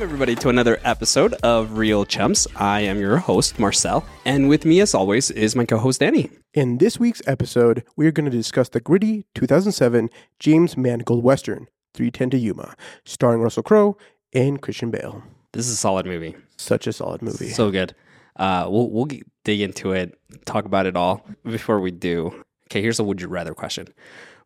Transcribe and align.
Welcome, 0.00 0.14
everybody, 0.14 0.34
to 0.36 0.48
another 0.48 0.80
episode 0.82 1.34
of 1.42 1.76
Reel 1.76 2.06
Chums. 2.06 2.46
I 2.56 2.80
am 2.80 3.00
your 3.00 3.18
host, 3.18 3.58
Marcel, 3.58 4.02
and 4.24 4.48
with 4.48 4.64
me, 4.64 4.80
as 4.80 4.94
always, 4.94 5.30
is 5.30 5.54
my 5.54 5.66
co 5.66 5.76
host, 5.76 6.00
Danny. 6.00 6.30
In 6.54 6.78
this 6.78 6.98
week's 6.98 7.20
episode, 7.26 7.84
we 7.96 8.06
are 8.06 8.10
going 8.10 8.24
to 8.24 8.34
discuss 8.34 8.70
the 8.70 8.80
gritty 8.80 9.26
2007 9.34 10.08
James 10.38 10.74
Mangold 10.74 11.22
Western, 11.22 11.66
310 11.92 12.30
to 12.30 12.38
Yuma, 12.38 12.74
starring 13.04 13.42
Russell 13.42 13.62
Crowe 13.62 13.98
and 14.32 14.62
Christian 14.62 14.90
Bale. 14.90 15.22
This 15.52 15.66
is 15.66 15.74
a 15.74 15.76
solid 15.76 16.06
movie. 16.06 16.34
Such 16.56 16.86
a 16.86 16.94
solid 16.94 17.20
movie. 17.20 17.50
So 17.50 17.70
good. 17.70 17.94
Uh, 18.36 18.68
we'll, 18.70 18.88
we'll 18.88 19.04
g- 19.04 19.22
dig 19.44 19.60
into 19.60 19.92
it, 19.92 20.18
talk 20.46 20.64
about 20.64 20.86
it 20.86 20.96
all. 20.96 21.26
Before 21.44 21.78
we 21.78 21.90
do, 21.90 22.42
okay, 22.68 22.80
here's 22.80 22.98
a 22.98 23.04
would 23.04 23.20
you 23.20 23.28
rather 23.28 23.52
question 23.52 23.86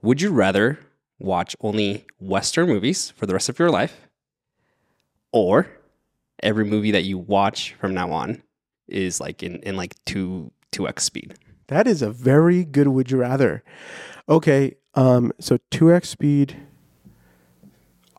Would 0.03 0.21
you 0.21 0.33
rather 0.33 0.81
watch 1.21 1.55
only 1.61 2.07
Western 2.19 2.67
movies 2.67 3.13
for 3.13 3.27
the 3.27 3.35
rest 3.35 3.49
of 3.49 3.61
your 3.61 3.71
life, 3.71 4.09
or 5.35 5.67
every 6.43 6.65
movie 6.65 6.93
that 6.93 7.03
you 7.05 7.19
watch 7.19 7.75
from 7.81 7.93
now 7.93 8.11
on 8.13 8.43
is 8.89 9.21
like 9.21 9.43
in, 9.43 9.57
in 9.63 9.77
like 9.77 9.95
2 10.07 10.51
2x 10.73 11.01
speed? 11.01 11.35
that 11.69 11.87
is 11.87 12.03
a 12.03 12.11
very 12.11 12.63
good 12.65 12.89
would 12.89 13.11
you 13.11 13.17
rather. 13.17 13.65
Okay, 14.29 14.75
um, 14.95 15.33
so 15.41 15.57
2x 15.71 16.05
speed, 16.07 16.57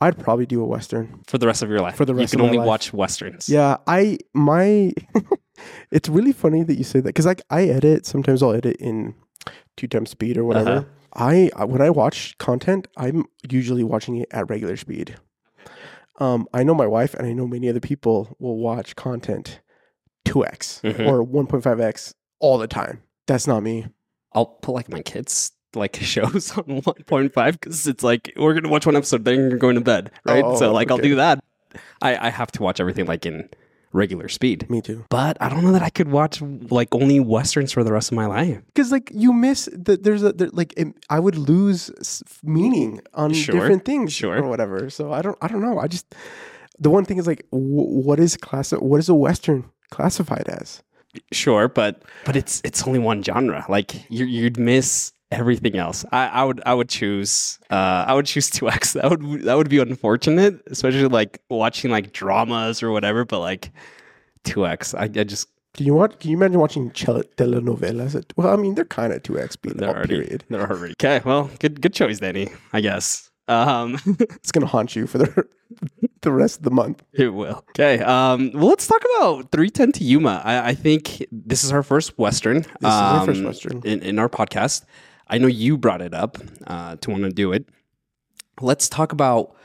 I'd 0.01 0.17
probably 0.17 0.45
do 0.47 0.61
a 0.61 0.65
Western. 0.65 1.21
For 1.27 1.37
the 1.37 1.45
rest 1.47 1.61
of 1.63 1.69
your 1.69 1.79
life. 1.79 1.95
For 1.95 2.05
the 2.05 2.15
rest 2.15 2.33
you 2.33 2.37
of 2.37 2.41
can 2.41 2.45
only 2.47 2.57
life. 2.57 2.67
watch 2.67 2.91
Westerns. 2.93 3.47
Yeah, 3.47 3.77
I, 3.87 4.17
my, 4.33 4.93
it's 5.91 6.09
really 6.09 6.33
funny 6.33 6.63
that 6.63 6.75
you 6.75 6.83
say 6.83 6.99
that 6.99 7.09
because 7.09 7.25
like 7.27 7.41
I 7.51 7.65
edit, 7.65 8.05
sometimes 8.07 8.41
I'll 8.43 8.53
edit 8.53 8.77
in 8.79 9.13
two 9.77 9.87
times 9.87 10.09
speed 10.09 10.37
or 10.37 10.43
whatever. 10.43 10.69
Uh-huh. 10.71 11.51
I- 11.55 11.65
when 11.65 11.81
I 11.81 11.89
watch 11.91 12.37
content, 12.39 12.87
I'm 12.97 13.25
usually 13.49 13.83
watching 13.83 14.17
it 14.17 14.27
at 14.31 14.49
regular 14.49 14.75
speed. 14.75 15.15
Um, 16.19 16.47
I 16.53 16.63
know 16.63 16.73
my 16.73 16.87
wife 16.87 17.13
and 17.13 17.27
I 17.27 17.33
know 17.33 17.47
many 17.47 17.67
other 17.69 17.79
people 17.79 18.35
will 18.39 18.57
watch 18.57 18.95
content 18.95 19.59
2x 20.25 20.81
Mhm. 20.81 21.07
or 21.07 21.23
1.5x 21.23 22.13
all 22.39 22.57
the 22.57 22.67
time. 22.67 23.01
That's 23.27 23.47
not 23.47 23.63
me. 23.63 23.87
I'll 24.33 24.45
put 24.45 24.73
like 24.73 24.89
my 24.89 25.01
kids 25.01 25.51
like 25.75 25.95
shows 26.01 26.51
on 26.57 26.63
1.5 26.81 27.51
because 27.59 27.85
it's 27.87 28.03
like 28.03 28.31
we're 28.37 28.53
gonna 28.53 28.69
watch 28.69 28.85
one 28.85 28.95
episode, 28.95 29.25
then 29.25 29.49
you're 29.49 29.57
going 29.57 29.75
to 29.75 29.81
bed, 29.81 30.11
right? 30.25 30.43
Oh, 30.43 30.57
so 30.57 30.71
like 30.73 30.89
I'll 30.91 30.97
do 30.97 31.15
that. 31.15 31.39
I, 32.01 32.27
I 32.27 32.29
have 32.29 32.51
to 32.53 32.63
watch 32.63 32.79
everything 32.79 33.05
like 33.05 33.25
in 33.25 33.49
regular 33.95 34.27
speed, 34.29 34.69
Me 34.69 34.81
too. 34.81 35.05
but 35.09 35.37
I 35.41 35.47
don't 35.49 35.63
know 35.63 35.71
that 35.71 35.81
I 35.81 35.89
could 35.89 36.09
watch 36.11 36.41
like 36.69 36.93
only 36.93 37.19
westerns 37.19 37.71
for 37.71 37.83
the 37.83 37.93
rest 37.93 38.11
of 38.11 38.15
my 38.15 38.25
life. 38.27 38.59
Because 38.67 38.91
like 38.91 39.09
you 39.13 39.31
miss 39.33 39.69
that 39.71 40.03
there's 40.03 40.23
a 40.23 40.33
there, 40.33 40.49
like 40.51 40.73
it, 40.77 40.87
I 41.09 41.19
would 41.19 41.37
lose 41.37 41.89
meaning 42.43 43.01
on 43.13 43.33
Sure, 43.33 43.55
different 43.55 43.85
things 43.85 44.11
sure. 44.13 44.37
or 44.43 44.47
whatever. 44.49 44.89
So 44.89 45.13
I 45.13 45.21
don't 45.21 45.37
I 45.41 45.47
don't 45.47 45.61
know. 45.61 45.79
I 45.79 45.87
just 45.87 46.05
the 46.77 46.89
one 46.89 47.05
thing 47.05 47.17
is 47.17 47.27
like 47.27 47.45
w- 47.51 48.03
what 48.07 48.19
is 48.19 48.35
class 48.37 48.71
what 48.73 48.99
is 48.99 49.09
a 49.09 49.15
western 49.15 49.63
classified 49.91 50.47
as? 50.49 50.83
Sure, 51.31 51.69
but 51.69 52.03
but 52.25 52.35
it's 52.35 52.61
it's 52.65 52.83
only 52.87 52.99
one 52.99 53.23
genre. 53.23 53.65
Like 53.69 54.09
you 54.11 54.25
you'd 54.25 54.59
miss 54.59 55.13
everything 55.31 55.75
else. 55.77 56.05
I, 56.11 56.27
I 56.27 56.43
would 56.43 56.61
I 56.65 56.73
would 56.73 56.89
choose 56.89 57.59
uh 57.69 58.05
I 58.07 58.13
would 58.13 58.25
choose 58.25 58.49
2X. 58.57 58.93
That 58.93 59.09
would 59.09 59.43
that 59.43 59.55
would 59.57 59.69
be 59.69 59.79
unfortunate, 59.79 60.61
especially 60.67 61.07
like 61.07 61.41
watching 61.49 61.91
like 61.91 62.13
dramas 62.13 62.81
or 62.83 62.91
whatever, 62.91 63.25
but 63.25 63.39
like 63.39 63.71
2X. 64.45 64.95
I, 64.97 65.03
I 65.03 65.23
just 65.23 65.47
Can 65.73 65.85
you 65.85 65.93
watch? 65.95 66.19
Can 66.19 66.31
you 66.31 66.37
imagine 66.37 66.59
watching 66.59 66.91
telenovelas? 66.91 68.15
At, 68.15 68.31
well, 68.37 68.49
I 68.49 68.55
mean 68.55 68.75
they're 68.75 68.85
kind 68.85 69.13
of 69.13 69.23
two 69.23 69.39
X 69.39 69.53
speed. 69.53 69.73
they're 69.77 69.89
already 69.89 70.15
Period. 70.21 70.43
they're 70.49 70.69
already 70.69 70.93
okay. 70.93 71.21
Well, 71.25 71.49
good 71.59 71.81
good 71.81 71.93
choice, 71.93 72.19
Danny. 72.19 72.49
I 72.73 72.81
guess. 72.81 73.29
Um, 73.47 73.97
It's 74.19 74.51
gonna 74.51 74.65
haunt 74.65 74.95
you 74.95 75.05
for 75.05 75.19
the 75.19 75.45
the 76.21 76.31
rest 76.31 76.57
of 76.59 76.63
the 76.63 76.71
month. 76.71 77.03
it 77.13 77.29
will. 77.29 77.63
Okay. 77.69 77.99
Um, 77.99 78.51
well, 78.53 78.67
let's 78.69 78.87
talk 78.87 79.03
about 79.17 79.51
310 79.51 79.91
to 79.93 80.03
Yuma. 80.03 80.41
I, 80.43 80.69
I 80.69 80.73
think 80.73 81.23
this 81.31 81.63
is 81.63 81.71
our 81.71 81.83
first 81.83 82.17
Western. 82.17 82.61
This 82.61 82.67
is 82.81 82.85
our 82.85 83.25
first 83.25 83.43
Western. 83.43 83.81
In, 83.85 84.01
in 84.01 84.17
our 84.17 84.29
podcast. 84.29 84.85
I 85.27 85.37
know 85.37 85.47
you 85.47 85.77
brought 85.77 86.01
it 86.01 86.13
up 86.13 86.37
uh, 86.67 86.95
to 86.97 87.09
want 87.11 87.23
to 87.23 87.29
do 87.29 87.51
it. 87.51 87.67
Let's 88.61 88.87
talk 88.87 89.11
about 89.11 89.55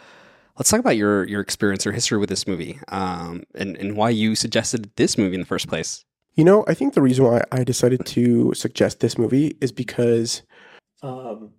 let's 0.59 0.71
talk 0.71 0.81
about 0.81 0.97
your 0.97 1.25
your 1.27 1.41
experience 1.41 1.87
or 1.87 1.93
history 1.93 2.19
with 2.19 2.29
this 2.29 2.47
movie, 2.47 2.79
um, 2.89 3.45
and 3.55 3.77
and 3.77 3.97
why 3.97 4.11
you 4.11 4.35
suggested 4.35 4.91
this 4.97 5.17
movie 5.17 5.35
in 5.35 5.41
the 5.41 5.47
first 5.47 5.69
place. 5.69 6.05
You 6.35 6.45
know, 6.45 6.65
I 6.69 6.75
think 6.75 6.95
the 6.95 7.03
reason 7.03 7.25
why 7.25 7.43
I 7.53 7.65
decided 7.65 8.07
to 8.07 8.55
suggest 8.55 9.01
this 9.01 9.19
movie 9.19 9.57
is 9.61 9.73
because 9.73 10.43
um, 11.03 11.51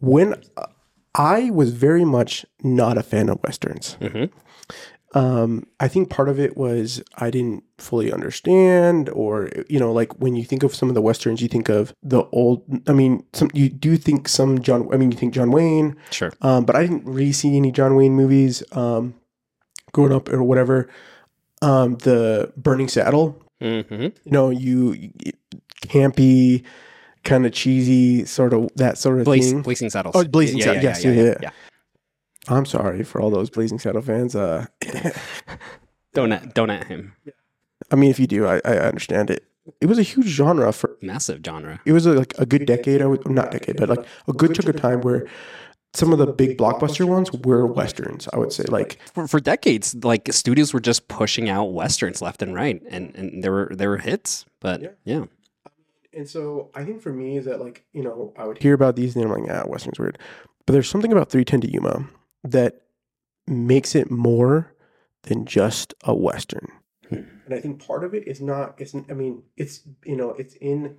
when 0.00 0.34
uh, 0.56 0.66
I 1.14 1.50
was 1.50 1.72
very 1.72 2.04
much 2.04 2.46
not 2.62 2.96
a 2.96 3.02
fan 3.02 3.28
of 3.28 3.40
westerns. 3.42 3.96
Mhm. 4.00 4.30
Um, 5.12 5.66
I 5.80 5.88
think 5.88 6.08
part 6.08 6.28
of 6.28 6.38
it 6.38 6.56
was 6.56 7.02
I 7.16 7.30
didn't 7.30 7.64
fully 7.78 8.12
understand, 8.12 9.08
or 9.08 9.50
you 9.68 9.80
know, 9.80 9.92
like 9.92 10.20
when 10.20 10.36
you 10.36 10.44
think 10.44 10.62
of 10.62 10.72
some 10.74 10.88
of 10.88 10.94
the 10.94 11.02
westerns, 11.02 11.42
you 11.42 11.48
think 11.48 11.68
of 11.68 11.92
the 12.02 12.22
old. 12.30 12.62
I 12.88 12.92
mean, 12.92 13.24
some 13.32 13.50
you 13.52 13.68
do 13.68 13.96
think 13.96 14.28
some 14.28 14.60
John. 14.62 14.88
I 14.92 14.96
mean, 14.96 15.10
you 15.10 15.18
think 15.18 15.34
John 15.34 15.50
Wayne, 15.50 15.96
Sure. 16.12 16.32
um, 16.42 16.64
but 16.64 16.76
I 16.76 16.82
didn't 16.82 17.04
really 17.06 17.32
see 17.32 17.56
any 17.56 17.72
John 17.72 17.96
Wayne 17.96 18.12
movies 18.14 18.62
um, 18.72 19.14
growing 19.92 20.12
up 20.12 20.28
or 20.32 20.44
whatever. 20.44 20.88
Um, 21.60 21.96
the 21.96 22.52
Burning 22.56 22.88
Saddle, 22.88 23.36
Mm-hmm. 23.60 24.02
you 24.02 24.12
know, 24.26 24.50
you, 24.50 25.10
campy, 25.82 26.62
kind 27.24 27.44
of 27.46 27.52
cheesy, 27.52 28.24
sort 28.24 28.52
of 28.54 28.70
that 28.76 28.96
sort 28.96 29.18
of 29.18 29.24
Blaze, 29.24 29.50
thing. 29.52 29.62
Blazing 29.62 29.90
Saddles. 29.90 30.14
Oh, 30.16 30.24
Blazing 30.24 30.60
Saddles, 30.60 30.82
yes, 30.84 31.04
yeah, 31.04 31.10
yeah. 31.12 31.34
yeah. 31.42 31.50
I'm 32.48 32.64
sorry 32.66 33.02
for 33.04 33.20
all 33.20 33.30
those 33.30 33.50
Blazing 33.50 33.78
Saddle 33.78 34.02
fans. 34.02 34.34
Uh, 34.34 34.66
Don't 36.12 36.32
at, 36.32 36.54
don't 36.54 36.70
at 36.70 36.88
him. 36.88 37.14
I 37.92 37.94
mean, 37.96 38.10
if 38.10 38.18
you 38.18 38.26
do, 38.26 38.46
I, 38.46 38.60
I 38.64 38.78
understand 38.78 39.30
it. 39.30 39.44
It 39.80 39.86
was 39.86 39.98
a 39.98 40.02
huge 40.02 40.26
genre 40.26 40.72
for. 40.72 40.96
Massive 41.00 41.40
genre. 41.46 41.80
It 41.84 41.92
was 41.92 42.04
a, 42.06 42.12
like 42.14 42.34
a 42.38 42.46
good 42.46 42.66
decade. 42.66 43.00
I 43.00 43.06
would 43.06 43.28
not 43.30 43.52
decade, 43.52 43.76
but 43.76 43.88
like 43.88 44.04
a 44.26 44.32
good 44.32 44.54
chunk 44.54 44.68
of 44.68 44.80
time 44.80 45.02
where 45.02 45.28
some 45.94 46.12
of 46.12 46.18
the 46.18 46.26
big 46.26 46.58
blockbuster 46.58 47.04
ones 47.06 47.30
were 47.32 47.64
westerns. 47.66 48.28
I 48.32 48.38
would 48.38 48.52
say, 48.52 48.64
like 48.64 48.98
for, 49.14 49.28
for 49.28 49.38
decades, 49.38 49.94
like 50.02 50.32
studios 50.32 50.74
were 50.74 50.80
just 50.80 51.06
pushing 51.06 51.48
out 51.48 51.66
westerns 51.66 52.20
left 52.20 52.42
and 52.42 52.54
right, 52.56 52.82
and 52.90 53.14
and 53.14 53.44
there 53.44 53.52
were 53.52 53.70
there 53.72 53.90
were 53.90 53.98
hits, 53.98 54.46
but 54.58 54.82
Yeah. 54.82 54.88
yeah, 55.04 55.24
And 56.12 56.28
so 56.28 56.70
I 56.74 56.84
think 56.84 57.02
for 57.02 57.12
me 57.12 57.36
is 57.36 57.44
that 57.44 57.60
like, 57.60 57.84
you 57.92 58.02
know, 58.02 58.32
I 58.36 58.46
would 58.46 58.58
hear 58.60 58.74
about 58.74 58.96
these 58.96 59.14
and 59.14 59.24
I'm 59.24 59.30
like, 59.30 59.48
ah, 59.48 59.62
Western's 59.68 60.00
weird. 60.00 60.18
But 60.66 60.72
there's 60.72 60.88
something 60.88 61.12
about 61.12 61.30
310 61.30 61.60
to 61.60 61.72
Yuma 61.72 62.08
that 62.44 62.82
makes 63.46 63.94
it 63.94 64.10
more 64.10 64.72
than 65.24 65.44
just 65.44 65.94
a 66.04 66.14
Western. 66.14 66.68
Hmm. 67.08 67.22
And 67.46 67.54
I 67.54 67.60
think 67.60 67.84
part 67.84 68.04
of 68.04 68.14
it 68.14 68.26
is 68.26 68.40
not, 68.40 68.74
it's, 68.78 68.94
I 68.94 69.12
mean, 69.12 69.42
it's, 69.56 69.80
you 70.04 70.16
know, 70.16 70.30
it's 70.30 70.54
in 70.54 70.96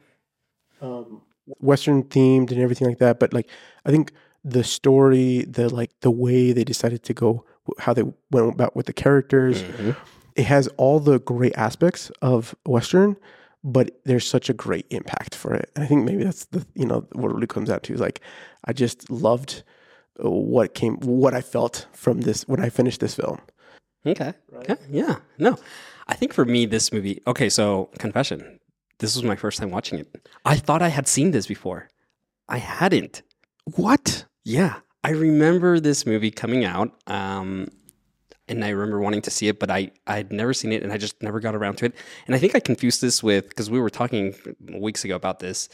um, 0.81 1.21
Western 1.59 2.03
themed 2.03 2.51
and 2.51 2.59
everything 2.59 2.87
like 2.87 2.99
that. 2.99 3.19
But 3.19 3.33
like, 3.33 3.49
I 3.85 3.91
think 3.91 4.11
the 4.43 4.63
story, 4.63 5.43
the 5.43 5.73
like, 5.73 5.91
the 6.01 6.11
way 6.11 6.51
they 6.51 6.63
decided 6.63 7.03
to 7.03 7.13
go, 7.13 7.45
how 7.79 7.93
they 7.93 8.03
went 8.31 8.53
about 8.53 8.75
with 8.75 8.87
the 8.87 8.93
characters, 8.93 9.63
Mhm. 9.63 9.95
it 10.35 10.43
has 10.43 10.67
all 10.77 10.99
the 10.99 11.19
great 11.19 11.55
aspects 11.55 12.11
of 12.21 12.55
Western, 12.65 13.15
but 13.63 14.01
there's 14.05 14.27
such 14.27 14.49
a 14.49 14.53
great 14.53 14.85
impact 14.89 15.35
for 15.35 15.53
it. 15.53 15.69
And 15.75 15.83
I 15.83 15.87
think 15.87 16.03
maybe 16.03 16.23
that's 16.23 16.45
the 16.45 16.65
you 16.73 16.85
know 16.85 17.05
what 17.13 17.29
it 17.29 17.35
really 17.35 17.47
comes 17.47 17.69
out 17.69 17.83
to 17.83 17.93
is 17.93 17.99
like 17.99 18.19
I 18.65 18.73
just 18.73 19.09
loved 19.11 19.63
what 20.17 20.73
came 20.73 20.97
what 20.97 21.33
I 21.33 21.41
felt 21.41 21.87
from 21.93 22.21
this 22.21 22.47
when 22.47 22.59
I 22.59 22.69
finished 22.69 22.99
this 22.99 23.15
film. 23.15 23.39
okay, 24.05 24.33
Right. 24.51 24.69
okay, 24.69 24.81
yeah, 24.89 25.17
no, 25.37 25.57
I 26.07 26.15
think 26.15 26.33
for 26.33 26.45
me 26.45 26.65
this 26.65 26.91
movie. 26.91 27.21
Okay, 27.27 27.49
so 27.49 27.89
confession, 27.97 28.59
this 28.99 29.15
was 29.15 29.23
my 29.23 29.35
first 29.35 29.59
time 29.59 29.71
watching 29.71 29.99
it. 29.99 30.07
I 30.45 30.55
thought 30.57 30.81
I 30.81 30.89
had 30.89 31.07
seen 31.07 31.31
this 31.31 31.47
before, 31.47 31.87
I 32.49 32.57
hadn't. 32.57 33.21
What? 33.75 34.25
Yeah, 34.43 34.79
I 35.03 35.11
remember 35.11 35.79
this 35.79 36.05
movie 36.05 36.31
coming 36.31 36.65
out, 36.65 36.91
um, 37.07 37.67
and 38.47 38.65
I 38.65 38.69
remember 38.69 38.99
wanting 38.99 39.21
to 39.21 39.31
see 39.31 39.47
it, 39.47 39.59
but 39.59 39.69
I 39.71 39.91
I'd 40.07 40.31
never 40.31 40.53
seen 40.53 40.71
it, 40.71 40.83
and 40.83 40.91
I 40.91 40.97
just 40.97 41.21
never 41.23 41.39
got 41.39 41.55
around 41.55 41.77
to 41.77 41.85
it. 41.85 41.93
And 42.27 42.35
I 42.35 42.39
think 42.39 42.55
I 42.55 42.59
confused 42.59 43.01
this 43.01 43.23
with 43.23 43.49
because 43.49 43.69
we 43.69 43.79
were 43.79 43.89
talking 43.89 44.33
weeks 44.73 45.05
ago 45.05 45.15
about 45.15 45.39
this, 45.39 45.69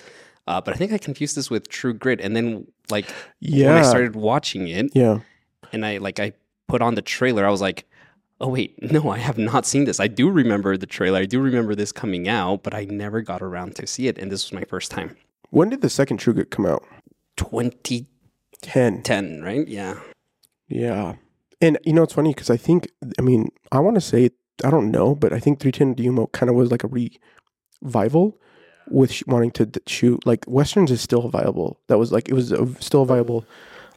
uh, 0.47 0.61
but 0.61 0.73
I 0.73 0.77
think 0.77 0.91
I 0.93 0.97
confused 0.97 1.35
this 1.35 1.49
with 1.49 1.69
True 1.69 1.93
Grit. 1.93 2.21
And 2.21 2.35
then 2.35 2.67
like 2.89 3.05
when 3.41 3.67
I 3.69 3.81
started 3.83 4.15
watching 4.15 4.67
it, 4.67 4.91
Yeah. 4.95 5.19
and 5.73 5.85
I 5.85 5.97
like 5.97 6.19
I 6.19 6.33
put 6.67 6.81
on 6.81 6.95
the 6.95 7.01
trailer, 7.01 7.45
I 7.45 7.49
was 7.51 7.61
like. 7.61 7.85
Oh 8.39 8.49
wait, 8.49 8.75
no, 8.91 9.09
I 9.09 9.17
have 9.17 9.39
not 9.39 9.65
seen 9.65 9.85
this. 9.85 9.99
I 9.99 10.05
do 10.07 10.29
remember 10.29 10.77
the 10.77 10.85
trailer. 10.85 11.17
I 11.21 11.25
do 11.25 11.39
remember 11.41 11.73
this 11.73 11.91
coming 11.91 12.29
out, 12.29 12.61
but 12.61 12.75
I 12.75 12.85
never 12.85 13.21
got 13.21 13.41
around 13.41 13.75
to 13.77 13.87
see 13.87 14.07
it, 14.07 14.19
and 14.19 14.31
this 14.31 14.45
was 14.45 14.53
my 14.53 14.63
first 14.63 14.91
time. 14.91 15.17
When 15.49 15.69
did 15.69 15.81
the 15.81 15.89
second 15.89 16.17
True 16.17 16.33
Grit 16.35 16.51
come 16.51 16.67
out? 16.67 16.83
2010, 17.37 19.01
Ten. 19.03 19.41
right? 19.41 19.67
Yeah. 19.67 19.95
Yeah. 20.67 21.15
And 21.61 21.79
you 21.83 21.93
know 21.93 22.03
it's 22.03 22.13
funny 22.13 22.29
because 22.31 22.51
I 22.51 22.57
think 22.57 22.91
I 23.17 23.23
mean 23.23 23.49
I 23.71 23.79
want 23.79 23.95
to 23.95 24.01
say 24.01 24.29
I 24.63 24.69
don't 24.69 24.91
know, 24.91 25.15
but 25.15 25.33
I 25.33 25.39
think 25.39 25.59
310 25.59 26.03
Yuma 26.03 26.27
kind 26.27 26.49
of 26.51 26.55
was 26.55 26.69
like 26.69 26.83
a 26.83 26.89
revival 27.81 28.39
with 28.89 29.11
sh- 29.11 29.23
wanting 29.27 29.51
to 29.51 29.65
d- 29.65 29.79
shoot 29.87 30.25
like 30.25 30.45
westerns 30.47 30.91
is 30.91 31.01
still 31.01 31.29
viable. 31.29 31.79
That 31.87 31.97
was 31.97 32.11
like 32.11 32.29
it 32.29 32.33
was 32.33 32.51
a, 32.51 32.67
still 32.81 33.03
a 33.03 33.05
viable 33.05 33.45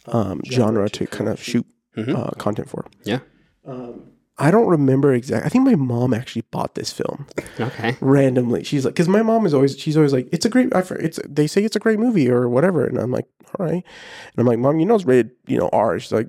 um, 0.06 0.40
genre 0.50 0.88
to 0.90 1.06
kind 1.06 1.28
of 1.28 1.42
shoot 1.42 1.66
Mhm. 1.96 2.14
uh, 2.16 2.30
content 2.38 2.68
for. 2.68 2.86
Yeah. 3.04 3.18
Um, 3.66 4.04
I 4.38 4.50
don't 4.50 4.68
remember 4.68 5.12
exactly. 5.12 5.44
I 5.44 5.48
think 5.50 5.64
my 5.64 5.74
mom 5.74 6.14
actually 6.14 6.42
bought 6.50 6.74
this 6.74 6.92
film 6.92 7.26
Okay. 7.58 7.96
randomly. 8.00 8.62
She's 8.64 8.84
like, 8.86 8.94
because 8.94 9.08
my 9.08 9.22
mom 9.22 9.44
is 9.44 9.52
always, 9.52 9.76
she's 9.78 9.96
always 9.98 10.12
like, 10.14 10.28
it's 10.32 10.46
a 10.46 10.48
great, 10.48 10.74
I, 10.74 10.82
it's, 11.00 11.18
they 11.28 11.46
say 11.46 11.62
it's 11.62 11.76
a 11.76 11.80
great 11.80 11.98
movie 11.98 12.30
or 12.30 12.48
whatever, 12.48 12.86
and 12.86 12.96
I'm 12.96 13.10
like, 13.10 13.26
all 13.58 13.66
right, 13.66 13.74
and 13.84 14.38
I'm 14.38 14.46
like, 14.46 14.58
mom, 14.58 14.78
you 14.80 14.86
know 14.86 14.94
it's 14.94 15.04
rated, 15.04 15.32
you 15.46 15.58
know, 15.58 15.68
R. 15.74 15.98
She's 15.98 16.12
like, 16.12 16.28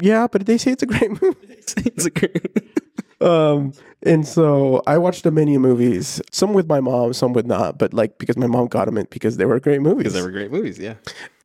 yeah, 0.00 0.28
but 0.30 0.46
they 0.46 0.58
say 0.58 0.70
it's 0.70 0.82
a 0.84 0.86
great 0.86 1.10
movie. 1.22 1.36
it's 1.48 2.04
a 2.04 2.10
great. 2.10 2.79
Um, 3.20 3.72
and 4.02 4.26
so 4.26 4.82
I 4.86 4.96
watched 4.98 5.26
a 5.26 5.30
many 5.30 5.58
movies, 5.58 6.22
some 6.32 6.54
with 6.54 6.66
my 6.68 6.80
mom, 6.80 7.12
some 7.12 7.32
with 7.32 7.46
not, 7.46 7.78
but 7.78 7.92
like 7.92 8.18
because 8.18 8.36
my 8.36 8.46
mom 8.46 8.66
got 8.68 8.86
them 8.86 8.96
in 8.96 9.06
because 9.10 9.36
they 9.36 9.44
were 9.44 9.60
great 9.60 9.82
movies. 9.82 10.04
Because 10.04 10.14
they 10.14 10.22
were 10.22 10.30
great 10.30 10.50
movies, 10.50 10.78
yeah. 10.78 10.94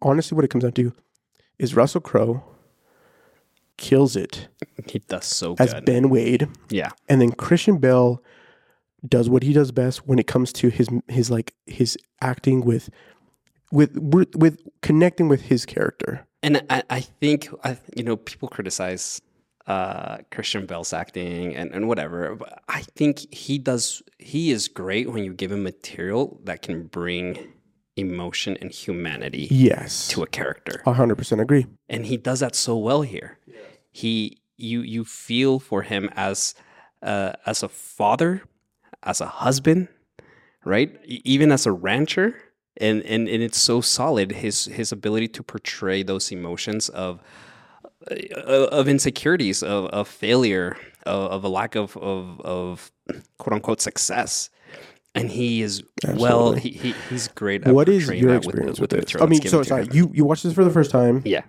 Honestly, 0.02 0.36
what 0.36 0.46
it 0.46 0.50
comes 0.50 0.64
down 0.64 0.74
to 0.74 0.94
is 1.60 1.76
Russell 1.76 2.02
Crowe 2.02 2.44
kills 3.78 4.16
it 4.16 4.48
He 4.88 5.00
does 5.00 5.26
so 5.26 5.56
good. 5.56 5.70
as. 5.70 5.82
Ben 5.82 6.10
Wade, 6.10 6.48
yeah. 6.70 6.92
and 7.10 7.22
then 7.22 7.32
Christian 7.32 7.78
Bale 7.78 8.24
does 9.08 9.30
what 9.30 9.44
he 9.44 9.54
does 9.54 9.72
best 9.72 10.08
when 10.08 10.18
it 10.18 10.28
comes 10.28 10.54
to 10.54 10.70
his 10.70 10.88
his 11.08 11.30
like 11.30 11.54
his 11.66 11.98
acting 12.22 12.62
with 12.62 12.90
with 13.72 13.98
with, 13.98 14.36
with 14.36 14.62
connecting 14.82 15.28
with 15.28 15.42
his 15.44 15.66
character. 15.66 16.26
And 16.42 16.64
I, 16.70 16.84
I 16.90 17.00
think 17.02 17.50
I, 17.64 17.78
you 17.96 18.04
know 18.04 18.18
people 18.18 18.48
criticize 18.48 19.22
uh, 19.68 20.18
Christian 20.32 20.66
Bale's 20.66 20.94
acting 20.94 21.56
and, 21.56 21.72
and 21.74 21.88
whatever, 21.88 22.36
but 22.36 22.62
I 22.70 22.82
think 22.96 23.34
he 23.34 23.58
does. 23.58 24.02
He 24.20 24.52
is 24.52 24.68
great 24.68 25.12
when 25.12 25.24
you 25.24 25.34
give 25.34 25.52
him 25.52 25.64
material 25.64 26.40
that 26.44 26.62
can 26.62 26.84
bring 26.88 27.52
emotion 27.98 28.58
and 28.62 28.72
humanity 28.72 29.48
Yes, 29.50 30.08
to 30.10 30.22
a 30.22 30.28
character, 30.28 30.82
hundred 30.86 31.16
percent 31.18 31.42
agree. 31.42 31.66
and 31.90 32.06
he 32.06 32.18
does 32.18 32.42
that 32.42 32.54
so 32.56 32.78
well 32.78 33.02
here. 33.04 33.40
He 33.92 34.38
you 34.58 34.82
you 34.82 35.04
feel 35.06 35.60
for 35.60 35.82
him 35.84 36.10
as 36.16 36.54
uh, 37.02 37.34
as 37.46 37.64
a 37.64 37.70
father, 37.70 38.44
as 39.04 39.22
a 39.22 39.26
husband, 39.28 39.88
right? 40.64 40.96
Even 41.06 41.52
as 41.52 41.66
a 41.66 41.72
rancher, 41.72 42.36
and 42.78 43.02
and 43.04 43.28
and 43.28 43.42
it's 43.42 43.58
so 43.58 43.82
solid 43.82 44.32
his 44.34 44.66
his 44.66 44.92
ability 44.92 45.30
to 45.30 45.42
portray 45.44 46.04
those 46.04 46.32
emotions 46.32 46.90
of 46.90 47.20
of 48.12 48.88
insecurities, 48.88 49.64
of, 49.64 49.86
of 49.88 50.08
failure, 50.08 50.78
of, 51.06 51.32
of 51.32 51.44
a 51.44 51.50
lack 51.50 51.76
of, 51.76 51.96
of 51.98 52.40
of 52.42 52.92
quote 53.38 53.54
unquote 53.54 53.82
success. 53.82 54.50
And 55.14 55.32
he 55.32 55.62
is 55.62 55.82
well. 56.16 56.52
He, 56.54 56.72
he 56.72 56.94
he's 57.10 57.30
great. 57.30 57.66
At 57.66 57.74
What 57.74 57.88
is 57.88 58.10
your 58.10 58.36
experience 58.36 58.80
with, 58.82 58.90
this? 58.90 59.00
material 59.14 59.26
I 59.26 59.30
mean, 59.30 59.42
so 59.42 59.64
sorry, 59.64 59.88
you 59.92 60.12
you 60.14 60.26
watched 60.26 60.44
this 60.44 60.54
for 60.54 60.66
the 60.66 60.70
first 60.72 60.92
time. 60.92 61.22
Yeah, 61.24 61.44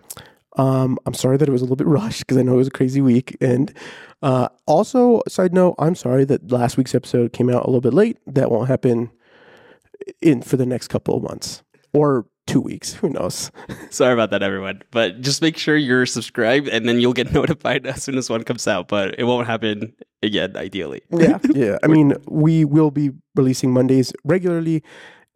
Um, 0.57 0.99
I'm 1.05 1.15
sorry 1.15 1.37
that 1.37 1.49
it 1.49 1.53
was 1.53 1.63
a 1.63 1.65
little 1.65 1.77
bit 1.77 1.87
rushed 2.01 2.21
because 2.21 2.37
I 2.37 2.43
know 2.43 2.55
it 2.55 2.59
was 2.59 2.69
a 2.69 2.71
crazy 2.71 3.01
week. 3.01 3.37
And 3.41 3.73
uh, 4.23 4.49
also, 4.67 5.21
side 5.27 5.53
note, 5.53 5.75
I'm 5.81 5.97
sorry 5.97 6.25
that 6.27 6.53
last 6.53 6.77
week's 6.77 6.95
episode 6.95 7.33
came 7.33 7.51
out 7.51 7.65
a 7.65 7.67
little 7.67 7.81
bit 7.81 7.93
late. 7.93 8.19
That 8.27 8.53
won't 8.53 8.69
happen 8.69 9.11
in 10.23 10.43
for 10.43 10.57
the 10.57 10.67
next 10.67 10.87
couple 10.89 11.17
of 11.17 11.25
months 11.25 11.65
or 11.93 12.27
two 12.47 12.61
weeks. 12.61 12.95
Who 12.95 13.11
knows? 13.11 13.51
Sorry 13.91 14.13
about 14.13 14.31
that, 14.31 14.43
everyone. 14.43 14.83
But 14.91 15.21
just 15.21 15.43
make 15.43 15.57
sure 15.57 15.77
you're 15.77 16.07
subscribed, 16.07 16.69
and 16.69 16.89
then 16.89 17.01
you'll 17.01 17.13
get 17.13 17.33
notified 17.41 17.87
as 17.87 18.03
soon 18.03 18.17
as 18.17 18.31
one 18.31 18.45
comes 18.45 18.67
out. 18.67 18.89
But 18.89 19.19
it 19.19 19.25
won't 19.25 19.47
happen 19.47 19.95
again, 20.23 20.57
ideally. 20.57 21.03
Yeah, 21.11 21.39
yeah. 21.55 21.79
I 21.83 21.87
mean, 21.89 22.15
we 22.27 22.65
will 22.65 22.91
be 22.91 23.11
releasing 23.35 23.73
Mondays 23.73 24.13
regularly. 24.25 24.83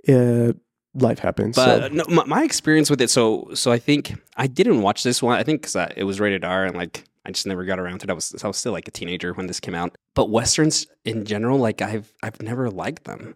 Uh, 0.08 0.52
life 0.94 1.18
happens. 1.18 1.56
But 1.56 1.82
so. 1.82 1.88
no, 1.88 2.04
my, 2.08 2.24
my 2.24 2.44
experience 2.44 2.90
with 2.90 3.00
it. 3.00 3.10
So, 3.10 3.50
so 3.54 3.70
I 3.70 3.78
think 3.78 4.14
I 4.36 4.46
didn't 4.46 4.82
watch 4.82 5.02
this 5.02 5.22
one. 5.22 5.38
I 5.38 5.42
think 5.42 5.62
because 5.62 5.76
it 5.96 6.04
was 6.04 6.20
rated 6.20 6.44
R, 6.44 6.64
and 6.64 6.76
like 6.76 7.04
I 7.26 7.30
just 7.30 7.46
never 7.46 7.64
got 7.64 7.78
around 7.78 7.98
to 8.00 8.06
it. 8.06 8.10
I 8.10 8.14
was 8.14 8.34
I 8.42 8.46
was 8.46 8.56
still 8.56 8.72
like 8.72 8.88
a 8.88 8.90
teenager 8.90 9.32
when 9.34 9.46
this 9.46 9.60
came 9.60 9.74
out. 9.74 9.94
But 10.14 10.30
westerns 10.30 10.86
in 11.04 11.24
general, 11.24 11.58
like 11.58 11.82
I've 11.82 12.12
I've 12.22 12.40
never 12.40 12.70
liked 12.70 13.04
them, 13.04 13.34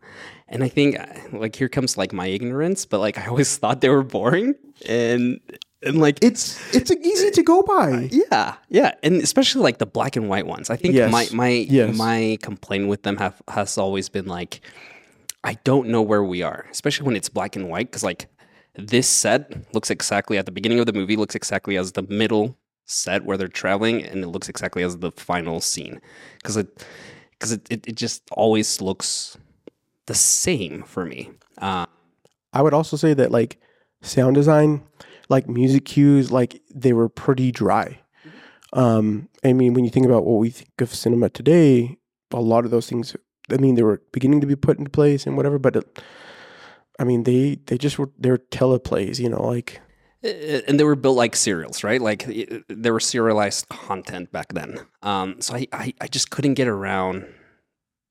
and 0.49 0.65
I 0.65 0.69
think 0.69 0.99
uh, 0.99 1.07
like 1.33 1.55
here 1.57 1.69
comes 1.69 1.99
like 1.99 2.13
my 2.13 2.27
ignorance. 2.27 2.87
But 2.87 3.01
like 3.01 3.19
I 3.19 3.27
always 3.27 3.57
thought 3.61 3.81
they 3.83 3.91
were 3.91 4.03
boring, 4.03 4.55
and 4.89 5.39
and 5.83 6.01
like 6.01 6.19
It's 6.25 6.75
it's 6.75 6.91
easy 6.91 7.31
to 7.33 7.43
go 7.43 7.63
by. 7.63 8.09
Yeah, 8.11 8.55
yeah, 8.71 8.95
and 9.03 9.17
especially 9.21 9.61
like 9.63 9.79
the 9.79 9.87
black 9.87 10.17
and 10.17 10.31
white 10.31 10.47
ones. 10.47 10.71
I 10.71 10.77
think 10.77 10.95
Yes. 10.95 11.13
my 11.13 11.29
my 11.33 11.49
Yes. 11.49 11.95
my 11.97 12.39
complaint 12.41 12.89
with 12.89 13.03
them 13.03 13.17
have 13.19 13.43
has 13.49 13.77
always 13.77 14.09
been 14.09 14.27
like, 14.27 14.63
I 15.45 15.55
don't 15.65 15.89
know 15.89 16.01
where 16.01 16.25
we 16.25 16.41
are, 16.43 16.65
especially 16.71 17.05
when 17.07 17.17
it's 17.17 17.29
black 17.29 17.55
and 17.55 17.69
white. 17.69 17.89
Because 17.91 18.03
like 18.03 18.29
this 18.77 19.07
set 19.09 19.53
looks 19.75 19.91
exactly 19.91 20.39
at 20.39 20.47
the 20.47 20.53
beginning 20.53 20.79
of 20.81 20.87
the 20.87 20.93
movie 20.95 21.17
looks 21.17 21.35
exactly 21.35 21.77
as 21.77 21.93
the 21.93 22.03
middle 22.03 22.57
set 22.87 23.25
where 23.25 23.37
they're 23.37 23.49
traveling, 23.49 24.05
and 24.05 24.23
it 24.23 24.29
looks 24.29 24.49
exactly 24.49 24.83
as 24.83 24.99
the 24.99 25.13
final 25.13 25.61
scene. 25.61 26.01
Because 26.39 26.57
it 26.57 26.85
because 27.33 27.53
it, 27.53 27.67
it 27.71 27.87
it 27.89 27.97
just 27.97 28.23
always 28.33 28.81
looks 28.81 29.37
the 30.07 30.15
same 30.15 30.83
for 30.83 31.05
me. 31.05 31.31
Uh, 31.59 31.87
I 32.53 32.63
would 32.63 32.75
also 32.75 32.97
say 32.97 33.15
that 33.15 33.31
like 33.31 33.59
sound 34.03 34.35
design, 34.35 34.83
like 35.29 35.49
music 35.49 35.85
cues, 35.85 36.31
like 36.31 36.63
they 36.75 36.93
were 36.93 37.09
pretty 37.09 37.51
dry. 37.51 38.01
Um, 38.73 39.29
I 39.45 39.53
mean, 39.53 39.75
when 39.75 39.85
you 39.85 39.91
think 39.91 40.07
about 40.07 40.25
what 40.25 40.39
we 40.39 40.51
think 40.51 40.81
of 40.81 40.95
cinema 40.95 41.31
today, 41.31 41.97
a 42.33 42.41
lot 42.41 42.65
of 42.65 42.71
those 42.71 42.89
things, 42.89 43.17
I 43.51 43.57
mean, 43.57 43.77
they 43.77 43.83
were 43.83 44.03
beginning 44.13 44.41
to 44.41 44.47
be 44.47 44.57
put 44.57 44.79
into 44.79 44.91
place 44.91 45.27
and 45.27 45.37
whatever, 45.37 45.59
but 45.59 45.77
it, 45.77 46.03
I 46.99 47.05
mean, 47.05 47.25
they 47.25 47.59
they 47.67 47.79
just 47.79 47.99
were 47.99 48.11
they're 48.19 48.39
teleplays, 48.39 49.19
you 49.19 49.29
know, 49.29 49.43
like 49.43 49.81
and 50.25 50.81
they 50.81 50.85
were 50.85 50.97
built 50.97 51.17
like 51.17 51.37
serials, 51.37 51.85
right? 51.85 52.01
Like 52.01 52.25
they 52.69 52.91
were 52.91 53.01
serialized 53.01 53.69
content 53.69 54.33
back 54.33 54.53
then. 54.55 54.81
Um, 55.03 55.41
so 55.41 55.55
I, 55.55 55.67
I, 55.73 55.95
I 56.01 56.07
just 56.07 56.31
couldn't 56.31 56.55
get 56.55 56.67
around 56.67 57.27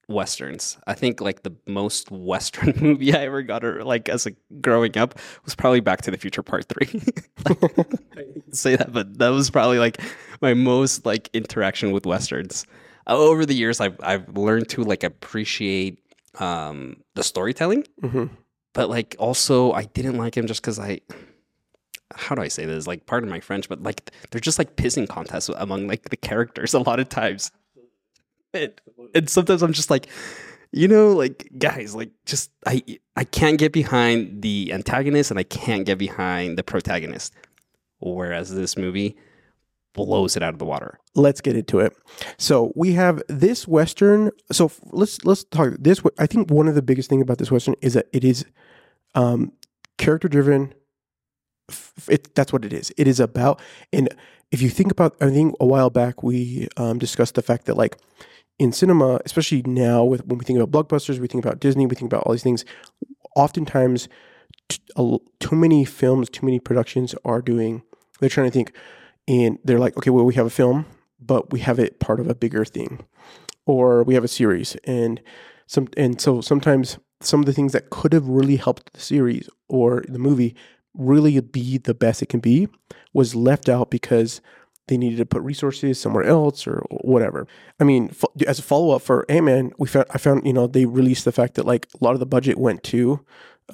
westerns. 0.07 0.77
I 0.85 0.93
think 0.93 1.21
like 1.21 1.43
the 1.43 1.55
most 1.67 2.11
western 2.11 2.73
movie 2.81 3.13
I 3.13 3.25
ever 3.25 3.41
got, 3.41 3.63
or 3.63 3.83
like 3.83 4.09
as 4.09 4.27
a 4.27 4.31
growing 4.61 4.97
up, 4.97 5.17
was 5.43 5.55
probably 5.55 5.79
Back 5.79 6.01
to 6.03 6.11
the 6.11 6.17
Future 6.17 6.43
Part 6.43 6.65
Three. 6.65 7.01
I 7.45 8.25
say 8.51 8.75
that, 8.75 8.93
but 8.93 9.17
that 9.17 9.29
was 9.29 9.49
probably 9.49 9.79
like 9.79 9.99
my 10.41 10.53
most 10.53 11.05
like 11.05 11.29
interaction 11.33 11.91
with 11.91 12.05
westerns. 12.05 12.65
Uh, 13.07 13.17
over 13.17 13.45
the 13.45 13.55
years, 13.55 13.81
I've 13.81 13.97
I've 14.01 14.37
learned 14.37 14.69
to 14.69 14.83
like 14.83 15.03
appreciate 15.03 15.99
um, 16.39 16.97
the 17.13 17.23
storytelling 17.23 17.85
mhm. 18.01 18.27
but 18.73 18.89
like 18.89 19.15
also 19.19 19.71
I 19.71 19.83
didn't 19.83 20.17
like 20.17 20.35
him 20.35 20.47
just 20.47 20.61
because 20.61 20.79
I 20.79 21.01
how 22.15 22.35
do 22.35 22.41
I 22.41 22.47
say 22.47 22.65
this? 22.65 22.87
Like, 22.87 23.05
pardon 23.05 23.29
my 23.29 23.39
French, 23.39 23.69
but 23.69 23.83
like 23.83 24.11
they're 24.31 24.41
just 24.41 24.59
like 24.59 24.75
pissing 24.75 25.07
contests 25.07 25.49
among 25.49 25.87
like 25.87 26.09
the 26.09 26.17
characters 26.17 26.73
a 26.73 26.79
lot 26.79 26.99
of 26.99 27.09
times. 27.09 27.51
And, 28.53 28.71
and 29.15 29.29
sometimes 29.29 29.63
I'm 29.63 29.73
just 29.73 29.89
like, 29.89 30.07
you 30.71 30.87
know, 30.87 31.13
like 31.13 31.49
guys, 31.57 31.95
like 31.95 32.11
just 32.25 32.51
I 32.65 32.81
I 33.15 33.23
can't 33.23 33.57
get 33.57 33.71
behind 33.71 34.41
the 34.41 34.71
antagonist 34.73 35.31
and 35.31 35.39
I 35.39 35.43
can't 35.43 35.85
get 35.85 35.97
behind 35.97 36.57
the 36.57 36.63
protagonist. 36.63 37.33
Whereas 37.99 38.53
this 38.53 38.75
movie 38.75 39.15
blows 39.93 40.35
it 40.35 40.43
out 40.43 40.53
of 40.53 40.59
the 40.59 40.65
water. 40.65 40.99
let's 41.15 41.41
get 41.41 41.55
into 41.55 41.79
it. 41.79 41.95
So 42.37 42.73
we 42.75 42.93
have 42.93 43.21
this 43.27 43.67
western. 43.67 44.31
So 44.51 44.71
let's 44.91 45.23
let's 45.23 45.43
talk 45.45 45.75
this. 45.79 46.01
I 46.17 46.25
think 46.25 46.49
one 46.49 46.67
of 46.67 46.75
the 46.75 46.81
biggest 46.81 47.09
thing 47.09 47.21
about 47.21 47.37
this 47.37 47.51
western 47.51 47.75
is 47.81 47.93
that 47.93 48.07
it 48.11 48.23
is 48.23 48.45
um, 49.15 49.53
character 49.97 50.27
driven. 50.27 50.73
It, 52.09 52.35
that's 52.35 52.51
what 52.51 52.65
it 52.65 52.73
is. 52.73 52.91
It 52.97 53.07
is 53.07 53.19
about, 53.19 53.61
and 53.91 54.09
if 54.51 54.61
you 54.61 54.69
think 54.69 54.91
about, 54.91 55.15
I 55.21 55.29
think 55.29 55.55
a 55.59 55.65
while 55.65 55.89
back 55.89 56.21
we 56.21 56.67
um, 56.77 56.99
discussed 56.99 57.35
the 57.35 57.41
fact 57.41 57.65
that 57.65 57.77
like 57.77 57.97
in 58.59 58.71
cinema, 58.71 59.19
especially 59.25 59.63
now 59.63 60.03
with 60.03 60.25
when 60.25 60.37
we 60.37 60.45
think 60.45 60.59
about 60.59 60.87
blockbusters, 60.87 61.19
we 61.19 61.27
think 61.27 61.43
about 61.43 61.59
Disney, 61.59 61.85
we 61.85 61.95
think 61.95 62.11
about 62.11 62.23
all 62.23 62.33
these 62.33 62.43
things. 62.43 62.65
Oftentimes, 63.35 64.07
t- 64.69 64.79
a 64.95 65.17
too 65.39 65.55
many 65.55 65.85
films, 65.85 66.29
too 66.29 66.45
many 66.45 66.59
productions 66.59 67.15
are 67.25 67.41
doing. 67.41 67.81
They're 68.19 68.29
trying 68.29 68.47
to 68.47 68.51
think, 68.51 68.73
and 69.27 69.57
they're 69.63 69.79
like, 69.79 69.97
okay, 69.97 70.09
well, 70.11 70.25
we 70.25 70.35
have 70.35 70.45
a 70.45 70.51
film, 70.51 70.85
but 71.19 71.51
we 71.51 71.61
have 71.61 71.79
it 71.79 71.99
part 71.99 72.19
of 72.19 72.29
a 72.29 72.35
bigger 72.35 72.63
thing, 72.63 73.05
or 73.65 74.03
we 74.03 74.13
have 74.13 74.23
a 74.23 74.27
series, 74.27 74.75
and 74.83 75.21
some, 75.65 75.87
and 75.97 76.21
so 76.21 76.41
sometimes 76.41 76.99
some 77.21 77.39
of 77.39 77.45
the 77.45 77.53
things 77.53 77.71
that 77.71 77.89
could 77.89 78.13
have 78.13 78.27
really 78.27 78.57
helped 78.57 78.93
the 78.93 78.99
series 78.99 79.49
or 79.67 80.03
the 80.07 80.19
movie 80.19 80.55
really 80.95 81.39
be 81.39 81.77
the 81.77 81.93
best 81.93 82.21
it 82.21 82.29
can 82.29 82.39
be 82.39 82.67
was 83.13 83.35
left 83.35 83.69
out 83.69 83.89
because 83.89 84.41
they 84.87 84.97
needed 84.97 85.17
to 85.17 85.25
put 85.25 85.41
resources 85.41 85.99
somewhere 85.99 86.25
else 86.25 86.67
or 86.67 86.85
whatever. 86.89 87.47
I 87.79 87.83
mean, 87.83 88.09
fo- 88.09 88.33
as 88.45 88.59
a 88.59 88.63
follow 88.63 88.95
up 88.95 89.01
for 89.01 89.25
Ant 89.29 89.45
Man, 89.45 89.71
we 89.77 89.87
found 89.87 90.07
I 90.11 90.17
found 90.17 90.45
you 90.45 90.53
know 90.53 90.67
they 90.67 90.85
released 90.85 91.25
the 91.25 91.31
fact 91.31 91.55
that 91.55 91.65
like 91.65 91.87
a 91.99 92.03
lot 92.03 92.13
of 92.13 92.19
the 92.19 92.25
budget 92.25 92.57
went 92.57 92.83
to 92.83 93.25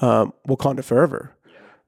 um, 0.01 0.33
Wakanda 0.47 0.83
Forever, 0.83 1.35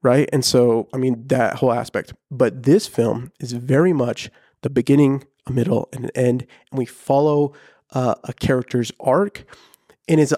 right? 0.02 0.28
And 0.34 0.44
so 0.44 0.90
I 0.94 0.98
mean 0.98 1.28
that 1.28 1.58
whole 1.58 1.72
aspect. 1.72 2.14
But 2.32 2.64
this 2.64 2.88
film 2.88 3.32
is 3.40 3.52
very 3.52 3.94
much 3.94 4.30
the 4.64 4.70
beginning, 4.70 5.24
a 5.46 5.52
middle, 5.52 5.88
and 5.94 6.06
an 6.06 6.12
end, 6.16 6.48
and 6.72 6.78
we 6.80 6.86
follow 6.86 7.54
uh, 7.92 8.16
a 8.24 8.34
character's 8.34 8.92
arc, 9.00 9.46
and 10.08 10.20
it's. 10.20 10.34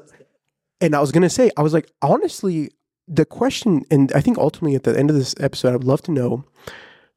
And 0.82 0.98
I 0.98 1.00
was 1.00 1.14
gonna 1.14 1.30
say, 1.30 1.50
I 1.56 1.62
was 1.62 1.72
like, 1.72 1.90
honestly, 2.02 2.72
the 3.08 3.26
question, 3.26 3.84
and 3.92 4.12
I 4.14 4.22
think 4.22 4.38
ultimately 4.38 4.76
at 4.76 4.84
the 4.84 4.98
end 4.98 5.10
of 5.10 5.16
this 5.16 5.36
episode, 5.40 5.74
I'd 5.74 5.84
love 5.84 6.02
to 6.04 6.12
know 6.12 6.46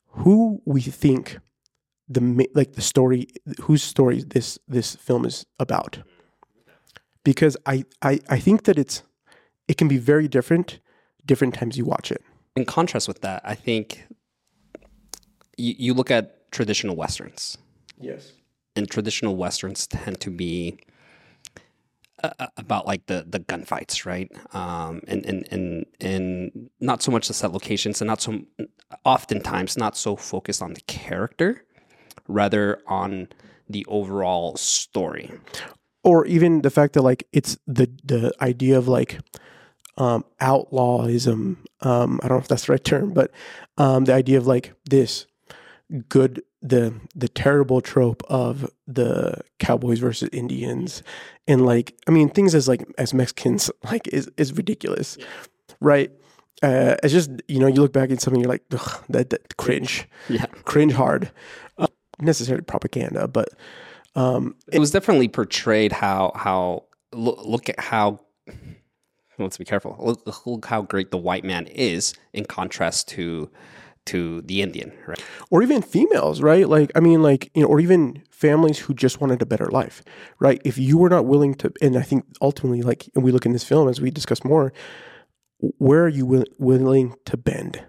who 0.08 0.60
we 0.64 0.80
think 0.80 1.38
the 2.08 2.48
like 2.54 2.72
the 2.74 2.82
story 2.82 3.28
whose 3.62 3.82
story 3.82 4.22
this 4.22 4.58
this 4.68 4.96
film 4.96 5.24
is 5.24 5.46
about. 5.58 5.98
Because 7.24 7.56
I, 7.66 7.84
I 8.02 8.20
i 8.28 8.38
think 8.38 8.64
that 8.64 8.78
it's 8.78 9.02
it 9.66 9.76
can 9.76 9.88
be 9.88 9.98
very 9.98 10.28
different 10.28 10.78
different 11.24 11.54
times 11.54 11.76
you 11.76 11.84
watch 11.84 12.10
it. 12.12 12.22
In 12.54 12.64
contrast 12.64 13.08
with 13.08 13.20
that, 13.20 13.42
I 13.44 13.54
think 13.54 14.06
you, 15.58 15.74
you 15.78 15.94
look 15.94 16.10
at 16.10 16.50
traditional 16.52 16.96
westerns, 16.96 17.58
yes. 18.00 18.32
And 18.76 18.90
traditional 18.90 19.36
westerns 19.36 19.86
tend 19.86 20.20
to 20.20 20.30
be 20.30 20.78
uh, 22.22 22.46
about 22.56 22.86
like 22.86 23.06
the 23.06 23.24
the 23.28 23.40
gunfights, 23.40 24.06
right? 24.06 24.30
Um, 24.54 25.00
and 25.06 25.24
and 25.26 25.46
and 25.50 25.86
and 26.00 26.70
not 26.80 27.02
so 27.02 27.10
much 27.12 27.28
the 27.28 27.34
set 27.34 27.52
locations, 27.52 28.00
and 28.00 28.08
not 28.08 28.20
so 28.20 28.40
oftentimes 29.04 29.76
not 29.76 29.96
so 29.96 30.16
focused 30.16 30.62
on 30.62 30.74
the 30.74 30.80
character, 30.82 31.64
rather 32.28 32.80
on 32.86 33.28
the 33.68 33.84
overall 33.88 34.56
story. 34.56 35.32
or 36.04 36.24
even 36.26 36.62
the 36.62 36.70
fact 36.70 36.94
that 36.94 37.02
like 37.02 37.26
it's 37.32 37.58
the 37.66 37.90
the 38.04 38.32
idea 38.40 38.78
of 38.78 38.88
like 38.88 39.18
um 39.98 40.24
outlawism 40.40 41.56
um 41.80 42.20
i 42.22 42.28
don't 42.28 42.36
know 42.38 42.42
if 42.42 42.48
that's 42.48 42.66
the 42.66 42.72
right 42.72 42.84
term 42.84 43.12
but 43.12 43.30
um 43.78 44.04
the 44.04 44.14
idea 44.14 44.38
of 44.38 44.46
like 44.46 44.72
this 44.88 45.26
good 46.08 46.42
the 46.68 46.92
the 47.14 47.28
terrible 47.28 47.80
trope 47.80 48.22
of 48.28 48.70
the 48.86 49.40
cowboys 49.58 49.98
versus 49.98 50.28
indians 50.32 51.02
and 51.46 51.64
like 51.64 51.94
i 52.06 52.10
mean 52.10 52.28
things 52.28 52.54
as 52.54 52.68
like 52.68 52.86
as 52.98 53.14
mexicans 53.14 53.70
like 53.84 54.08
is 54.08 54.30
is 54.36 54.52
ridiculous 54.52 55.16
right? 55.80 56.10
Uh 56.62 56.96
it's 57.02 57.12
just 57.12 57.30
you 57.48 57.58
know 57.58 57.66
you 57.66 57.80
look 57.80 57.92
back 57.92 58.10
at 58.10 58.20
something 58.20 58.40
you're 58.40 58.48
like 58.48 58.64
Ugh, 58.72 59.04
that, 59.10 59.30
that 59.30 59.56
cringe. 59.56 60.08
Yeah, 60.28 60.46
cringe 60.64 60.92
hard. 60.92 61.30
Uh, 61.78 61.86
necessary 62.18 62.62
propaganda 62.62 63.28
but 63.28 63.50
um 64.14 64.54
it 64.72 64.78
was 64.78 64.90
definitely 64.90 65.28
portrayed 65.28 65.92
how 65.92 66.32
how 66.34 66.84
look, 67.12 67.38
look 67.44 67.68
at 67.68 67.78
how 67.78 68.18
let's 69.38 69.58
be 69.58 69.66
careful 69.66 69.96
look, 69.98 70.46
look 70.46 70.64
how 70.64 70.80
great 70.80 71.10
the 71.10 71.18
white 71.18 71.44
man 71.44 71.66
is 71.66 72.14
in 72.32 72.46
contrast 72.46 73.06
to 73.08 73.50
to 74.06 74.40
the 74.42 74.62
indian 74.62 74.92
right 75.06 75.22
or 75.50 75.62
even 75.62 75.82
females, 75.82 76.40
right? 76.40 76.68
Like, 76.68 76.90
I 76.94 77.00
mean, 77.00 77.22
like, 77.22 77.50
you 77.54 77.62
know, 77.62 77.68
or 77.68 77.80
even 77.80 78.22
families 78.30 78.78
who 78.78 78.94
just 78.94 79.20
wanted 79.20 79.40
a 79.42 79.46
better 79.46 79.66
life, 79.66 80.02
right? 80.38 80.60
If 80.64 80.76
you 80.76 80.98
were 80.98 81.08
not 81.08 81.26
willing 81.26 81.54
to, 81.56 81.72
and 81.80 81.96
I 81.96 82.02
think 82.02 82.24
ultimately, 82.40 82.82
like, 82.82 83.08
and 83.14 83.24
we 83.24 83.32
look 83.32 83.46
in 83.46 83.52
this 83.52 83.64
film 83.64 83.88
as 83.88 84.00
we 84.00 84.10
discuss 84.10 84.44
more, 84.44 84.72
where 85.58 86.04
are 86.04 86.08
you 86.08 86.26
will, 86.26 86.44
willing 86.58 87.14
to 87.26 87.36
bend, 87.36 87.84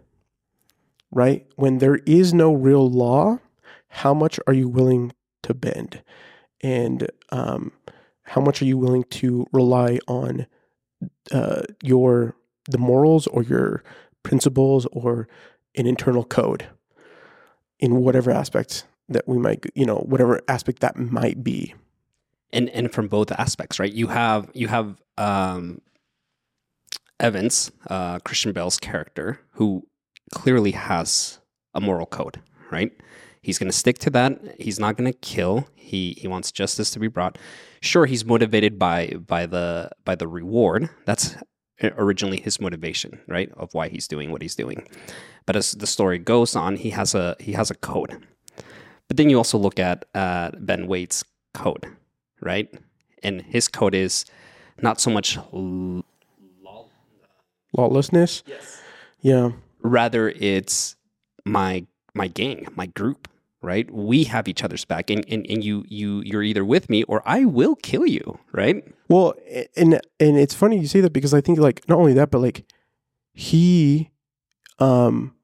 right? 1.12 1.45
When 1.55 1.79
there 1.79 2.00
is 2.05 2.33
no 2.33 2.53
real 2.53 2.89
law, 2.89 3.39
how 3.89 4.13
much 4.13 4.39
are 4.45 4.53
you 4.53 4.69
willing 4.69 5.13
to 5.43 5.53
bend? 5.53 6.03
And 6.62 7.09
um, 7.31 7.71
how 8.24 8.41
much 8.41 8.62
are 8.62 8.65
you 8.65 8.77
willing 8.77 9.03
to 9.03 9.47
rely 9.51 10.00
on 10.07 10.45
uh, 11.31 11.63
your, 11.81 12.36
the 12.69 12.77
morals 12.77 13.27
or 13.27 13.43
your 13.43 13.83
principles 14.24 14.86
or 14.91 15.27
an 15.77 15.88
internal 15.88 16.25
code? 16.25 16.67
in 17.79 17.98
whatever 17.98 18.31
aspect 18.31 18.86
that 19.10 19.27
we 19.27 19.38
might 19.38 19.65
you 19.75 19.86
know 19.86 19.98
whatever 19.98 20.41
aspect 20.48 20.79
that 20.79 20.98
might 20.98 21.43
be. 21.43 21.74
And 22.51 22.69
and 22.69 22.91
from 22.91 23.07
both 23.07 23.31
aspects 23.31 23.79
right? 23.79 23.91
You 23.91 24.07
have 24.07 24.50
you 24.53 24.67
have 24.67 25.01
um 25.17 25.81
evans 27.19 27.72
uh 27.89 28.19
christian 28.19 28.51
Bale's 28.51 28.77
character 28.79 29.39
who 29.53 29.88
clearly 30.31 30.72
has 30.72 31.39
a 31.74 31.81
moral 31.81 32.05
code 32.05 32.41
right? 32.72 32.91
He's 33.41 33.57
going 33.57 33.72
to 33.72 33.77
stick 33.77 33.98
to 34.00 34.10
that. 34.10 34.41
He's 34.60 34.77
not 34.77 34.98
going 34.98 35.10
to 35.10 35.17
kill. 35.17 35.69
He 35.75 36.17
he 36.17 36.27
wants 36.27 36.51
justice 36.51 36.91
to 36.91 37.00
be 37.00 37.07
brought. 37.07 37.38
Sure 37.81 38.05
he's 38.05 38.25
motivated 38.25 38.77
by 38.77 39.13
by 39.25 39.46
the 39.46 39.89
by 40.03 40.15
the 40.15 40.27
reward. 40.27 40.89
That's 41.05 41.36
originally 41.84 42.39
his 42.39 42.60
motivation 42.60 43.19
right 43.27 43.51
of 43.57 43.74
why 43.74 43.88
he's 43.88 44.07
doing 44.07 44.31
what 44.31 44.41
he's 44.41 44.55
doing. 44.55 44.88
But 45.46 45.55
as 45.55 45.74
the 45.74 45.88
story 45.88 46.17
goes 46.17 46.55
on 46.55 46.75
he 46.77 46.89
has 46.91 47.15
a 47.15 47.36
he 47.39 47.53
has 47.53 47.72
a 47.72 47.75
code. 47.75 48.25
But 49.07 49.17
then 49.17 49.29
you 49.29 49.38
also 49.38 49.57
look 49.57 49.79
at 49.79 50.05
uh, 50.15 50.51
ben 50.60 50.88
wade's 50.88 51.24
code 51.53 51.86
right? 52.41 52.69
And 53.24 53.41
his 53.41 53.67
code 53.67 53.96
is 53.96 54.25
not 54.81 55.01
so 55.01 55.10
much 55.10 55.38
l- 55.38 56.05
lawlessness? 57.75 58.43
Yeah. 59.22 59.51
Rather 59.81 60.29
it's 60.29 60.96
my 61.46 61.86
my 62.13 62.27
gang 62.27 62.67
my 62.75 62.88
group 62.88 63.27
right? 63.67 63.89
We 63.91 64.24
have 64.24 64.47
each 64.47 64.63
other's 64.63 64.86
back 64.86 65.09
and, 65.09 65.24
and 65.27 65.45
and 65.50 65.63
you 65.63 65.83
you 65.88 66.21
you're 66.25 66.43
either 66.43 66.65
with 66.65 66.89
me 66.89 67.03
or 67.03 67.21
i 67.25 67.43
will 67.43 67.75
kill 67.75 68.05
you 68.05 68.39
right? 68.51 68.83
Well 69.09 69.36
and 69.75 70.00
and 70.19 70.38
it's 70.38 70.53
funny 70.55 70.79
you 70.79 70.88
say 70.88 71.01
that 71.01 71.13
because 71.13 71.33
i 71.33 71.41
think 71.41 71.59
like 71.59 71.88
not 71.89 72.00
only 72.00 72.13
that 72.13 72.31
but 72.31 72.41
like 72.41 72.65
he 73.33 74.09
um 74.79 75.36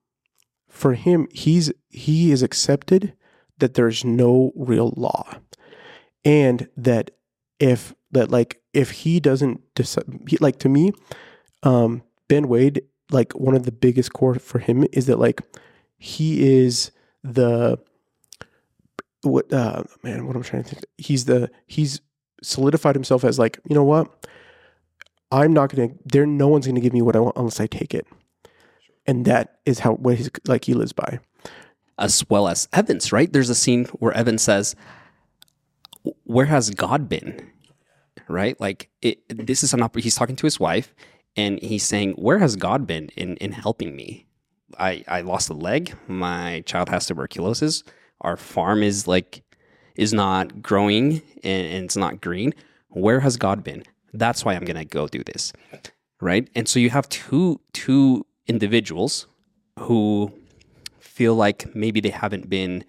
for 0.69 0.93
him 0.93 1.27
he's 1.31 1.71
he 1.89 2.31
is 2.31 2.41
accepted 2.41 3.13
that 3.59 3.75
there's 3.75 4.03
no 4.03 4.51
real 4.55 4.93
law. 4.97 5.35
And 6.25 6.67
that 6.75 7.11
if 7.59 7.93
that 8.11 8.31
like 8.31 8.61
if 8.73 8.91
he 8.91 9.19
doesn't 9.19 9.61
decide 9.75 10.05
like 10.41 10.59
to 10.59 10.69
me 10.69 10.91
um 11.63 12.01
ben 12.27 12.47
wade 12.47 12.81
like 13.11 13.33
one 13.33 13.55
of 13.55 13.63
the 13.63 13.71
biggest 13.71 14.11
core 14.13 14.35
for 14.35 14.59
him 14.59 14.85
is 14.91 15.05
that 15.05 15.19
like 15.19 15.41
he 15.97 16.61
is 16.61 16.91
the 17.23 17.77
what 19.23 19.51
uh 19.53 19.83
man 20.03 20.27
what 20.27 20.35
i'm 20.35 20.43
trying 20.43 20.63
to 20.63 20.69
think. 20.69 20.85
He's 20.97 21.25
the 21.25 21.49
he's 21.67 22.01
solidified 22.41 22.95
himself 22.95 23.23
as 23.23 23.39
like 23.39 23.59
you 23.67 23.75
know 23.75 23.83
what? 23.83 24.27
I'm 25.31 25.53
not 25.53 25.73
gonna 25.73 25.89
there 26.05 26.25
no 26.25 26.47
one's 26.47 26.67
gonna 26.67 26.79
give 26.81 26.93
me 26.93 27.01
what 27.01 27.15
i 27.15 27.19
want 27.19 27.37
unless 27.37 27.59
i 27.59 27.67
take 27.67 27.93
it. 27.93 28.05
And 29.05 29.25
that 29.25 29.59
is 29.65 29.79
how 29.79 29.93
what 29.93 30.15
he's 30.15 30.29
like 30.47 30.65
he 30.65 30.73
lives 30.73 30.93
by. 30.93 31.19
As 31.97 32.27
well 32.29 32.47
as 32.47 32.67
evans 32.73 33.11
right? 33.11 33.31
There's 33.31 33.49
a 33.49 33.55
scene 33.55 33.85
where 33.99 34.13
evans 34.13 34.41
says 34.41 34.75
where 36.23 36.45
has 36.47 36.69
god 36.69 37.07
been? 37.09 37.49
Right? 38.27 38.59
Like 38.59 38.89
it, 39.01 39.19
this 39.29 39.63
is 39.63 39.73
an 39.73 39.81
opp- 39.81 39.97
he's 39.97 40.15
talking 40.15 40.35
to 40.37 40.45
his 40.45 40.59
wife 40.59 40.93
and 41.35 41.61
he's 41.61 41.83
saying 41.83 42.11
where 42.13 42.39
has 42.39 42.55
god 42.55 42.85
been 42.85 43.09
in 43.15 43.37
in 43.37 43.53
helping 43.53 43.95
me? 43.95 44.27
I 44.77 45.03
i 45.07 45.21
lost 45.21 45.49
a 45.49 45.53
leg. 45.53 45.95
My 46.07 46.61
child 46.65 46.89
has 46.89 47.05
tuberculosis 47.05 47.83
our 48.23 48.37
farm 48.37 48.83
is 48.83 49.07
like 49.07 49.43
is 49.95 50.13
not 50.13 50.61
growing 50.61 51.21
and, 51.43 51.67
and 51.67 51.85
it's 51.85 51.97
not 51.97 52.21
green 52.21 52.53
where 52.89 53.21
has 53.21 53.37
god 53.37 53.63
been? 53.63 53.83
That's 54.13 54.45
why 54.45 54.53
i'm 54.53 54.65
gonna 54.65 54.85
go 54.85 55.07
do 55.07 55.23
this 55.23 55.53
right? 56.23 56.49
And 56.55 56.67
so 56.67 56.79
you 56.79 56.89
have 56.89 57.07
two 57.09 57.59
two 57.73 58.25
individuals 58.47 59.27
who 59.77 60.31
feel 60.99 61.35
like 61.35 61.75
maybe 61.75 61.99
they 61.99 62.09
haven't 62.09 62.49
been 62.49 62.83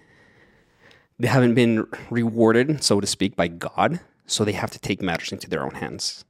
they 1.19 1.29
haven't 1.29 1.55
been 1.55 1.87
rewarded 2.11 2.83
so 2.83 3.01
to 3.01 3.07
speak 3.07 3.37
by 3.37 3.49
god 3.49 4.01
so 4.27 4.45
they 4.45 4.53
have 4.53 4.71
to 4.71 4.79
take 4.79 5.03
matters 5.03 5.33
into 5.33 5.51
their 5.51 5.63
own 5.63 5.75
hands. 5.75 6.25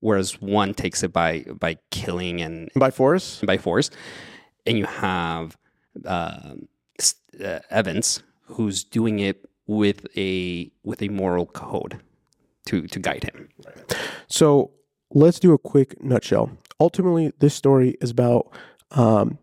Whereas 0.00 0.42
one 0.42 0.74
takes 0.74 1.02
it 1.02 1.12
by 1.12 1.44
by 1.58 1.76
killing 1.90 2.42
and 2.42 2.70
by 2.74 2.90
force? 2.90 3.40
By 3.40 3.56
force. 3.56 3.88
And 4.66 4.76
you 4.76 4.84
have 4.84 5.56
uh, 6.04 6.54
uh, 7.42 7.58
evans 7.70 8.22
who's 8.52 8.84
doing 8.84 9.18
it 9.18 9.44
with 9.66 10.06
a 10.16 10.70
with 10.82 11.02
a 11.02 11.08
moral 11.08 11.46
code 11.46 12.00
to 12.66 12.86
to 12.86 12.98
guide 12.98 13.24
him 13.24 13.48
So 14.28 14.72
let's 15.10 15.38
do 15.38 15.52
a 15.52 15.58
quick 15.58 16.02
nutshell. 16.02 16.50
Ultimately, 16.80 17.32
this 17.38 17.54
story 17.54 17.96
is 18.00 18.10
about 18.10 18.52
um, 18.90 19.38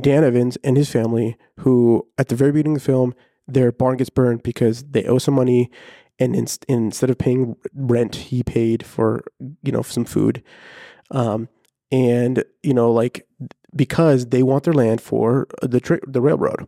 Dan 0.00 0.24
Evans 0.24 0.56
and 0.62 0.76
his 0.76 0.90
family, 0.90 1.36
who 1.60 2.06
at 2.18 2.28
the 2.28 2.36
very 2.36 2.52
beginning 2.52 2.76
of 2.76 2.82
the 2.82 2.86
film, 2.86 3.14
their 3.46 3.72
barn 3.72 3.96
gets 3.96 4.10
burned 4.10 4.42
because 4.42 4.84
they 4.84 5.04
owe 5.04 5.18
some 5.18 5.34
money, 5.34 5.70
and 6.18 6.34
in, 6.36 6.46
instead 6.68 7.10
of 7.10 7.18
paying 7.18 7.56
rent, 7.74 8.14
he 8.16 8.42
paid 8.42 8.84
for 8.84 9.24
you 9.62 9.72
know 9.72 9.82
some 9.82 10.04
food, 10.04 10.42
um, 11.10 11.48
and 11.90 12.44
you 12.62 12.74
know 12.74 12.90
like 12.90 13.26
because 13.74 14.26
they 14.26 14.42
want 14.42 14.64
their 14.64 14.74
land 14.74 15.00
for 15.00 15.46
the 15.62 15.80
tra- 15.80 16.00
the 16.06 16.20
railroad. 16.20 16.66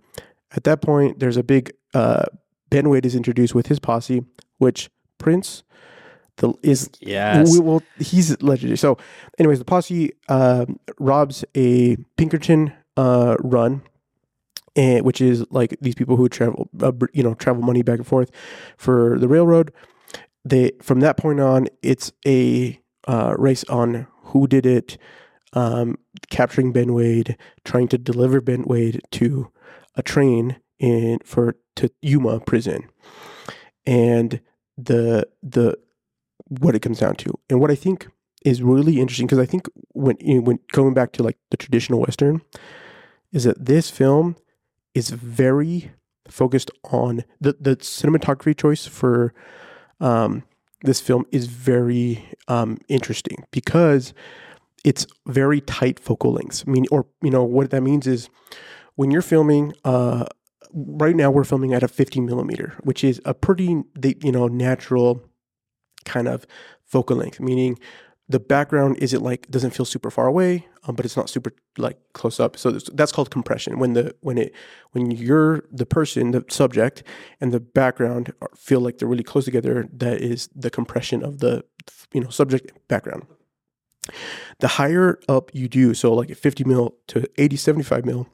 At 0.56 0.64
that 0.64 0.82
point, 0.82 1.20
there's 1.20 1.36
a 1.36 1.42
big 1.42 1.72
uh, 1.94 2.24
Ben 2.70 2.88
Wade 2.88 3.06
is 3.06 3.14
introduced 3.14 3.54
with 3.54 3.66
his 3.66 3.78
posse, 3.78 4.24
which 4.58 4.90
Prince 5.18 5.62
the 6.36 6.54
is 6.62 6.88
yes 7.00 7.52
we, 7.52 7.60
well, 7.60 7.82
he's 7.98 8.40
legendary. 8.42 8.76
So, 8.76 8.96
anyways, 9.38 9.58
the 9.58 9.64
posse 9.64 10.12
um 10.28 10.78
robs 10.98 11.44
a 11.54 11.96
Pinkerton 12.16 12.72
uh, 12.96 13.36
run, 13.40 13.82
and 14.74 15.04
which 15.04 15.20
is 15.20 15.44
like 15.50 15.76
these 15.80 15.94
people 15.94 16.16
who 16.16 16.28
travel, 16.28 16.68
uh, 16.80 16.92
you 17.12 17.22
know, 17.22 17.34
travel 17.34 17.62
money 17.62 17.82
back 17.82 17.98
and 17.98 18.06
forth 18.06 18.30
for 18.76 19.18
the 19.18 19.28
railroad. 19.28 19.72
They 20.44 20.72
from 20.82 21.00
that 21.00 21.16
point 21.16 21.40
on, 21.40 21.68
it's 21.82 22.12
a 22.26 22.80
uh, 23.06 23.34
race 23.38 23.64
on 23.64 24.06
who 24.24 24.46
did 24.46 24.66
it, 24.66 24.96
um, 25.52 25.98
capturing 26.30 26.72
Ben 26.72 26.94
Wade, 26.94 27.36
trying 27.64 27.88
to 27.88 27.98
deliver 27.98 28.40
Ben 28.40 28.64
Wade 28.64 29.00
to 29.12 29.50
a 29.96 30.02
train 30.02 30.56
in 30.78 31.18
for 31.24 31.56
to 31.76 31.90
Yuma 32.02 32.40
prison, 32.40 32.88
and 33.86 34.40
the 34.76 35.28
the 35.42 35.78
what 36.48 36.74
it 36.74 36.80
comes 36.80 36.98
down 36.98 37.16
to, 37.16 37.38
and 37.48 37.60
what 37.60 37.70
I 37.70 37.74
think 37.74 38.08
is 38.44 38.62
really 38.62 38.98
interesting 38.98 39.26
because 39.26 39.38
I 39.38 39.46
think 39.46 39.68
when 39.92 40.16
when 40.44 40.58
going 40.72 40.94
back 40.94 41.12
to 41.12 41.22
like 41.22 41.38
the 41.50 41.56
traditional 41.56 42.00
western, 42.00 42.42
is 43.32 43.44
that 43.44 43.64
this 43.64 43.90
film 43.90 44.36
is 44.94 45.10
very 45.10 45.92
focused 46.28 46.70
on 46.84 47.24
the 47.40 47.56
the 47.60 47.76
cinematography 47.76 48.56
choice 48.56 48.86
for 48.86 49.34
um, 50.00 50.42
this 50.82 51.00
film 51.00 51.26
is 51.30 51.46
very 51.46 52.24
um, 52.48 52.78
interesting 52.88 53.44
because 53.50 54.14
it's 54.84 55.06
very 55.26 55.60
tight 55.60 56.00
focal 56.00 56.32
lengths. 56.32 56.64
I 56.66 56.70
mean, 56.70 56.86
or 56.90 57.06
you 57.22 57.30
know 57.30 57.44
what 57.44 57.70
that 57.70 57.82
means 57.82 58.06
is 58.06 58.30
when 59.00 59.10
you're 59.10 59.22
filming. 59.22 59.72
Uh, 59.82 60.26
right 60.74 61.16
now, 61.16 61.30
we're 61.30 61.42
filming 61.42 61.72
at 61.72 61.82
a 61.82 61.88
50 61.88 62.20
millimeter, 62.20 62.74
which 62.82 63.02
is 63.02 63.18
a 63.24 63.32
pretty 63.32 63.82
you 64.22 64.30
know 64.30 64.46
natural 64.46 65.24
kind 66.04 66.28
of 66.28 66.46
focal 66.84 67.16
length, 67.16 67.40
meaning 67.40 67.78
the 68.28 68.38
background 68.38 68.98
isn't 68.98 69.22
like 69.22 69.50
doesn't 69.50 69.70
feel 69.70 69.86
super 69.86 70.10
far 70.10 70.26
away, 70.26 70.66
um, 70.84 70.96
but 70.96 71.06
it's 71.06 71.16
not 71.16 71.30
super 71.30 71.52
like 71.78 71.96
close 72.12 72.38
up. 72.38 72.58
So 72.58 72.72
that's 72.72 73.10
called 73.10 73.30
compression. 73.30 73.78
When 73.78 73.94
the 73.94 74.14
when 74.20 74.36
it 74.36 74.54
when 74.90 75.10
you're 75.10 75.64
the 75.72 75.86
person, 75.86 76.32
the 76.32 76.44
subject, 76.50 77.02
and 77.40 77.52
the 77.52 77.60
background 77.60 78.34
feel 78.54 78.80
like 78.80 78.98
they're 78.98 79.08
really 79.08 79.24
close 79.24 79.46
together, 79.46 79.88
that 79.94 80.20
is 80.20 80.50
the 80.54 80.68
compression 80.68 81.24
of 81.24 81.38
the 81.38 81.64
you 82.12 82.20
know 82.20 82.28
subject 82.28 82.70
background. 82.86 83.22
The 84.58 84.68
higher 84.68 85.18
up 85.26 85.50
you 85.54 85.68
do, 85.68 85.94
so 85.94 86.12
like 86.12 86.36
50 86.36 86.64
mil 86.64 86.96
to 87.06 87.26
80, 87.38 87.56
75 87.56 88.04
mil, 88.04 88.28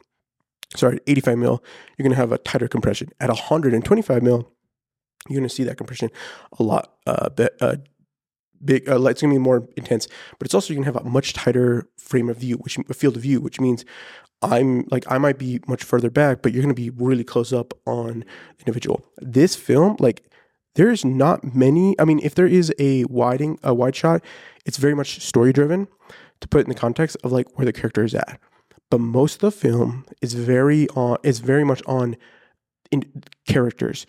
sorry, 0.74 1.00
85 1.06 1.38
mil, 1.38 1.64
you're 1.96 2.04
gonna 2.04 2.16
have 2.16 2.32
a 2.32 2.38
tighter 2.38 2.68
compression. 2.68 3.10
At 3.20 3.28
125 3.28 4.22
mil, 4.22 4.50
you're 5.28 5.40
gonna 5.40 5.48
see 5.48 5.64
that 5.64 5.76
compression 5.76 6.10
a 6.58 6.62
lot 6.62 6.94
uh, 7.06 7.28
be, 7.30 7.48
uh 7.60 7.76
big. 8.64 8.88
Uh, 8.88 9.02
it's 9.06 9.22
going 9.22 9.32
to 9.32 9.38
be 9.38 9.42
more 9.42 9.68
intense, 9.76 10.06
but 10.38 10.46
it's 10.46 10.54
also 10.54 10.72
going 10.72 10.84
to 10.84 10.92
have 10.92 10.96
a 10.96 11.08
much 11.08 11.32
tighter 11.32 11.88
frame 11.96 12.28
of 12.28 12.38
view, 12.38 12.56
which 12.56 12.78
field 12.92 13.16
of 13.16 13.22
view, 13.22 13.40
which 13.40 13.60
means 13.60 13.84
I'm 14.42 14.84
like 14.90 15.04
I 15.10 15.18
might 15.18 15.38
be 15.38 15.60
much 15.66 15.84
further 15.84 16.10
back, 16.10 16.42
but 16.42 16.52
you're 16.52 16.62
going 16.62 16.74
to 16.74 16.80
be 16.80 16.90
really 16.90 17.24
close 17.24 17.52
up 17.52 17.74
on 17.86 18.24
individual. 18.58 19.04
This 19.18 19.56
film, 19.56 19.96
like 19.98 20.30
there's 20.74 21.04
not 21.04 21.54
many. 21.54 21.98
I 21.98 22.04
mean, 22.04 22.20
if 22.22 22.34
there 22.34 22.46
is 22.46 22.72
a 22.78 23.04
widing 23.04 23.58
a 23.62 23.74
wide 23.74 23.96
shot, 23.96 24.22
it's 24.64 24.76
very 24.76 24.94
much 24.94 25.20
story 25.20 25.52
driven 25.52 25.88
to 26.40 26.48
put 26.48 26.62
in 26.62 26.68
the 26.68 26.74
context 26.74 27.16
of 27.24 27.32
like 27.32 27.58
where 27.58 27.64
the 27.64 27.72
character 27.72 28.04
is 28.04 28.14
at. 28.14 28.38
But 28.90 29.00
most 29.00 29.36
of 29.36 29.40
the 29.40 29.50
film 29.50 30.06
is 30.22 30.34
very 30.34 30.88
on 30.90 31.18
is 31.22 31.40
very 31.40 31.64
much 31.64 31.82
on 31.86 32.16
in 32.90 33.24
characters, 33.46 34.06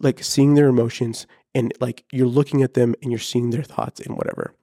like 0.00 0.22
seeing 0.22 0.54
their 0.54 0.68
emotions 0.68 1.26
and 1.54 1.72
like 1.80 2.04
you're 2.12 2.26
looking 2.26 2.62
at 2.62 2.74
them 2.74 2.94
and 3.02 3.10
you're 3.10 3.18
seeing 3.18 3.50
their 3.50 3.62
thoughts 3.62 4.00
and 4.00 4.16
whatever. 4.16 4.54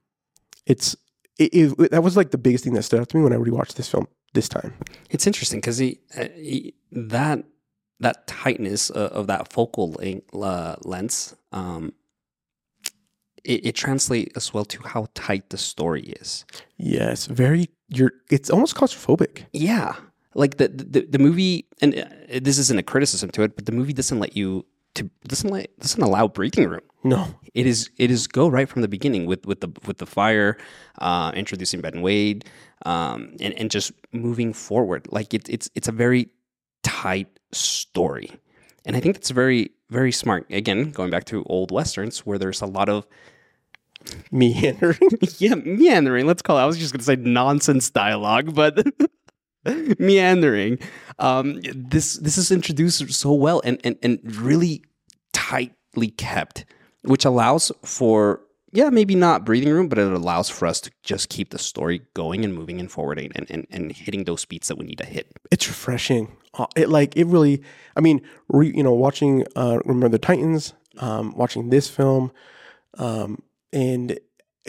It's 0.66 0.96
it, 1.38 1.54
it, 1.54 1.90
that 1.90 2.02
was 2.02 2.16
like 2.16 2.30
the 2.30 2.38
biggest 2.38 2.64
thing 2.64 2.74
that 2.74 2.82
stood 2.82 3.00
out 3.00 3.08
to 3.10 3.16
me 3.16 3.22
when 3.22 3.32
I 3.32 3.36
rewatched 3.36 3.74
this 3.74 3.88
film 3.88 4.06
this 4.34 4.48
time. 4.48 4.74
It's 5.08 5.26
interesting 5.26 5.60
because 5.60 5.78
he, 5.78 6.00
uh, 6.16 6.28
he, 6.36 6.74
that 6.92 7.44
that 8.00 8.26
tightness 8.26 8.90
uh, 8.90 9.10
of 9.12 9.26
that 9.26 9.52
focal 9.52 9.98
uh, 10.32 10.76
length, 10.82 11.36
um, 11.52 11.92
it, 13.44 13.66
it 13.66 13.74
translates 13.74 14.36
as 14.36 14.54
well 14.54 14.64
to 14.66 14.82
how 14.82 15.06
tight 15.14 15.50
the 15.50 15.58
story 15.58 16.02
is. 16.02 16.44
Yes, 16.76 17.26
very. 17.26 17.68
You're. 17.90 18.12
It's 18.30 18.50
almost 18.50 18.74
claustrophobic. 18.74 19.44
Yeah, 19.52 19.96
like 20.34 20.56
the 20.56 20.68
the, 20.68 21.02
the 21.02 21.18
movie, 21.18 21.66
and 21.82 21.94
uh, 21.94 22.04
this 22.40 22.58
isn't 22.58 22.78
a 22.78 22.82
criticism 22.82 23.30
to 23.32 23.42
it, 23.42 23.56
but 23.56 23.66
the 23.66 23.72
movie 23.72 23.92
doesn't 23.92 24.18
let 24.18 24.36
you 24.36 24.64
to 24.94 25.10
doesn't 25.26 25.50
let, 25.50 25.78
doesn't 25.78 26.02
allow 26.02 26.28
breathing 26.28 26.68
room. 26.68 26.80
No, 27.02 27.34
it 27.54 27.66
is 27.66 27.90
it 27.96 28.10
is 28.10 28.26
go 28.26 28.48
right 28.48 28.68
from 28.68 28.82
the 28.82 28.88
beginning 28.88 29.26
with 29.26 29.46
with 29.46 29.60
the 29.60 29.68
with 29.86 29.98
the 29.98 30.06
fire, 30.06 30.56
uh, 30.98 31.32
introducing 31.34 31.80
Ben 31.80 32.02
Wade, 32.02 32.44
um, 32.86 33.36
and 33.40 33.54
and 33.54 33.70
just 33.70 33.92
moving 34.12 34.52
forward. 34.52 35.06
Like 35.10 35.34
it's 35.34 35.48
it's 35.50 35.70
it's 35.74 35.88
a 35.88 35.92
very 35.92 36.28
tight 36.82 37.28
story, 37.52 38.30
and 38.84 38.96
I 38.96 39.00
think 39.00 39.16
it's 39.16 39.30
very 39.30 39.70
very 39.88 40.12
smart. 40.12 40.46
Again, 40.50 40.90
going 40.92 41.10
back 41.10 41.24
to 41.26 41.42
old 41.44 41.70
westerns 41.70 42.20
where 42.26 42.38
there's 42.38 42.60
a 42.60 42.66
lot 42.66 42.88
of 42.88 43.06
meandering. 44.30 45.10
yeah, 45.38 45.54
meandering. 45.54 46.26
Let's 46.26 46.42
call 46.42 46.58
it. 46.58 46.62
I 46.62 46.66
was 46.66 46.78
just 46.78 46.92
going 46.92 47.00
to 47.00 47.04
say 47.04 47.16
nonsense 47.16 47.90
dialogue, 47.90 48.54
but 48.54 48.86
meandering. 49.98 50.78
Um, 51.18 51.60
this 51.74 52.14
this 52.14 52.38
is 52.38 52.50
introduced 52.50 53.10
so 53.12 53.32
well 53.32 53.60
and 53.64 53.80
and 53.84 53.96
and 54.02 54.18
really 54.36 54.84
tightly 55.32 56.08
kept, 56.08 56.64
which 57.02 57.24
allows 57.24 57.72
for 57.84 58.42
yeah 58.72 58.90
maybe 58.90 59.14
not 59.14 59.44
breathing 59.44 59.72
room, 59.72 59.88
but 59.88 59.98
it 59.98 60.12
allows 60.12 60.48
for 60.48 60.66
us 60.66 60.80
to 60.82 60.90
just 61.02 61.28
keep 61.28 61.50
the 61.50 61.58
story 61.58 62.02
going 62.14 62.44
and 62.44 62.54
moving 62.54 62.80
and 62.80 62.90
forwarding 62.90 63.32
and 63.34 63.50
and, 63.50 63.66
and 63.70 63.92
hitting 63.92 64.24
those 64.24 64.44
beats 64.44 64.68
that 64.68 64.78
we 64.78 64.86
need 64.86 64.98
to 64.98 65.06
hit. 65.06 65.32
It's 65.50 65.68
refreshing. 65.68 66.36
Uh, 66.54 66.66
it 66.76 66.88
like 66.88 67.16
it 67.16 67.26
really. 67.26 67.62
I 67.96 68.00
mean, 68.00 68.22
re, 68.48 68.72
you 68.74 68.82
know, 68.82 68.94
watching 68.94 69.44
uh, 69.56 69.78
Remember 69.84 70.08
the 70.08 70.18
Titans, 70.18 70.72
um, 70.98 71.34
watching 71.36 71.70
this 71.70 71.88
film, 71.88 72.32
um, 72.98 73.42
and 73.72 74.18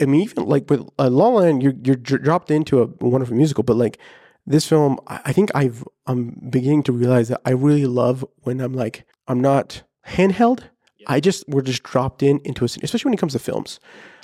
I 0.00 0.06
mean, 0.06 0.22
even 0.22 0.46
like 0.46 0.68
with 0.70 0.80
uh, 0.98 1.08
La 1.08 1.28
La 1.28 1.40
Land, 1.40 1.62
you're 1.62 1.74
you're 1.84 1.96
dropped 1.96 2.50
into 2.50 2.82
a 2.82 2.86
wonderful 3.00 3.36
musical, 3.36 3.64
but 3.64 3.76
like 3.76 3.98
this 4.46 4.66
film, 4.66 4.98
I 5.06 5.32
think 5.32 5.50
I've 5.54 5.84
I'm 6.06 6.48
beginning 6.50 6.82
to 6.84 6.92
realize 6.92 7.28
that 7.28 7.40
I 7.44 7.50
really 7.50 7.86
love 7.86 8.24
when 8.42 8.60
I'm 8.60 8.72
like 8.72 9.04
I'm 9.28 9.40
not 9.40 9.82
handheld. 10.08 10.64
I 11.06 11.20
just 11.20 11.44
we're 11.48 11.62
just 11.62 11.82
dropped 11.82 12.22
in 12.22 12.40
into 12.44 12.64
a 12.64 12.68
scene, 12.68 12.84
especially 12.84 13.10
when 13.10 13.14
it 13.14 13.20
comes 13.20 13.32
to 13.32 13.38
films. 13.38 13.80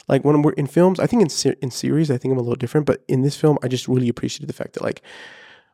Like 0.08 0.24
when 0.24 0.40
we're 0.42 0.52
in 0.52 0.66
films, 0.66 0.98
I 0.98 1.06
think 1.06 1.22
in 1.22 1.28
ser- 1.28 1.56
in 1.60 1.70
series, 1.70 2.10
I 2.10 2.16
think 2.16 2.32
I'm 2.32 2.38
a 2.38 2.42
little 2.42 2.56
different. 2.56 2.86
But 2.86 3.04
in 3.08 3.22
this 3.22 3.36
film, 3.36 3.58
I 3.62 3.68
just 3.68 3.88
really 3.88 4.08
appreciated 4.08 4.48
the 4.48 4.54
fact 4.54 4.74
that 4.74 4.82
like 4.82 5.02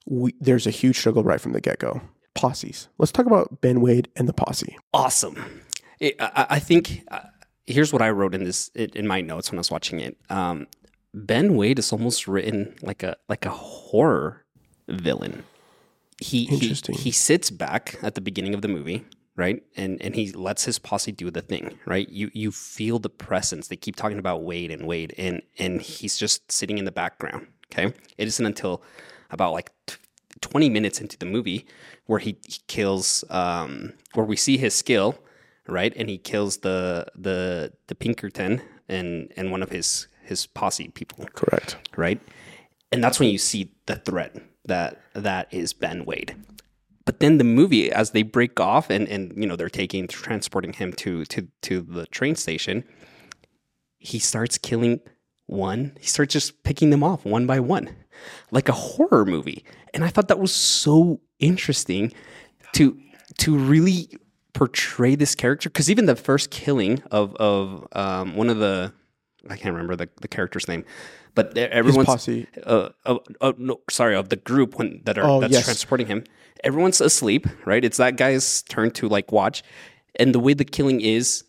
we, 0.06 0.34
there's 0.40 0.66
a 0.66 0.70
huge 0.70 0.98
struggle 0.98 1.22
right 1.22 1.40
from 1.40 1.52
the 1.52 1.60
get 1.60 1.78
go. 1.78 2.00
Posses. 2.34 2.88
Let's 2.98 3.12
talk 3.12 3.26
about 3.26 3.60
Ben 3.60 3.80
Wade 3.80 4.08
and 4.16 4.28
the 4.28 4.32
posse. 4.32 4.76
Awesome. 4.92 5.62
It, 6.00 6.16
I, 6.18 6.46
I, 6.50 6.58
think 6.58 7.04
uh, 7.08 7.20
here's 7.66 7.92
what 7.92 8.02
I 8.02 8.10
wrote 8.10 8.34
in 8.34 8.44
this 8.44 8.68
in 8.74 9.06
my 9.06 9.20
notes 9.20 9.50
when 9.50 9.58
I 9.58 9.60
was 9.60 9.70
watching 9.70 10.00
it. 10.00 10.16
Um, 10.30 10.66
Ben 11.12 11.54
Wade 11.56 11.78
is 11.78 11.92
almost 11.92 12.26
written 12.26 12.74
like 12.82 13.02
a 13.02 13.16
like 13.28 13.46
a 13.46 13.50
horror 13.50 14.44
villain. 14.88 15.44
He 16.20 16.46
he, 16.46 16.74
he 16.92 17.10
sits 17.10 17.50
back 17.50 17.96
at 18.02 18.14
the 18.14 18.20
beginning 18.20 18.54
of 18.54 18.62
the 18.62 18.68
movie, 18.68 19.04
right? 19.36 19.62
And 19.76 20.00
and 20.02 20.14
he 20.14 20.32
lets 20.32 20.64
his 20.64 20.78
posse 20.78 21.12
do 21.12 21.30
the 21.30 21.40
thing, 21.42 21.78
right? 21.86 22.08
You 22.08 22.30
you 22.34 22.50
feel 22.50 22.98
the 22.98 23.08
presence. 23.10 23.68
They 23.68 23.76
keep 23.76 23.96
talking 23.96 24.18
about 24.18 24.42
Wade 24.42 24.70
and 24.70 24.86
Wade 24.86 25.14
and 25.16 25.42
and 25.58 25.80
he's 25.80 26.16
just 26.16 26.50
sitting 26.50 26.78
in 26.78 26.84
the 26.84 26.92
background, 26.92 27.46
okay? 27.72 27.94
It 28.18 28.28
isn't 28.28 28.44
until 28.44 28.82
about 29.30 29.52
like 29.52 29.72
20 30.40 30.68
minutes 30.68 31.00
into 31.00 31.16
the 31.16 31.26
movie 31.26 31.66
where 32.06 32.18
he, 32.18 32.36
he 32.46 32.60
kills 32.66 33.24
um 33.30 33.92
where 34.14 34.26
we 34.26 34.36
see 34.36 34.56
his 34.56 34.74
skill, 34.74 35.16
right? 35.68 35.92
And 35.96 36.08
he 36.08 36.18
kills 36.18 36.58
the 36.58 37.06
the 37.14 37.72
the 37.86 37.94
Pinkerton 37.94 38.62
and 38.88 39.32
and 39.36 39.50
one 39.50 39.62
of 39.62 39.70
his 39.70 40.08
his 40.22 40.46
posse 40.46 40.88
people. 40.88 41.26
Correct. 41.34 41.76
Right? 41.96 42.20
And 42.92 43.02
that's 43.02 43.18
when 43.18 43.28
you 43.28 43.38
see 43.38 43.72
the 43.86 43.96
threat 43.96 44.36
that 44.64 45.00
that 45.14 45.52
is 45.52 45.72
Ben 45.72 46.04
Wade. 46.04 46.34
But 47.04 47.20
then 47.20 47.36
the 47.36 47.44
movie, 47.44 47.92
as 47.92 48.12
they 48.12 48.22
break 48.22 48.58
off 48.58 48.88
and, 48.88 49.06
and 49.08 49.32
you 49.36 49.46
know 49.46 49.56
they're 49.56 49.68
taking 49.68 50.08
transporting 50.08 50.72
him 50.72 50.92
to 50.94 51.24
to 51.26 51.48
to 51.62 51.80
the 51.80 52.06
train 52.06 52.34
station, 52.34 52.84
he 53.98 54.18
starts 54.18 54.58
killing 54.58 55.00
one. 55.46 55.96
He 56.00 56.06
starts 56.06 56.32
just 56.32 56.62
picking 56.62 56.90
them 56.90 57.02
off 57.02 57.24
one 57.24 57.46
by 57.46 57.60
one, 57.60 57.94
like 58.50 58.68
a 58.68 58.72
horror 58.72 59.24
movie. 59.24 59.64
And 59.92 60.04
I 60.04 60.08
thought 60.08 60.28
that 60.28 60.40
was 60.40 60.54
so 60.54 61.20
interesting 61.38 62.12
to 62.74 62.98
to 63.38 63.56
really 63.56 64.08
portray 64.54 65.14
this 65.14 65.34
character 65.34 65.68
because 65.68 65.90
even 65.90 66.06
the 66.06 66.16
first 66.16 66.50
killing 66.50 67.02
of 67.10 67.34
of 67.36 67.86
um, 67.92 68.36
one 68.36 68.48
of 68.48 68.58
the 68.58 68.92
I 69.50 69.56
can't 69.56 69.74
remember 69.74 69.96
the, 69.96 70.08
the 70.20 70.28
character's 70.28 70.66
name, 70.68 70.84
but 71.34 71.56
everyone's 71.58 72.06
posse. 72.06 72.46
Uh, 72.64 72.90
uh, 73.04 73.18
uh, 73.40 73.52
no, 73.58 73.80
sorry, 73.90 74.14
of 74.14 74.28
the 74.28 74.36
group 74.36 74.78
when 74.78 75.02
that 75.04 75.18
are 75.18 75.24
oh, 75.24 75.40
that's 75.40 75.52
yes. 75.52 75.64
transporting 75.64 76.06
him. 76.06 76.24
Everyone's 76.62 77.00
asleep, 77.00 77.46
right? 77.66 77.84
It's 77.84 77.98
that 77.98 78.16
guy's 78.16 78.62
turn 78.62 78.90
to 78.92 79.08
like 79.08 79.32
watch, 79.32 79.62
and 80.16 80.34
the 80.34 80.40
way 80.40 80.54
the 80.54 80.64
killing 80.64 81.00
is, 81.00 81.44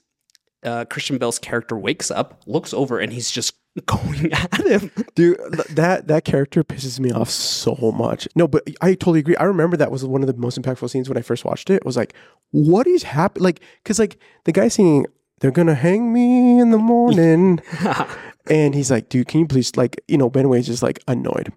uh, 0.63 0.85
Christian 0.85 1.17
Bale's 1.17 1.39
character 1.39 1.77
wakes 1.77 2.11
up, 2.11 2.41
looks 2.45 2.73
over, 2.73 2.99
and 2.99 3.13
he's 3.13 3.31
just 3.31 3.53
going 3.85 4.31
at 4.33 4.65
him. 4.65 4.91
Dude, 5.15 5.37
that 5.71 6.07
that 6.07 6.25
character 6.25 6.63
pisses 6.63 6.99
me 6.99 7.11
off 7.11 7.29
so 7.29 7.93
much. 7.95 8.27
No, 8.35 8.47
but 8.47 8.67
I 8.81 8.93
totally 8.93 9.19
agree. 9.19 9.35
I 9.37 9.43
remember 9.43 9.77
that 9.77 9.91
was 9.91 10.03
one 10.03 10.21
of 10.21 10.27
the 10.27 10.33
most 10.33 10.59
impactful 10.59 10.89
scenes 10.89 11.07
when 11.07 11.17
I 11.17 11.21
first 11.21 11.45
watched 11.45 11.69
it. 11.69 11.75
It 11.75 11.85
was 11.85 11.97
like, 11.97 12.13
what 12.51 12.87
is 12.87 13.03
happening? 13.03 13.43
Like, 13.43 13.61
because 13.83 13.99
like 13.99 14.17
the 14.45 14.51
guy 14.51 14.67
singing 14.67 15.05
they're 15.39 15.51
gonna 15.51 15.75
hang 15.75 16.13
me 16.13 16.59
in 16.59 16.71
the 16.71 16.77
morning. 16.77 17.59
and 18.49 18.73
he's 18.73 18.91
like, 18.91 19.09
dude, 19.09 19.27
can 19.27 19.41
you 19.41 19.47
please 19.47 19.75
like, 19.75 20.01
you 20.07 20.17
know, 20.17 20.29
Ben 20.29 20.49
Wade's 20.49 20.67
just 20.67 20.83
like 20.83 20.99
annoyed. 21.07 21.51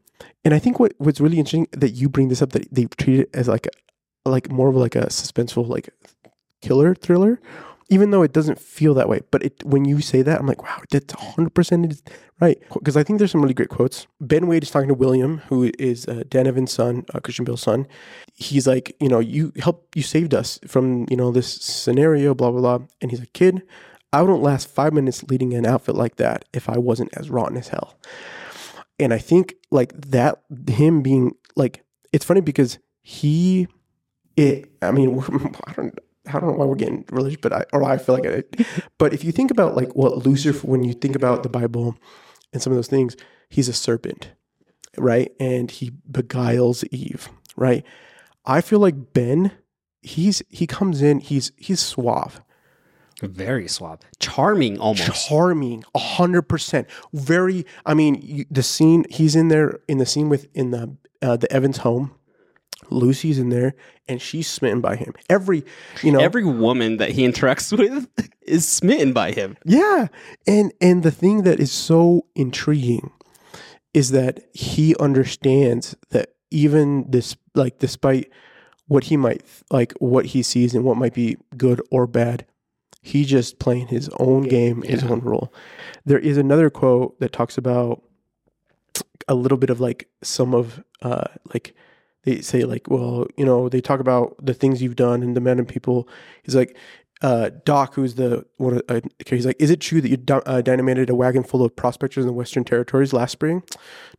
And 0.44 0.54
I 0.54 0.58
think 0.58 0.80
what 0.80 0.92
what's 0.98 1.20
really 1.20 1.38
interesting 1.38 1.68
that 1.72 1.90
you 1.90 2.08
bring 2.08 2.28
this 2.28 2.42
up 2.42 2.52
that 2.52 2.72
they 2.72 2.86
treat 2.98 3.20
it 3.20 3.30
as 3.34 3.48
like 3.48 3.68
like 4.24 4.50
more 4.50 4.68
of 4.68 4.76
like 4.76 4.96
a 4.96 5.06
suspenseful 5.06 5.68
like 5.68 5.90
killer 6.62 6.94
thriller, 6.94 7.40
even 7.88 8.10
though 8.10 8.22
it 8.22 8.32
doesn't 8.32 8.60
feel 8.60 8.94
that 8.94 9.08
way. 9.08 9.20
But 9.30 9.42
it, 9.42 9.64
when 9.64 9.84
you 9.84 10.00
say 10.00 10.22
that, 10.22 10.40
I'm 10.40 10.46
like, 10.46 10.62
wow, 10.62 10.82
that's 10.90 11.14
100% 11.14 12.00
right. 12.40 12.58
Because 12.72 12.96
I 12.96 13.02
think 13.02 13.18
there's 13.18 13.30
some 13.30 13.40
really 13.40 13.54
great 13.54 13.70
quotes. 13.70 14.06
Ben 14.20 14.46
Wade 14.46 14.62
is 14.62 14.70
talking 14.70 14.88
to 14.88 14.94
William, 14.94 15.38
who 15.48 15.70
is 15.78 16.06
uh, 16.06 16.24
Dan 16.28 16.46
Evans' 16.46 16.72
son, 16.72 17.06
uh, 17.14 17.20
Christian 17.20 17.44
Bale's 17.44 17.62
son. 17.62 17.86
He's 18.34 18.66
like, 18.66 18.94
you 19.00 19.08
know, 19.08 19.20
you 19.20 19.52
helped, 19.58 19.96
you 19.96 20.02
saved 20.02 20.34
us 20.34 20.58
from, 20.66 21.06
you 21.08 21.16
know, 21.16 21.32
this 21.32 21.52
scenario, 21.52 22.34
blah, 22.34 22.50
blah, 22.50 22.60
blah. 22.60 22.86
And 23.00 23.10
he's 23.10 23.20
like, 23.20 23.32
kid, 23.32 23.62
I 24.12 24.20
wouldn't 24.22 24.42
last 24.42 24.68
five 24.68 24.92
minutes 24.92 25.24
leading 25.24 25.54
an 25.54 25.66
outfit 25.66 25.94
like 25.94 26.16
that 26.16 26.44
if 26.52 26.68
I 26.68 26.78
wasn't 26.78 27.16
as 27.16 27.30
rotten 27.30 27.56
as 27.56 27.68
hell. 27.68 27.98
And 28.98 29.14
I 29.14 29.18
think 29.18 29.54
like 29.70 29.98
that, 30.10 30.42
him 30.68 31.02
being 31.02 31.32
like, 31.56 31.84
it's 32.12 32.24
funny 32.24 32.40
because 32.40 32.78
he, 33.00 33.68
it, 34.36 34.70
I 34.82 34.90
mean, 34.92 35.20
I 35.66 35.72
don't, 35.72 35.98
I 36.28 36.32
don't 36.40 36.46
know 36.52 36.52
why 36.52 36.64
we're 36.66 36.74
getting 36.76 37.04
religious, 37.10 37.38
but 37.40 37.52
I, 37.52 37.64
or 37.72 37.82
I 37.84 37.98
feel 37.98 38.14
like 38.16 38.24
it. 38.24 38.66
But 38.98 39.12
if 39.12 39.24
you 39.24 39.32
think 39.32 39.50
about 39.50 39.76
like 39.76 39.94
what 39.96 40.26
Lucifer, 40.26 40.66
when 40.66 40.84
you 40.84 40.92
think 40.92 41.16
about 41.16 41.42
the 41.42 41.48
Bible 41.48 41.96
and 42.52 42.62
some 42.62 42.72
of 42.72 42.76
those 42.76 42.88
things, 42.88 43.16
he's 43.48 43.68
a 43.68 43.72
serpent, 43.72 44.30
right? 44.96 45.32
And 45.40 45.70
he 45.70 45.90
beguiles 46.10 46.84
Eve, 46.90 47.28
right? 47.56 47.84
I 48.44 48.60
feel 48.60 48.78
like 48.78 49.12
Ben, 49.12 49.52
he's 50.02 50.42
he 50.48 50.66
comes 50.66 51.02
in, 51.02 51.20
he's 51.20 51.52
he's 51.56 51.80
suave, 51.80 52.40
Very 53.22 53.68
suave, 53.68 54.00
charming, 54.20 54.78
almost. 54.78 55.28
charming, 55.28 55.84
a 55.94 55.98
hundred 55.98 56.42
percent. 56.42 56.88
Very. 57.12 57.66
I 57.84 57.94
mean, 57.94 58.20
you, 58.22 58.44
the 58.50 58.62
scene 58.62 59.04
he's 59.10 59.34
in 59.36 59.48
there 59.48 59.80
in 59.88 59.98
the 59.98 60.06
scene 60.06 60.28
with 60.28 60.46
in 60.54 60.70
the 60.70 60.96
uh, 61.20 61.36
the 61.36 61.52
Evans 61.52 61.78
home. 61.78 62.12
Lucy's 62.90 63.38
in 63.38 63.50
there, 63.50 63.74
and 64.08 64.20
she's 64.20 64.48
smitten 64.48 64.80
by 64.80 64.96
him. 64.96 65.14
Every, 65.28 65.64
you 66.02 66.12
know, 66.12 66.20
Every 66.20 66.44
woman 66.44 66.96
that 66.98 67.10
he 67.10 67.26
interacts 67.26 67.76
with 67.78 68.08
is 68.42 68.66
smitten 68.66 69.12
by 69.12 69.32
him. 69.32 69.56
Yeah. 69.64 70.08
And 70.46 70.72
and 70.80 71.02
the 71.02 71.10
thing 71.10 71.42
that 71.42 71.60
is 71.60 71.72
so 71.72 72.26
intriguing 72.34 73.10
is 73.94 74.10
that 74.12 74.40
he 74.52 74.94
understands 74.96 75.96
that 76.10 76.34
even 76.50 77.10
this 77.10 77.36
like 77.54 77.78
despite 77.78 78.30
what 78.86 79.04
he 79.04 79.16
might 79.16 79.42
like 79.70 79.92
what 79.98 80.26
he 80.26 80.42
sees 80.42 80.74
and 80.74 80.84
what 80.84 80.96
might 80.96 81.14
be 81.14 81.36
good 81.56 81.82
or 81.90 82.06
bad, 82.06 82.46
he 83.02 83.24
just 83.24 83.58
playing 83.58 83.88
his 83.88 84.08
own 84.18 84.44
game, 84.44 84.82
his 84.82 85.04
own 85.04 85.20
role. 85.20 85.52
There 86.04 86.18
is 86.18 86.38
another 86.38 86.70
quote 86.70 87.18
that 87.20 87.32
talks 87.32 87.58
about 87.58 88.02
a 89.26 89.34
little 89.34 89.58
bit 89.58 89.68
of 89.68 89.80
like 89.80 90.08
some 90.22 90.54
of 90.54 90.82
uh 91.02 91.24
like 91.52 91.74
they 92.28 92.40
say 92.40 92.64
like 92.64 92.88
well 92.88 93.26
you 93.36 93.44
know 93.44 93.68
they 93.68 93.80
talk 93.80 94.00
about 94.00 94.34
the 94.44 94.54
things 94.54 94.82
you've 94.82 94.96
done 94.96 95.22
and 95.22 95.36
the 95.36 95.40
men 95.40 95.58
and 95.58 95.68
people 95.68 96.08
he's 96.42 96.54
like 96.54 96.76
uh, 97.20 97.50
Doc, 97.64 97.94
who's 97.94 98.14
the 98.14 98.46
one, 98.58 98.80
uh, 98.88 99.00
he's 99.26 99.44
like, 99.44 99.56
is 99.58 99.70
it 99.70 99.80
true 99.80 100.00
that 100.00 100.08
you 100.08 100.40
uh, 100.46 100.60
dynamited 100.60 101.10
a 101.10 101.16
wagon 101.16 101.42
full 101.42 101.64
of 101.64 101.74
prospectors 101.74 102.22
in 102.22 102.28
the 102.28 102.32
Western 102.32 102.62
Territories 102.62 103.12
last 103.12 103.32
spring? 103.32 103.62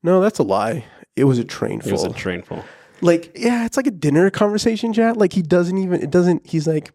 No, 0.03 0.19
that's 0.19 0.39
a 0.39 0.43
lie. 0.43 0.83
It 1.15 1.23
was 1.23 1.39
a 1.39 1.45
train 1.45 1.79
full. 1.79 1.89
It 1.89 1.93
was 1.93 2.03
a 2.03 2.11
train 2.11 2.41
full. 2.41 2.63
like, 3.01 3.31
yeah, 3.35 3.65
it's 3.65 3.77
like 3.77 3.87
a 3.87 3.91
dinner 3.91 4.29
conversation 4.29 4.91
chat. 4.91 5.15
Like 5.15 5.31
he 5.31 5.41
doesn't 5.41 5.77
even, 5.77 6.01
it 6.01 6.11
doesn't, 6.11 6.45
he's 6.45 6.67
like, 6.67 6.91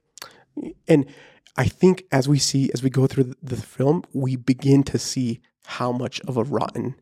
and 0.87 1.07
I 1.57 1.65
think 1.65 2.05
as 2.13 2.29
we 2.29 2.39
see, 2.39 2.71
as 2.75 2.83
we 2.83 2.91
go 2.91 3.07
through 3.07 3.35
the 3.43 3.57
film, 3.57 4.05
we 4.13 4.37
begin 4.37 4.83
to 4.85 4.99
see 4.99 5.41
how 5.65 5.91
much 5.91 6.21
of 6.29 6.37
a 6.37 6.45
rotten 6.45 6.97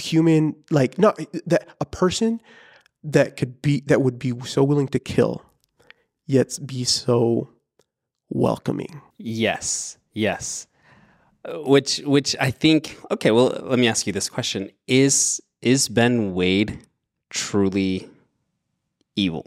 human, 0.00 0.56
like, 0.70 0.98
not 0.98 1.18
that 1.46 1.68
a 1.80 1.84
person 1.84 2.40
that 3.02 3.36
could 3.36 3.60
be, 3.62 3.80
that 3.86 4.02
would 4.02 4.18
be 4.18 4.32
so 4.44 4.62
willing 4.64 4.88
to 4.88 4.98
kill, 4.98 5.42
yet 6.26 6.58
be 6.64 6.84
so 6.84 7.48
welcoming. 8.28 9.00
Yes, 9.18 9.98
yes. 10.12 10.66
Which, 11.46 11.98
which 12.06 12.34
I 12.40 12.50
think. 12.50 12.98
Okay, 13.10 13.30
well, 13.30 13.48
let 13.64 13.78
me 13.78 13.86
ask 13.86 14.06
you 14.06 14.12
this 14.14 14.30
question: 14.30 14.70
Is 14.86 15.42
is 15.60 15.88
Ben 15.88 16.32
Wade 16.34 16.78
truly 17.28 18.08
evil? 19.16 19.46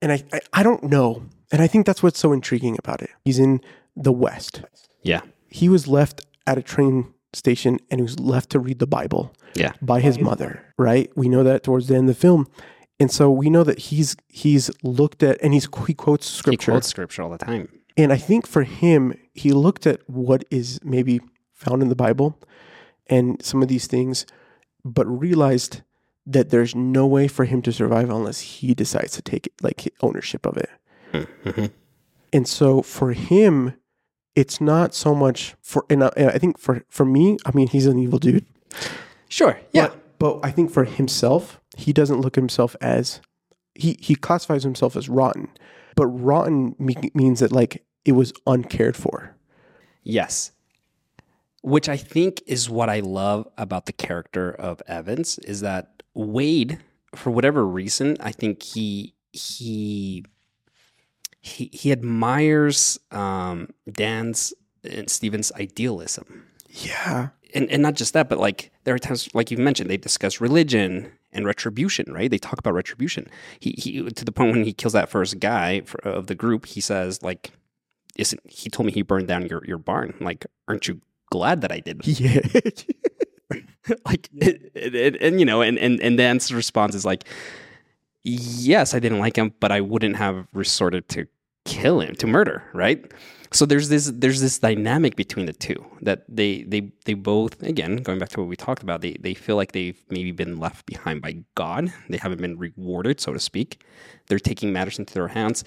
And 0.00 0.12
I, 0.12 0.22
I, 0.32 0.40
I 0.52 0.62
don't 0.62 0.84
know. 0.84 1.24
And 1.50 1.62
I 1.62 1.66
think 1.66 1.86
that's 1.86 2.02
what's 2.02 2.18
so 2.18 2.32
intriguing 2.32 2.76
about 2.78 3.02
it. 3.02 3.10
He's 3.24 3.38
in 3.38 3.60
the 3.96 4.12
West. 4.12 4.62
Yeah, 5.02 5.22
He 5.48 5.68
was 5.68 5.88
left 5.88 6.26
at 6.46 6.58
a 6.58 6.62
train 6.62 7.14
station 7.32 7.78
and 7.90 8.00
he 8.00 8.02
was 8.02 8.18
left 8.18 8.50
to 8.50 8.58
read 8.58 8.78
the 8.78 8.86
Bible 8.86 9.34
yeah, 9.54 9.72
by 9.82 10.00
his 10.00 10.18
mother, 10.18 10.64
right? 10.78 11.10
We 11.16 11.28
know 11.28 11.42
that 11.44 11.62
towards 11.62 11.88
the 11.88 11.96
end 11.96 12.08
of 12.08 12.16
the 12.16 12.20
film. 12.20 12.46
And 13.00 13.10
so 13.10 13.30
we 13.30 13.48
know 13.48 13.64
that 13.64 13.78
he's 13.78 14.16
he's 14.28 14.70
looked 14.82 15.22
at 15.22 15.40
and 15.42 15.54
he's 15.54 15.68
he 15.86 15.94
quotes 15.94 16.28
he 16.28 16.38
scripture. 16.38 16.72
quotes 16.72 16.88
scripture 16.88 17.22
all 17.22 17.30
the 17.30 17.38
time. 17.38 17.68
And 17.96 18.12
I 18.12 18.16
think 18.16 18.46
for 18.46 18.62
him, 18.62 19.14
he 19.34 19.52
looked 19.52 19.86
at 19.86 20.08
what 20.08 20.44
is 20.50 20.80
maybe 20.84 21.20
found 21.52 21.82
in 21.82 21.88
the 21.88 21.96
Bible 21.96 22.38
and 23.08 23.42
some 23.42 23.62
of 23.62 23.68
these 23.68 23.86
things, 23.86 24.24
but 24.84 25.04
realized 25.06 25.82
that 26.26 26.50
there's 26.50 26.74
no 26.74 27.06
way 27.06 27.26
for 27.26 27.44
him 27.44 27.62
to 27.62 27.72
survive 27.72 28.10
unless 28.10 28.40
he 28.40 28.74
decides 28.74 29.12
to 29.12 29.22
take 29.22 29.52
like 29.62 29.92
ownership 30.00 30.46
of 30.46 30.56
it. 30.56 30.70
Mhm. 31.12 31.70
And 32.32 32.46
so 32.46 32.82
for 32.82 33.12
him, 33.12 33.74
it's 34.38 34.60
not 34.60 34.94
so 34.94 35.16
much 35.16 35.56
for, 35.60 35.84
and 35.90 36.04
I, 36.04 36.12
and 36.16 36.30
I 36.30 36.38
think 36.38 36.58
for 36.58 36.84
for 36.88 37.04
me, 37.04 37.38
I 37.44 37.50
mean, 37.54 37.66
he's 37.66 37.86
an 37.86 37.98
evil 37.98 38.20
dude. 38.20 38.46
Sure. 39.28 39.58
Yeah. 39.72 39.88
But, 39.88 40.18
but 40.20 40.40
I 40.44 40.52
think 40.52 40.70
for 40.70 40.84
himself, 40.84 41.60
he 41.76 41.92
doesn't 41.92 42.20
look 42.20 42.38
at 42.38 42.42
himself 42.42 42.76
as 42.80 43.20
he 43.74 43.98
he 44.00 44.14
classifies 44.14 44.62
himself 44.62 44.94
as 44.94 45.08
rotten. 45.08 45.48
But 45.96 46.06
rotten 46.06 46.76
me- 46.78 47.10
means 47.14 47.40
that 47.40 47.50
like 47.50 47.84
it 48.04 48.12
was 48.12 48.32
uncared 48.46 48.96
for. 48.96 49.34
Yes. 50.04 50.52
Which 51.62 51.88
I 51.88 51.96
think 51.96 52.40
is 52.46 52.70
what 52.70 52.88
I 52.88 53.00
love 53.00 53.48
about 53.58 53.86
the 53.86 53.92
character 53.92 54.52
of 54.52 54.80
Evans 54.86 55.40
is 55.40 55.62
that 55.62 56.04
Wade, 56.14 56.78
for 57.16 57.32
whatever 57.32 57.66
reason, 57.66 58.16
I 58.20 58.30
think 58.30 58.62
he 58.62 59.14
he 59.32 60.24
he 61.40 61.70
he 61.72 61.92
admires 61.92 62.98
um, 63.10 63.68
Dan's 63.90 64.52
and 64.84 65.08
Steven's 65.10 65.52
idealism. 65.52 66.44
Yeah. 66.68 67.28
And 67.54 67.70
and 67.70 67.82
not 67.82 67.94
just 67.94 68.12
that, 68.14 68.28
but 68.28 68.38
like 68.38 68.70
there 68.84 68.94
are 68.94 68.98
times 68.98 69.28
like 69.34 69.50
you 69.50 69.56
mentioned, 69.58 69.88
they 69.88 69.96
discuss 69.96 70.40
religion 70.40 71.10
and 71.32 71.46
retribution, 71.46 72.12
right? 72.12 72.30
They 72.30 72.38
talk 72.38 72.58
about 72.58 72.74
retribution. 72.74 73.28
He 73.60 73.70
he 73.78 74.02
to 74.02 74.24
the 74.24 74.32
point 74.32 74.52
when 74.52 74.64
he 74.64 74.72
kills 74.72 74.92
that 74.92 75.08
first 75.08 75.38
guy 75.40 75.80
for, 75.82 75.98
of 76.06 76.26
the 76.26 76.34
group, 76.34 76.66
he 76.66 76.80
says 76.80 77.22
like 77.22 77.52
isn't 78.16 78.40
he 78.50 78.68
told 78.68 78.86
me 78.86 78.92
he 78.92 79.02
burned 79.02 79.28
down 79.28 79.46
your, 79.46 79.64
your 79.64 79.78
barn 79.78 80.12
like 80.20 80.44
aren't 80.66 80.88
you 80.88 81.00
glad 81.30 81.60
that 81.60 81.70
i 81.70 81.78
did 81.78 82.04
Yeah. 82.06 82.40
like 84.04 84.28
it, 84.34 84.72
it, 84.74 84.94
it- 84.94 85.22
and 85.22 85.38
you 85.38 85.46
know 85.46 85.62
and, 85.62 85.78
and 85.78 86.00
and 86.00 86.18
dan's 86.18 86.52
response 86.52 86.94
is 86.96 87.04
like 87.04 87.24
yes 88.28 88.94
i 88.94 88.98
didn't 88.98 89.18
like 89.18 89.36
him 89.36 89.52
but 89.60 89.72
i 89.72 89.80
wouldn't 89.80 90.16
have 90.16 90.46
resorted 90.52 91.08
to 91.08 91.26
kill 91.68 92.00
him 92.00 92.14
to 92.14 92.26
murder 92.26 92.62
right? 92.72 93.12
So 93.50 93.64
there's 93.64 93.88
this 93.88 94.10
there's 94.14 94.40
this 94.40 94.58
dynamic 94.58 95.16
between 95.16 95.46
the 95.46 95.54
two 95.54 95.82
that 96.02 96.24
they 96.28 96.64
they 96.64 96.92
they 97.06 97.14
both 97.14 97.62
again 97.62 97.96
going 97.96 98.18
back 98.18 98.28
to 98.30 98.40
what 98.40 98.48
we 98.48 98.56
talked 98.56 98.82
about 98.82 99.00
they 99.00 99.16
they 99.20 99.32
feel 99.32 99.56
like 99.56 99.72
they've 99.72 99.98
maybe 100.10 100.32
been 100.32 100.58
left 100.58 100.84
behind 100.84 101.22
by 101.22 101.42
god. 101.54 101.92
They 102.10 102.18
haven't 102.18 102.42
been 102.42 102.58
rewarded 102.58 103.20
so 103.20 103.32
to 103.32 103.40
speak. 103.40 103.84
They're 104.28 104.38
taking 104.38 104.72
matters 104.72 104.98
into 104.98 105.14
their 105.14 105.28
hands 105.28 105.64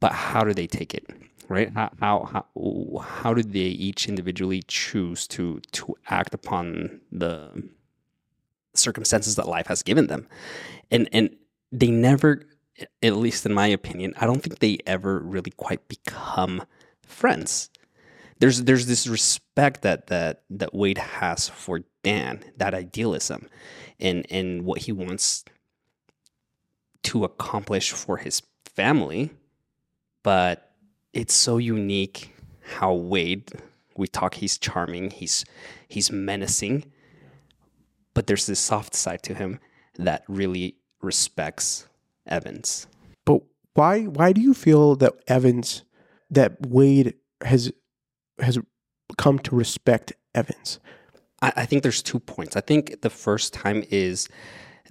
but 0.00 0.12
how 0.12 0.44
do 0.44 0.52
they 0.52 0.66
take 0.66 0.94
it 0.94 1.06
right? 1.48 1.70
How 1.74 1.90
how 2.00 2.24
how, 2.32 2.98
how 3.00 3.34
do 3.34 3.42
they 3.42 3.60
each 3.60 4.08
individually 4.08 4.62
choose 4.68 5.26
to 5.28 5.60
to 5.72 5.94
act 6.08 6.34
upon 6.34 7.00
the 7.10 7.50
circumstances 8.74 9.36
that 9.36 9.48
life 9.48 9.68
has 9.68 9.82
given 9.82 10.06
them? 10.06 10.26
And 10.90 11.08
and 11.12 11.30
they 11.72 11.90
never 11.90 12.42
at 13.02 13.16
least 13.16 13.44
in 13.44 13.52
my 13.52 13.66
opinion 13.66 14.14
i 14.20 14.26
don't 14.26 14.42
think 14.42 14.58
they 14.58 14.78
ever 14.86 15.18
really 15.20 15.52
quite 15.52 15.86
become 15.88 16.62
friends 17.06 17.70
there's 18.42 18.64
there's 18.64 18.86
this 18.86 19.06
respect 19.06 19.82
that 19.82 20.08
that 20.08 20.42
that 20.50 20.74
Wade 20.74 20.98
has 20.98 21.48
for 21.48 21.84
Dan, 22.02 22.40
that 22.56 22.74
idealism, 22.74 23.48
and 24.00 24.26
and 24.30 24.64
what 24.64 24.80
he 24.80 24.90
wants 24.90 25.44
to 27.04 27.22
accomplish 27.22 27.92
for 27.92 28.16
his 28.16 28.42
family, 28.66 29.30
but 30.24 30.72
it's 31.12 31.34
so 31.34 31.58
unique 31.58 32.34
how 32.78 32.92
Wade. 32.92 33.52
We 33.96 34.08
talk. 34.08 34.34
He's 34.34 34.58
charming. 34.58 35.10
He's 35.10 35.44
he's 35.86 36.10
menacing, 36.10 36.90
but 38.12 38.26
there's 38.26 38.46
this 38.46 38.58
soft 38.58 38.96
side 38.96 39.22
to 39.22 39.34
him 39.34 39.60
that 39.98 40.24
really 40.26 40.74
respects 41.02 41.86
Evans. 42.26 42.86
But 43.24 43.42
why 43.74 44.02
why 44.04 44.32
do 44.32 44.40
you 44.40 44.54
feel 44.54 44.96
that 44.96 45.14
Evans 45.26 45.84
that 46.30 46.66
Wade 46.66 47.14
has 47.44 47.72
has 48.40 48.58
come 49.18 49.38
to 49.40 49.56
respect 49.56 50.12
Evans? 50.34 50.78
I, 51.42 51.52
I 51.56 51.66
think 51.66 51.82
there's 51.82 52.02
two 52.02 52.20
points. 52.20 52.56
I 52.56 52.60
think 52.60 53.02
the 53.02 53.10
first 53.10 53.52
time 53.52 53.84
is 53.90 54.28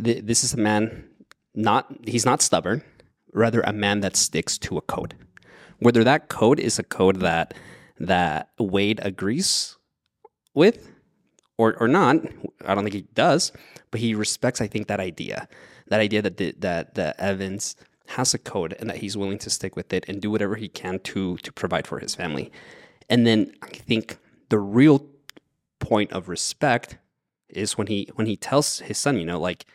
th- 0.04 0.24
this 0.26 0.44
is 0.44 0.54
a 0.54 0.58
man 0.58 1.10
not 1.56 1.88
he's 2.06 2.26
not 2.26 2.42
stubborn. 2.42 2.84
rather 3.34 3.62
a 3.62 3.74
man 3.74 4.02
that 4.02 4.16
sticks 4.18 4.58
to 4.58 4.78
a 4.78 4.82
code. 4.82 5.16
Whether 5.80 6.04
that 6.04 6.28
code 6.28 6.60
is 6.60 6.78
a 6.80 6.84
code 6.84 7.22
that 7.22 7.54
that 8.00 8.50
Wade 8.60 9.00
agrees 9.04 9.78
with 10.54 10.92
or 11.58 11.76
or 11.80 11.88
not, 11.88 12.18
I 12.66 12.76
don't 12.76 12.84
think 12.84 12.96
he 12.96 13.08
does, 13.14 13.52
but 13.90 14.02
he 14.02 14.14
respects 14.16 14.62
I 14.62 14.68
think 14.68 14.88
that 14.88 15.00
idea. 15.00 15.48
That 15.92 16.00
idea 16.00 16.22
that 16.22 16.38
the, 16.38 16.56
that 16.60 16.96
that 16.96 17.20
Evans 17.20 17.76
has 18.08 18.34
a 18.34 18.40
code 18.40 18.76
and 18.80 18.90
that 18.90 18.98
he's 18.98 19.16
willing 19.16 19.38
to 19.40 19.50
stick 19.50 19.76
with 19.76 19.94
it 19.94 20.06
and 20.08 20.22
do 20.22 20.32
whatever 20.32 20.56
he 20.56 20.70
can 20.70 21.00
to 21.00 21.38
to 21.38 21.52
provide 21.52 21.86
for 21.86 22.00
his 22.00 22.16
family. 22.16 22.52
And 23.10 23.28
then 23.28 23.54
I 23.62 23.68
think 23.68 24.18
the 24.50 24.60
real 24.60 25.06
point 25.80 26.12
of 26.14 26.30
respect 26.30 26.98
is 27.50 27.78
when 27.78 27.88
he 27.88 28.10
when 28.16 28.28
he 28.28 28.38
tells 28.38 28.80
his 28.80 28.98
son, 28.98 29.18
you 29.18 29.26
know, 29.26 29.40
like 29.40 29.66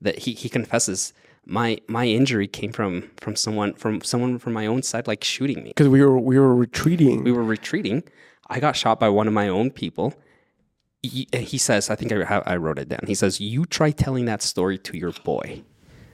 that 0.00 0.20
he 0.20 0.32
he 0.32 0.48
confesses 0.48 1.12
my 1.46 1.78
my 1.88 2.06
injury 2.06 2.46
came 2.46 2.72
from 2.72 3.10
from 3.18 3.36
someone 3.36 3.74
from 3.74 4.00
someone 4.00 4.38
from 4.38 4.52
my 4.52 4.66
own 4.66 4.82
side 4.82 5.06
like 5.06 5.22
shooting 5.22 5.62
me. 5.62 5.70
because 5.70 5.88
we 5.88 6.00
were 6.00 6.18
we 6.18 6.38
were 6.38 6.54
retreating. 6.54 7.22
We 7.22 7.32
were 7.32 7.44
retreating. 7.44 8.02
I 8.48 8.60
got 8.60 8.76
shot 8.76 9.00
by 9.00 9.08
one 9.08 9.26
of 9.26 9.34
my 9.34 9.48
own 9.48 9.70
people. 9.70 10.14
He, 11.08 11.28
he 11.32 11.58
says, 11.58 11.90
I 11.90 11.96
think 11.96 12.12
I, 12.12 12.42
I 12.46 12.56
wrote 12.56 12.78
it 12.78 12.88
down. 12.88 13.00
He 13.06 13.14
says, 13.14 13.40
"You 13.40 13.66
try 13.66 13.90
telling 13.90 14.24
that 14.24 14.42
story 14.42 14.78
to 14.78 14.96
your 14.96 15.12
boy." 15.24 15.62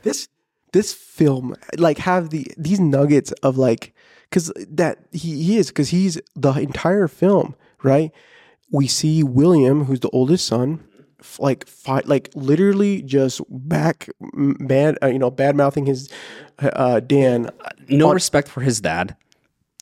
this 0.03 0.29
this 0.72 0.92
film 0.92 1.55
like 1.79 1.98
have 1.98 2.31
the 2.31 2.46
these 2.57 2.81
nuggets 2.81 3.33
of 3.42 3.59
like 3.59 3.94
because 4.29 4.53
that 4.68 4.98
he, 5.12 5.42
he 5.42 5.59
is 5.59 5.68
because 5.68 5.90
he's 5.90 6.20
the 6.37 6.53
entire 6.53 7.09
film 7.09 7.55
right 7.83 8.12
we 8.70 8.87
see 8.87 9.22
william 9.22 9.85
who's 9.85 10.00
the 10.00 10.11
oldest 10.11 10.46
son 10.46 10.83
like 11.38 11.66
fight 11.66 12.07
like 12.07 12.31
literally 12.35 13.03
just 13.03 13.40
back 13.50 14.09
bad 14.61 14.96
uh, 15.03 15.07
you 15.07 15.18
know 15.18 15.31
bad 15.31 15.57
mouthing 15.57 15.87
his 15.87 16.09
uh 16.61 17.00
dan 17.00 17.50
No 17.88 18.12
respect 18.12 18.48
for 18.48 18.61
his 18.61 18.81
dad, 18.81 19.16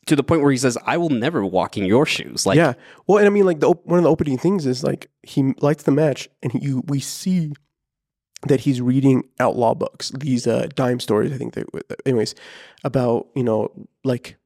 to 0.09 0.15
the 0.15 0.23
point 0.23 0.41
where 0.41 0.51
he 0.51 0.57
says, 0.57 0.77
"I 0.85 0.97
will 0.97 1.09
never 1.09 1.45
walk 1.45 1.77
in 1.77 1.85
your 1.85 2.05
shoes." 2.05 2.45
Like, 2.45 2.57
yeah. 2.57 2.73
Well 3.07 3.17
and 3.17 3.27
i 3.27 3.29
mean 3.29 3.45
like 3.45 3.59
the 3.59 3.71
one 3.71 3.97
of 3.97 4.03
the 4.03 4.09
opening 4.09 4.37
things 4.37 4.65
is 4.65 4.83
like 4.83 5.09
he 5.23 5.53
lights 5.61 5.83
the 5.83 5.91
match 5.91 6.29
and 6.43 6.53
you 6.53 6.83
we 6.87 6.99
see 6.99 7.53
that 8.47 8.61
he's 8.61 8.81
reading 8.81 9.23
outlaw 9.39 9.73
books 9.73 10.11
these 10.17 10.47
uh 10.47 10.67
dime 10.73 10.99
stories 10.99 11.33
i 11.33 11.37
think 11.37 11.53
they 11.53 11.63
anyways 12.05 12.35
about 12.85 13.27
you 13.35 13.43
know 13.43 13.69
like 14.05 14.37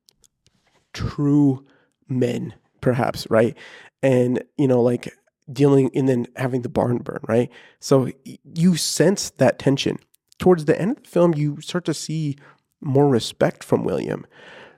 true 0.93 1.63
men 2.07 2.53
perhaps 2.83 3.25
right? 3.29 3.57
And 4.03 4.43
you 4.57 4.67
know 4.67 4.81
like 4.81 5.17
dealing 5.51 5.89
and 5.95 6.07
then 6.07 6.27
having 6.35 6.61
the 6.61 6.69
barn 6.69 6.97
burn 6.99 7.21
right? 7.27 7.49
So 7.79 8.09
you 8.43 8.75
sense 8.75 9.31
that 9.31 9.57
tension. 9.57 9.97
Towards 10.37 10.65
the 10.65 10.79
end 10.79 10.97
of 10.97 11.03
the 11.03 11.09
film 11.09 11.33
you 11.33 11.61
start 11.61 11.85
to 11.85 11.93
see 11.93 12.35
more 12.81 13.07
respect 13.07 13.63
from 13.63 13.85
william 13.85 14.25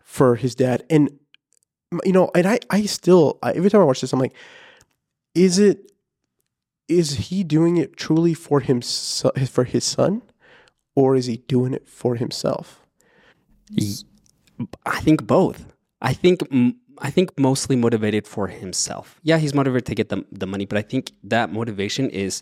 for 0.05 0.35
his 0.35 0.55
dad 0.55 0.83
and 0.89 1.09
you 2.05 2.13
know 2.13 2.31
and 2.33 2.47
i 2.47 2.57
i 2.69 2.83
still 2.83 3.37
I, 3.43 3.51
every 3.51 3.69
time 3.69 3.81
i 3.81 3.83
watch 3.83 3.99
this 3.99 4.13
i'm 4.13 4.19
like 4.19 4.35
is 5.33 5.59
it 5.59 5.91
is 6.87 7.29
he 7.29 7.43
doing 7.43 7.75
it 7.75 7.97
truly 7.97 8.33
for 8.33 8.61
him 8.61 8.81
for 8.81 9.65
his 9.65 9.83
son 9.83 10.21
or 10.95 11.17
is 11.17 11.25
he 11.25 11.37
doing 11.37 11.73
it 11.73 11.89
for 11.89 12.15
himself 12.15 12.85
I 14.85 14.99
think 15.01 15.27
both. 15.27 15.73
I 16.01 16.13
think 16.13 16.41
I 16.99 17.09
think 17.09 17.37
mostly 17.37 17.75
motivated 17.75 18.27
for 18.27 18.47
himself. 18.47 19.19
Yeah, 19.23 19.37
he's 19.37 19.53
motivated 19.53 19.85
to 19.87 19.95
get 19.95 20.09
the 20.09 20.25
the 20.31 20.47
money, 20.47 20.65
but 20.65 20.77
I 20.77 20.81
think 20.81 21.11
that 21.23 21.51
motivation 21.51 22.09
is 22.09 22.41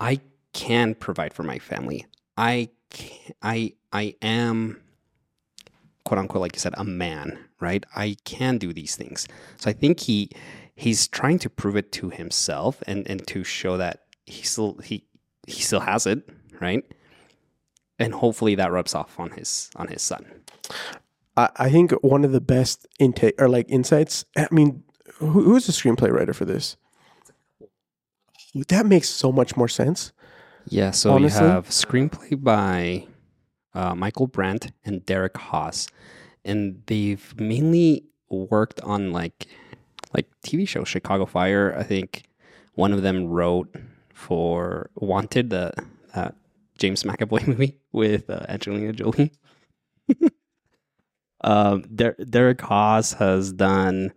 I 0.00 0.20
can 0.52 0.94
provide 0.94 1.34
for 1.34 1.42
my 1.42 1.58
family. 1.58 2.06
I 2.36 2.70
can, 2.90 3.32
I 3.42 3.74
I 3.92 4.14
am 4.22 4.80
quote 6.04 6.18
unquote 6.18 6.42
like 6.42 6.54
you 6.54 6.60
said 6.60 6.74
a 6.76 6.84
man, 6.84 7.38
right? 7.60 7.84
I 7.94 8.16
can 8.24 8.58
do 8.58 8.72
these 8.72 8.96
things. 8.96 9.28
So 9.56 9.70
I 9.70 9.72
think 9.72 10.00
he 10.00 10.30
he's 10.74 11.08
trying 11.08 11.38
to 11.40 11.50
prove 11.50 11.76
it 11.76 11.92
to 11.92 12.10
himself 12.10 12.82
and 12.86 13.08
and 13.08 13.26
to 13.28 13.44
show 13.44 13.76
that 13.76 14.04
he 14.26 14.42
still 14.42 14.78
he 14.78 15.04
he 15.46 15.62
still 15.62 15.80
has 15.80 16.06
it, 16.06 16.28
right? 16.60 16.84
And 17.98 18.14
hopefully 18.14 18.54
that 18.56 18.72
rubs 18.72 18.94
off 18.94 19.18
on 19.18 19.30
his 19.32 19.70
on 19.76 19.88
his 19.88 20.02
son. 20.02 20.26
I, 21.36 21.50
I 21.56 21.70
think 21.70 21.92
one 22.02 22.24
of 22.24 22.32
the 22.32 22.40
best 22.40 22.86
intake 22.98 23.34
or 23.40 23.48
like 23.48 23.66
insights. 23.68 24.24
I 24.36 24.48
mean, 24.50 24.82
who, 25.14 25.30
who's 25.30 25.66
the 25.66 25.72
screenplay 25.72 26.10
writer 26.10 26.32
for 26.34 26.44
this? 26.44 26.76
That 28.68 28.86
makes 28.86 29.08
so 29.08 29.32
much 29.32 29.56
more 29.56 29.68
sense. 29.68 30.12
Yeah, 30.68 30.90
so 30.90 31.12
Honestly? 31.12 31.42
you 31.42 31.50
have 31.50 31.68
screenplay 31.68 32.42
by 32.42 33.06
uh, 33.74 33.94
Michael 33.94 34.26
Brandt 34.26 34.72
and 34.84 35.04
Derek 35.06 35.36
Haas, 35.36 35.88
and 36.44 36.82
they've 36.86 37.34
mainly 37.38 38.04
worked 38.28 38.80
on 38.82 39.12
like 39.12 39.46
like 40.14 40.26
TV 40.44 40.66
shows. 40.66 40.88
Chicago 40.88 41.26
Fire, 41.26 41.74
I 41.78 41.82
think 41.82 42.24
one 42.74 42.92
of 42.92 43.02
them 43.02 43.26
wrote 43.26 43.74
for 44.14 44.90
Wanted, 44.94 45.50
the 45.50 45.72
that 46.14 46.34
James 46.78 47.02
McAvoy 47.02 47.46
movie 47.48 47.78
with 47.92 48.28
uh, 48.30 48.46
Angelina 48.48 48.92
Jolie. 48.92 49.32
um, 51.42 51.82
Der- 51.94 52.16
Derek 52.28 52.60
Haas 52.60 53.14
has 53.14 53.52
done, 53.52 54.12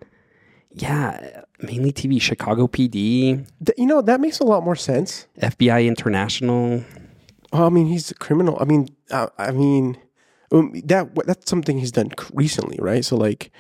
yeah, 0.72 1.44
mainly 1.62 1.92
TV. 1.92 2.22
Chicago 2.22 2.68
PD, 2.68 3.48
you 3.78 3.86
know, 3.86 4.02
that 4.02 4.20
makes 4.20 4.40
a 4.40 4.44
lot 4.44 4.64
more 4.64 4.76
sense. 4.76 5.28
FBI 5.42 5.88
International. 5.88 6.84
Oh, 7.56 7.66
I 7.66 7.70
mean, 7.70 7.88
he's 7.88 8.12
a 8.12 8.16
criminal. 8.16 8.58
I 8.60 8.66
mean, 8.66 8.90
uh, 9.12 9.28
I 9.38 9.52
mean, 9.52 9.98
um, 10.52 10.74
that 10.86 11.16
that's 11.26 11.50
something 11.50 11.78
he's 11.78 11.92
done 11.94 12.12
recently, 12.34 12.78
right? 12.82 13.06
So 13.06 13.16
like, 13.16 13.52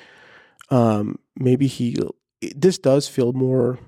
um, 0.70 1.20
maybe 1.36 1.68
he. 1.68 1.96
it- 2.42 2.60
This 2.62 2.78
does 2.78 3.08
feel 3.08 3.32
more. 3.34 3.80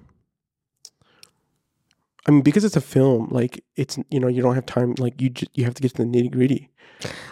I 2.28 2.32
mean, 2.32 2.41
because 2.41 2.63
it's 2.65 2.76
a 2.78 2.82
film, 2.82 3.28
like 3.32 3.63
it's 3.76 3.98
you 4.10 4.20
know 4.20 4.28
you 4.28 4.41
don't 4.41 4.56
have 4.56 4.65
time. 4.65 4.96
Like 4.98 5.22
you 5.22 5.30
just, 5.30 5.52
you 5.58 5.63
have 5.65 5.74
to 5.76 5.82
get 5.82 5.91
to 5.96 6.04
the 6.04 6.10
nitty 6.10 6.32
gritty. 6.32 6.70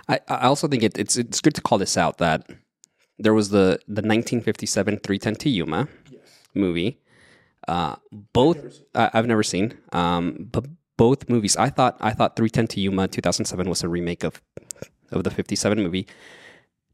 I, 0.08 0.20
I 0.28 0.46
also 0.48 0.68
think 0.68 0.84
it, 0.84 0.98
it's 0.98 1.16
it's 1.18 1.42
good 1.42 1.56
to 1.56 1.62
call 1.62 1.78
this 1.78 1.98
out 1.98 2.18
that 2.20 2.48
there 3.24 3.34
was 3.34 3.50
the 3.50 3.80
the 3.88 4.02
1957 4.04 5.00
310 5.00 5.36
to 5.36 5.50
Yuma 5.50 5.88
movie. 6.54 7.00
Uh, 7.68 7.96
both 8.34 8.58
I, 8.94 9.10
I've 9.14 9.28
never 9.28 9.44
seen, 9.44 9.74
um, 9.92 10.48
but 10.52 10.66
both 10.98 11.30
movies. 11.30 11.58
I 11.58 11.70
thought 11.70 11.98
I 12.00 12.12
thought 12.12 12.36
310 12.36 12.68
to 12.68 12.82
Yuma 12.82 13.08
2007 13.08 13.70
was 13.70 13.84
a 13.84 13.90
remake 13.90 14.24
of 14.24 14.42
of 15.12 15.24
the 15.24 15.30
57 15.30 15.82
movie. 15.82 16.08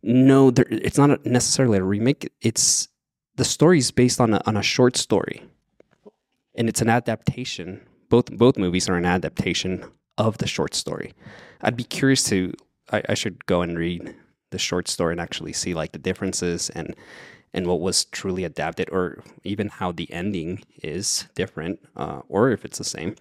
No, 0.04 0.52
there, 0.52 0.66
it's 0.70 0.98
not 0.98 1.12
a, 1.12 1.30
necessarily 1.30 1.78
a 1.78 1.84
remake. 1.84 2.32
It's 2.42 2.88
the 3.36 3.46
story 3.46 3.78
is 3.78 3.92
based 3.92 4.20
on 4.20 4.34
a, 4.34 4.42
on 4.46 4.58
a 4.58 4.64
short 4.64 4.98
story, 4.98 5.44
and 6.56 6.68
it's 6.68 6.82
an 6.82 6.90
adaptation. 6.90 7.82
Both 8.10 8.32
both 8.32 8.58
movies 8.58 8.90
are 8.90 8.98
an 8.98 9.06
adaptation 9.06 9.86
of 10.18 10.40
the 10.40 10.48
short 10.48 10.74
story. 10.74 11.14
I'd 11.62 11.78
be 11.78 11.84
curious 11.84 12.24
to. 12.26 12.54
I, 12.92 13.04
I 13.10 13.14
should 13.14 13.46
go 13.46 13.62
and 13.62 13.78
read 13.78 14.16
the 14.50 14.60
short 14.60 14.88
story 14.88 15.14
and 15.14 15.22
actually 15.22 15.54
see 15.54 15.74
like 15.74 15.94
the 15.94 16.00
differences 16.00 16.70
and 16.72 16.96
and 17.54 17.68
what 17.68 17.82
was 17.82 18.06
truly 18.06 18.44
adapted, 18.44 18.90
or 18.92 19.24
even 19.44 19.68
how 19.68 19.92
the 19.92 20.12
ending 20.12 20.64
is 20.82 21.28
different, 21.36 21.80
uh, 21.96 22.22
or 22.30 22.50
if 22.50 22.66
it's 22.66 22.78
the 22.78 22.84
same. 22.84 23.16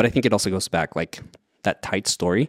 But 0.00 0.06
I 0.06 0.08
think 0.08 0.24
it 0.24 0.32
also 0.32 0.48
goes 0.48 0.66
back 0.66 0.96
like 0.96 1.20
that 1.62 1.82
tight 1.82 2.08
story. 2.08 2.48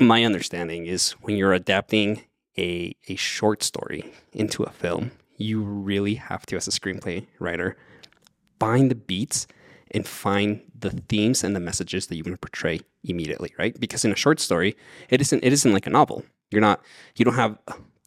My 0.00 0.24
understanding 0.24 0.86
is 0.86 1.10
when 1.20 1.36
you're 1.36 1.52
adapting 1.52 2.22
a 2.56 2.96
a 3.08 3.16
short 3.16 3.62
story 3.62 4.10
into 4.32 4.62
a 4.62 4.70
film, 4.70 5.10
you 5.36 5.60
really 5.62 6.14
have 6.14 6.46
to, 6.46 6.56
as 6.56 6.66
a 6.66 6.70
screenplay 6.70 7.26
writer, 7.40 7.76
find 8.58 8.90
the 8.90 8.94
beats 8.94 9.46
and 9.90 10.08
find 10.08 10.62
the 10.74 10.92
themes 11.10 11.44
and 11.44 11.54
the 11.54 11.60
messages 11.60 12.06
that 12.06 12.16
you 12.16 12.24
want 12.24 12.32
to 12.32 12.38
portray 12.38 12.80
immediately, 13.02 13.52
right? 13.58 13.78
Because 13.78 14.02
in 14.06 14.10
a 14.10 14.16
short 14.16 14.40
story, 14.40 14.78
it 15.10 15.20
isn't 15.20 15.44
it 15.44 15.52
isn't 15.52 15.74
like 15.74 15.86
a 15.86 15.90
novel. 15.90 16.24
You're 16.50 16.62
not 16.62 16.80
you 17.16 17.26
don't 17.26 17.34
have 17.34 17.58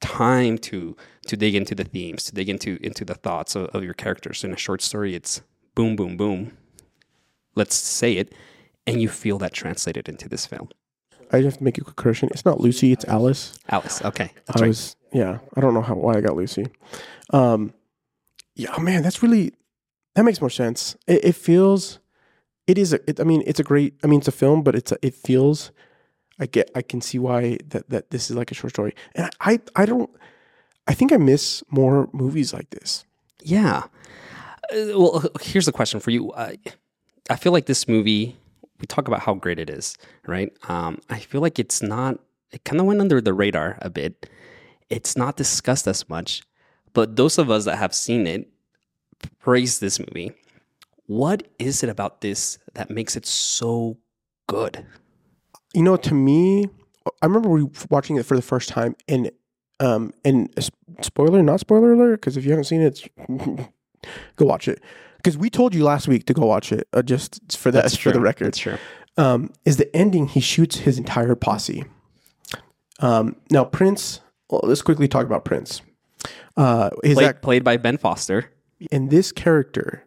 time 0.02 0.58
to 0.70 0.98
to 1.28 1.38
dig 1.38 1.54
into 1.54 1.76
the 1.76 1.84
themes, 1.84 2.24
to 2.24 2.34
dig 2.34 2.50
into 2.50 2.80
into 2.82 3.06
the 3.06 3.14
thoughts 3.14 3.56
of, 3.56 3.68
of 3.76 3.84
your 3.84 3.94
characters. 3.94 4.44
In 4.44 4.54
a 4.54 4.58
short 4.58 4.82
story, 4.82 5.14
it's 5.14 5.44
boom, 5.76 5.96
boom, 5.96 6.18
boom. 6.18 6.58
Let's 7.58 7.76
say 7.76 8.14
it, 8.14 8.34
and 8.86 9.02
you 9.02 9.10
feel 9.10 9.38
that 9.40 9.54
translated 9.54 10.08
into 10.08 10.30
this 10.30 10.46
film. 10.46 10.70
I 11.32 11.42
have 11.42 11.58
to 11.58 11.64
make 11.64 11.78
a 11.78 11.84
quick 11.84 11.98
correction. 11.98 12.30
It's 12.32 12.46
not 12.46 12.62
Lucy. 12.62 12.94
It's 12.94 13.04
Alice. 13.06 13.58
Alice, 13.68 14.02
okay, 14.06 14.32
that's 14.46 14.62
I 14.62 14.66
right. 14.66 14.68
was 14.70 14.96
yeah. 15.12 15.40
I 15.56 15.62
don't 15.62 15.74
know 15.74 15.82
how 15.82 15.96
why 15.96 16.16
I 16.16 16.22
got 16.22 16.36
Lucy. 16.36 16.68
Um, 17.32 17.74
yeah, 18.56 18.74
oh, 18.78 18.82
man, 18.82 19.04
that's 19.04 19.22
really 19.22 19.54
that 20.16 20.24
makes 20.24 20.42
more 20.42 20.50
sense. 20.50 20.96
It, 21.06 21.26
it 21.26 21.36
feels, 21.36 22.00
it 22.66 22.78
is. 22.78 22.94
A, 22.94 23.00
it, 23.10 23.20
I 23.20 23.24
mean, 23.24 23.44
it's 23.46 23.60
a 23.60 23.64
great. 23.64 23.94
I 24.04 24.08
mean, 24.08 24.20
it's 24.20 24.28
a 24.28 24.32
film, 24.32 24.64
but 24.64 24.76
it's 24.76 24.92
a, 24.92 24.98
it 25.02 25.14
feels. 25.14 25.72
I 26.40 26.46
get. 26.46 26.72
I 26.76 26.82
can 26.82 27.02
see 27.02 27.20
why 27.20 27.58
that 27.68 27.90
that 27.90 28.10
this 28.12 28.30
is 28.30 28.36
like 28.36 28.52
a 28.52 28.56
short 28.56 28.74
story, 28.74 28.96
and 29.16 29.30
I 29.42 29.60
I 29.76 29.86
don't. 29.86 30.10
I 30.88 30.94
think 30.94 31.12
I 31.12 31.18
miss 31.18 31.64
more 31.70 32.10
movies 32.14 32.54
like 32.54 32.70
this. 32.70 33.06
Yeah. 33.44 33.84
Uh, 34.72 34.98
well, 34.98 35.24
here's 35.42 35.66
the 35.66 35.72
question 35.72 36.00
for 36.00 36.12
you. 36.12 36.32
Uh, 36.32 36.54
I 37.30 37.36
feel 37.36 37.52
like 37.52 37.66
this 37.66 37.88
movie, 37.88 38.38
we 38.80 38.88
talk 38.88 39.08
about 39.08 39.22
how 39.22 39.34
great 39.34 39.60
it 39.60 39.70
is, 39.70 39.98
right? 40.26 40.52
Um, 40.70 41.00
I 41.10 41.20
feel 41.20 41.42
like 41.42 41.60
it's 41.60 41.82
not 41.82 42.20
it 42.52 42.64
kind 42.64 42.80
of 42.80 42.86
went 42.88 43.02
under 43.02 43.20
the 43.22 43.34
radar 43.34 43.78
a 43.82 43.90
bit. 43.90 44.30
It's 44.90 45.18
not 45.18 45.36
discussed 45.36 45.88
as 45.88 46.08
much, 46.08 46.44
but 46.94 47.16
those 47.16 47.38
of 47.38 47.52
us 47.52 47.66
that 47.66 47.78
have 47.78 47.94
seen 47.94 48.26
it 48.26 48.50
praise 49.40 49.80
this 49.80 50.00
movie. 50.00 50.32
What 51.08 51.48
is 51.60 51.84
it 51.84 51.90
about 51.90 52.22
this 52.22 52.58
that 52.74 52.90
makes 52.90 53.16
it 53.16 53.26
so 53.26 53.98
good? 54.48 54.86
You 55.74 55.84
know, 55.84 55.98
to 55.98 56.14
me, 56.14 56.68
I 57.22 57.26
remember 57.26 57.66
watching 57.90 58.18
it 58.18 58.26
for 58.26 58.36
the 58.36 58.42
first 58.42 58.70
time, 58.70 58.96
and 59.08 59.32
um, 59.80 60.14
and 60.26 60.50
spoiler, 61.02 61.44
not 61.44 61.60
spoiler 61.60 61.94
alert, 61.94 62.22
because 62.22 62.36
if 62.36 62.44
you 62.44 62.52
haven't 62.52 62.66
seen 62.66 62.82
it, 62.82 63.08
go 64.36 64.46
watch 64.46 64.68
it. 64.68 64.82
Because 65.18 65.38
we 65.38 65.50
told 65.50 65.76
you 65.76 65.84
last 65.84 66.08
week 66.08 66.26
to 66.28 66.34
go 66.34 66.46
watch 66.46 66.72
it, 66.72 66.88
uh, 66.94 67.02
just 67.02 67.58
for 67.58 67.70
that, 67.72 67.92
for 67.92 68.12
the 68.12 68.20
record. 68.22 68.46
That's 68.48 68.58
true. 68.58 68.78
um, 69.18 69.52
is 69.66 69.78
the 69.78 69.94
ending. 69.96 70.28
He 70.28 70.40
shoots 70.40 70.78
his 70.80 70.98
entire 70.98 71.36
posse. 71.36 71.84
Um, 73.00 73.36
now, 73.52 73.64
Prince. 73.66 74.22
Well, 74.50 74.62
let's 74.64 74.82
quickly 74.82 75.08
talk 75.08 75.26
about 75.26 75.44
Prince. 75.46 75.82
Uh, 76.56 76.90
is 77.04 77.16
Played, 77.16 77.28
that 77.28 77.42
played 77.42 77.64
by 77.64 77.78
Ben 77.78 77.98
Foster. 77.98 78.52
and 78.92 79.10
this 79.10 79.32
character? 79.32 80.04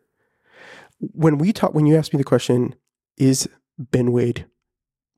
When 0.98 1.38
we 1.38 1.52
talk, 1.52 1.74
when 1.74 1.86
you 1.86 1.96
asked 1.96 2.12
me 2.12 2.18
the 2.18 2.24
question, 2.24 2.74
is 3.16 3.48
Ben 3.78 4.12
Wade 4.12 4.46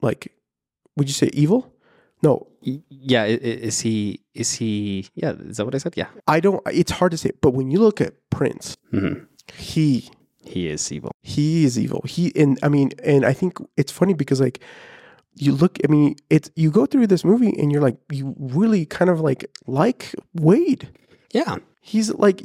like? 0.00 0.32
Would 0.96 1.08
you 1.08 1.14
say 1.14 1.30
evil? 1.32 1.72
No, 2.22 2.46
Yeah, 2.62 3.24
is 3.24 3.80
he? 3.80 4.20
Is 4.34 4.52
he? 4.54 5.08
Yeah, 5.14 5.32
is 5.32 5.56
that 5.56 5.64
what 5.64 5.74
I 5.74 5.78
said? 5.78 5.94
Yeah, 5.96 6.06
I 6.28 6.38
don't. 6.38 6.62
It's 6.70 6.92
hard 6.92 7.10
to 7.12 7.18
say. 7.18 7.32
But 7.40 7.50
when 7.54 7.70
you 7.70 7.80
look 7.80 8.00
at 8.00 8.14
Prince, 8.30 8.76
Mhm. 8.92 9.26
He 9.56 10.10
he 10.44 10.68
is 10.68 10.90
evil. 10.90 11.12
he 11.22 11.64
is 11.64 11.78
evil. 11.78 12.02
He 12.06 12.32
and 12.34 12.58
I 12.62 12.68
mean, 12.68 12.90
and 13.04 13.24
I 13.24 13.32
think 13.32 13.58
it's 13.76 13.92
funny 13.92 14.14
because 14.14 14.40
like 14.40 14.60
you 15.34 15.52
look. 15.52 15.78
I 15.82 15.90
mean, 15.90 16.16
it's 16.30 16.50
you 16.56 16.70
go 16.70 16.84
through 16.86 17.06
this 17.06 17.24
movie 17.24 17.58
and 17.58 17.72
you're 17.72 17.80
like, 17.80 17.96
you 18.10 18.34
really 18.38 18.84
kind 18.84 19.10
of 19.10 19.20
like 19.20 19.46
like 19.66 20.14
Wade. 20.34 20.88
Yeah, 21.32 21.56
He's 21.80 22.12
like 22.14 22.42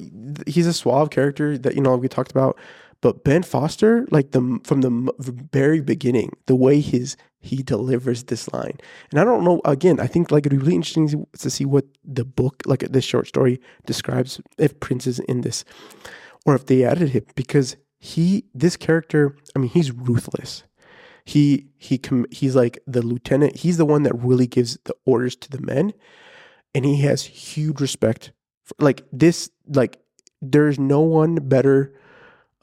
he's 0.48 0.66
a 0.66 0.74
suave 0.74 1.10
character 1.12 1.58
that 1.58 1.76
you 1.76 1.82
know 1.82 1.96
we 1.96 2.08
talked 2.08 2.32
about. 2.32 2.58
But 3.02 3.24
Ben 3.24 3.44
Foster, 3.44 4.08
like 4.10 4.32
the 4.32 4.60
from 4.64 4.82
the 4.82 5.12
very 5.52 5.82
beginning, 5.82 6.32
the 6.48 6.56
way 6.56 6.80
his 6.80 7.16
he 7.40 7.62
delivers 7.62 8.24
this 8.24 8.52
line, 8.52 8.78
and 9.12 9.20
I 9.20 9.24
don't 9.24 9.44
know. 9.44 9.62
Again, 9.66 10.00
I 10.00 10.08
think 10.08 10.32
like 10.32 10.48
it'd 10.48 10.58
be 10.58 10.64
really 10.64 10.76
interesting 10.76 11.08
to- 11.10 11.28
to 11.40 11.50
see 11.52 11.66
what 11.66 11.86
the 12.04 12.26
book, 12.26 12.64
like 12.66 12.80
this 12.80 13.06
short 13.06 13.28
story, 13.28 13.60
describes 13.86 14.42
if 14.58 14.80
Prince 14.80 15.06
is 15.06 15.20
in 15.20 15.42
this, 15.42 15.64
or 16.48 16.56
if 16.56 16.66
they 16.66 16.84
added 16.84 17.10
him 17.10 17.26
because 17.36 17.76
he 18.00 18.46
this 18.56 18.76
character. 18.78 19.36
I 19.56 19.60
mean, 19.60 19.70
he's 19.70 19.92
ruthless. 19.92 20.64
He 21.26 21.68
he 21.78 21.98
com- 21.98 22.26
he's 22.32 22.56
like 22.56 22.80
the 22.88 23.02
lieutenant. 23.02 23.58
He's 23.58 23.78
the 23.78 23.86
one 23.86 24.04
that 24.04 24.16
really 24.16 24.48
gives 24.48 24.78
the 24.86 24.96
orders 25.06 25.36
to 25.36 25.50
the 25.52 25.62
men, 25.62 25.94
and 26.74 26.86
he 26.86 27.02
has 27.02 27.24
huge 27.24 27.82
respect. 27.82 28.32
For, 28.64 28.76
like 28.80 29.04
this, 29.12 29.50
like 29.68 30.00
there's 30.42 30.80
no 30.80 31.02
one 31.02 31.36
better 31.36 31.94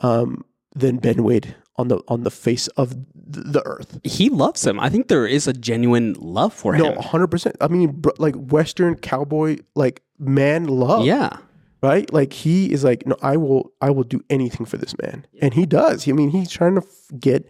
um, 0.01 0.45
than 0.75 0.97
Ben 0.97 1.23
Wade 1.23 1.55
on 1.77 1.89
the 1.89 2.01
on 2.09 2.23
the 2.23 2.31
face 2.31 2.69
of 2.69 2.95
the 3.15 3.63
earth. 3.67 4.01
he 4.05 4.31
loves 4.31 4.65
him. 4.67 4.79
I 4.79 4.89
think 4.89 5.09
there 5.09 5.27
is 5.27 5.47
a 5.47 5.53
genuine 5.53 6.15
love 6.15 6.55
for 6.55 6.75
him. 6.75 6.95
No, 6.95 7.01
hundred 7.01 7.29
percent. 7.29 7.57
I 7.61 7.69
mean, 7.69 8.03
like 8.19 8.35
Western 8.35 8.95
cowboy, 8.95 9.59
like 9.75 10.03
man 10.19 10.69
love. 10.69 11.05
Yeah, 11.05 11.37
right. 11.85 12.13
Like 12.13 12.33
he 12.33 12.73
is 12.73 12.85
like, 12.85 13.07
no, 13.07 13.17
I 13.23 13.37
will, 13.37 13.73
I 13.81 13.91
will 13.91 14.05
do 14.05 14.23
anything 14.31 14.67
for 14.67 14.77
this 14.77 14.95
man, 15.03 15.27
and 15.41 15.55
he 15.55 15.67
does. 15.67 16.09
I 16.09 16.13
mean, 16.13 16.31
he's 16.31 16.51
trying 16.51 16.75
to 16.77 16.83
f- 16.83 17.21
get 17.21 17.49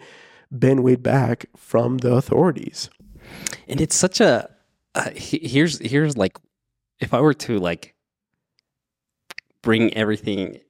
Ben 0.50 0.82
Wade 0.82 1.02
back 1.02 1.46
from 1.56 1.98
the 1.98 2.12
authorities. 2.14 2.90
and 3.68 3.80
it's 3.80 3.96
such 3.96 4.20
a. 4.20 4.50
Uh, 4.94 5.10
here's 5.14 5.78
here's 5.80 6.16
like, 6.16 6.38
if 7.00 7.12
I 7.12 7.20
were 7.20 7.34
to 7.34 7.58
like 7.58 7.94
bring 9.62 9.92
everything 9.94 10.60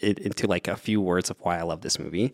it, 0.00 0.18
into 0.18 0.46
like 0.46 0.66
a 0.68 0.76
few 0.76 1.00
words 1.00 1.30
of 1.30 1.38
why 1.40 1.58
I 1.58 1.62
love 1.62 1.82
this 1.82 1.98
movie, 1.98 2.32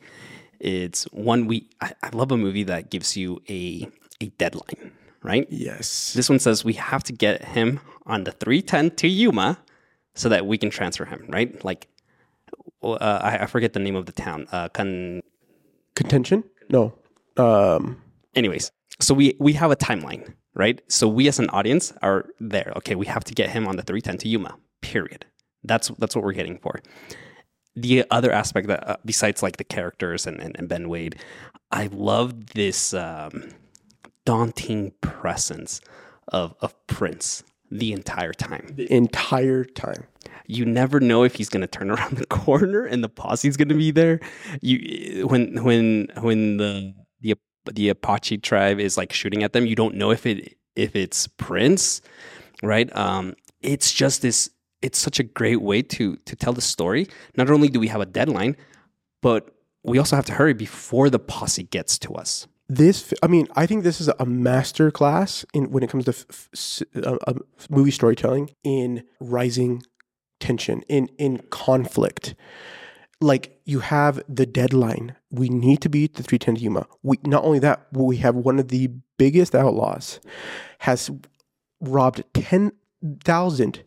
it's 0.61 1.05
one 1.13 1.47
we 1.47 1.69
I, 1.81 1.93
I 2.03 2.11
love 2.13 2.33
a 2.33 2.37
movie 2.37 2.63
that 2.65 2.91
gives 2.91 3.17
you 3.17 3.43
a 3.49 3.89
a 4.21 4.27
deadline, 4.39 4.93
right? 5.23 5.47
Yes. 5.51 6.13
This 6.15 6.29
one 6.31 6.39
says 6.39 6.65
we 6.65 6.75
have 6.75 7.03
to 7.05 7.13
get 7.13 7.45
him 7.45 7.81
on 8.07 8.25
the 8.25 8.33
310 8.33 8.97
to 8.97 9.09
Yuma 9.09 9.59
so 10.15 10.29
that 10.29 10.47
we 10.47 10.59
can 10.59 10.71
transfer 10.71 11.05
him, 11.05 11.25
right? 11.29 11.65
Like, 11.65 11.89
uh, 12.83 12.95
I, 13.01 13.39
I 13.43 13.47
forget 13.47 13.73
the 13.73 13.81
name 13.81 13.97
of 13.97 14.07
the 14.07 14.13
town. 14.13 14.47
Uh, 14.53 14.69
Kan- 14.69 15.23
Contention? 15.95 16.45
No. 16.71 16.95
Um. 17.37 18.01
anyways, 18.35 18.71
so 19.01 19.13
we 19.15 19.35
we 19.41 19.53
have 19.55 19.71
a 19.71 19.77
timeline, 19.77 20.35
right? 20.55 20.81
So 20.89 21.09
we 21.09 21.27
as 21.29 21.39
an 21.39 21.49
audience 21.51 21.93
are 22.03 22.27
there. 22.39 22.73
Okay, 22.77 22.95
we 22.95 23.07
have 23.07 23.25
to 23.25 23.35
get 23.35 23.51
him 23.51 23.67
on 23.67 23.77
the 23.77 23.83
310 23.83 24.19
to 24.19 24.29
Yuma. 24.29 24.57
Period. 24.83 25.27
That's 25.65 25.89
that's 25.99 26.15
what 26.15 26.25
we're 26.25 26.33
getting 26.33 26.59
for. 26.59 26.81
The 27.75 28.05
other 28.11 28.31
aspect 28.31 28.69
that 28.69 28.89
uh, 28.89 28.97
besides 29.05 29.43
like 29.43 29.57
the 29.57 29.65
characters 29.65 30.27
and, 30.29 30.41
and, 30.41 30.55
and 30.57 30.69
Ben 30.69 30.89
Wade, 30.89 31.17
I 31.73 31.89
love 31.91 32.47
this 32.55 32.95
um, 32.95 33.49
daunting 34.25 34.93
presence 35.01 35.81
of 36.29 36.55
of 36.61 36.75
Prince 36.87 37.43
the 37.75 37.93
entire 37.93 38.33
time. 38.33 38.69
The 38.71 38.91
entire 38.91 39.65
time. 39.65 40.05
You 40.47 40.65
never 40.65 41.01
know 41.01 41.25
if 41.25 41.35
he's 41.35 41.49
going 41.49 41.63
to 41.63 41.67
turn 41.67 41.91
around 41.95 42.17
the 42.17 42.27
corner 42.27 42.85
and 42.85 43.03
the 43.03 43.09
posse's 43.09 43.57
going 43.57 43.69
to 43.69 43.75
be 43.75 43.91
there. 43.91 44.21
You 44.63 45.27
when 45.27 45.63
when 45.65 46.09
when 46.21 46.57
the 46.57 46.95
the 47.21 47.37
the 47.73 47.89
Apache 47.89 48.39
tribe 48.39 48.79
is 48.79 48.97
like 48.97 49.13
shooting 49.13 49.43
at 49.43 49.53
them, 49.53 49.67
you 49.67 49.75
don't 49.75 49.97
know 49.97 50.13
if 50.13 50.25
it 50.25 50.57
if 50.77 50.95
it's 50.95 51.27
Prince, 51.27 52.01
right? 52.63 52.95
Um, 52.97 53.35
it's 53.61 53.93
just 53.93 54.23
this. 54.23 54.51
It's 54.81 54.99
such 54.99 55.19
a 55.19 55.25
great 55.25 55.61
way 55.61 55.83
to 55.83 56.17
to 56.17 56.37
tell 56.37 56.53
the 56.53 56.61
story. 56.61 57.09
Not 57.37 57.51
only 57.51 57.69
do 57.69 57.81
we 57.81 57.89
have 57.89 58.01
a 58.01 58.07
deadline, 58.07 58.57
but 59.21 59.51
we 59.83 59.99
also 59.99 60.15
have 60.15 60.27
to 60.27 60.35
hurry 60.35 60.55
before 60.55 61.11
the 61.11 61.19
posse 61.19 61.65
gets 61.65 61.99
to 62.01 62.15
us. 62.15 62.47
This, 62.69 63.13
I 63.23 63.27
mean, 63.27 63.47
I 63.55 63.67
think 63.67 63.85
this 63.85 64.01
is 64.01 64.09
a 64.19 64.25
master 64.25 64.91
class 64.91 65.45
in 65.53 65.71
when 65.71 65.83
it 65.83 65.91
comes 65.91 66.07
to 66.07 66.13
f- 66.13 66.49
f- 66.55 66.83
uh, 67.05 67.19
uh, 67.27 67.35
movie 67.69 67.91
storytelling 67.91 68.51
in 68.65 69.05
rising 69.21 69.83
tension, 70.41 70.83
in 70.89 71.09
in 71.19 71.39
conflict. 71.51 72.35
Like 73.21 73.61
you 73.65 73.81
have 73.81 74.21
the 74.29 74.47
deadline. 74.47 75.17
We 75.31 75.49
need 75.49 75.83
to 75.83 75.89
beat 75.89 76.15
the 76.15 76.23
310 76.23 76.63
Yuma. 76.63 76.87
We 77.03 77.19
not 77.27 77.45
only 77.45 77.59
that, 77.61 77.87
we 77.93 78.17
have 78.19 78.35
one 78.35 78.59
of 78.59 78.69
the 78.69 78.91
biggest 79.19 79.55
outlaws 79.55 80.21
has 80.81 81.11
robbed 81.81 82.25
10,000. 82.35 83.83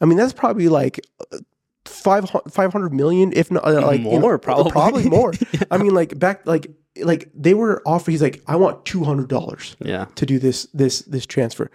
I 0.00 0.04
mean, 0.04 0.18
that's 0.18 0.32
probably 0.32 0.68
like 0.68 1.00
uh, 1.32 1.38
five 1.84 2.30
500 2.50 2.92
million, 2.92 3.32
if 3.34 3.50
not 3.50 3.64
uh, 3.66 3.80
like 3.86 4.00
you 4.00 4.10
know, 4.10 4.20
More, 4.20 4.38
probably. 4.38 4.72
probably 4.72 5.08
more. 5.08 5.32
I 5.70 5.78
mean, 5.78 5.94
like 5.94 6.18
back, 6.18 6.46
like 6.46 6.66
like 7.02 7.30
they 7.34 7.54
were 7.54 7.82
offering. 7.86 8.12
He's 8.14 8.22
like, 8.22 8.42
I 8.46 8.56
want 8.56 8.84
two 8.84 9.04
hundred 9.04 9.28
dollars 9.28 9.76
Yeah, 9.80 10.06
to 10.14 10.26
do 10.26 10.38
this 10.38 10.66
this 10.74 11.00
this 11.02 11.26
transfer, 11.26 11.70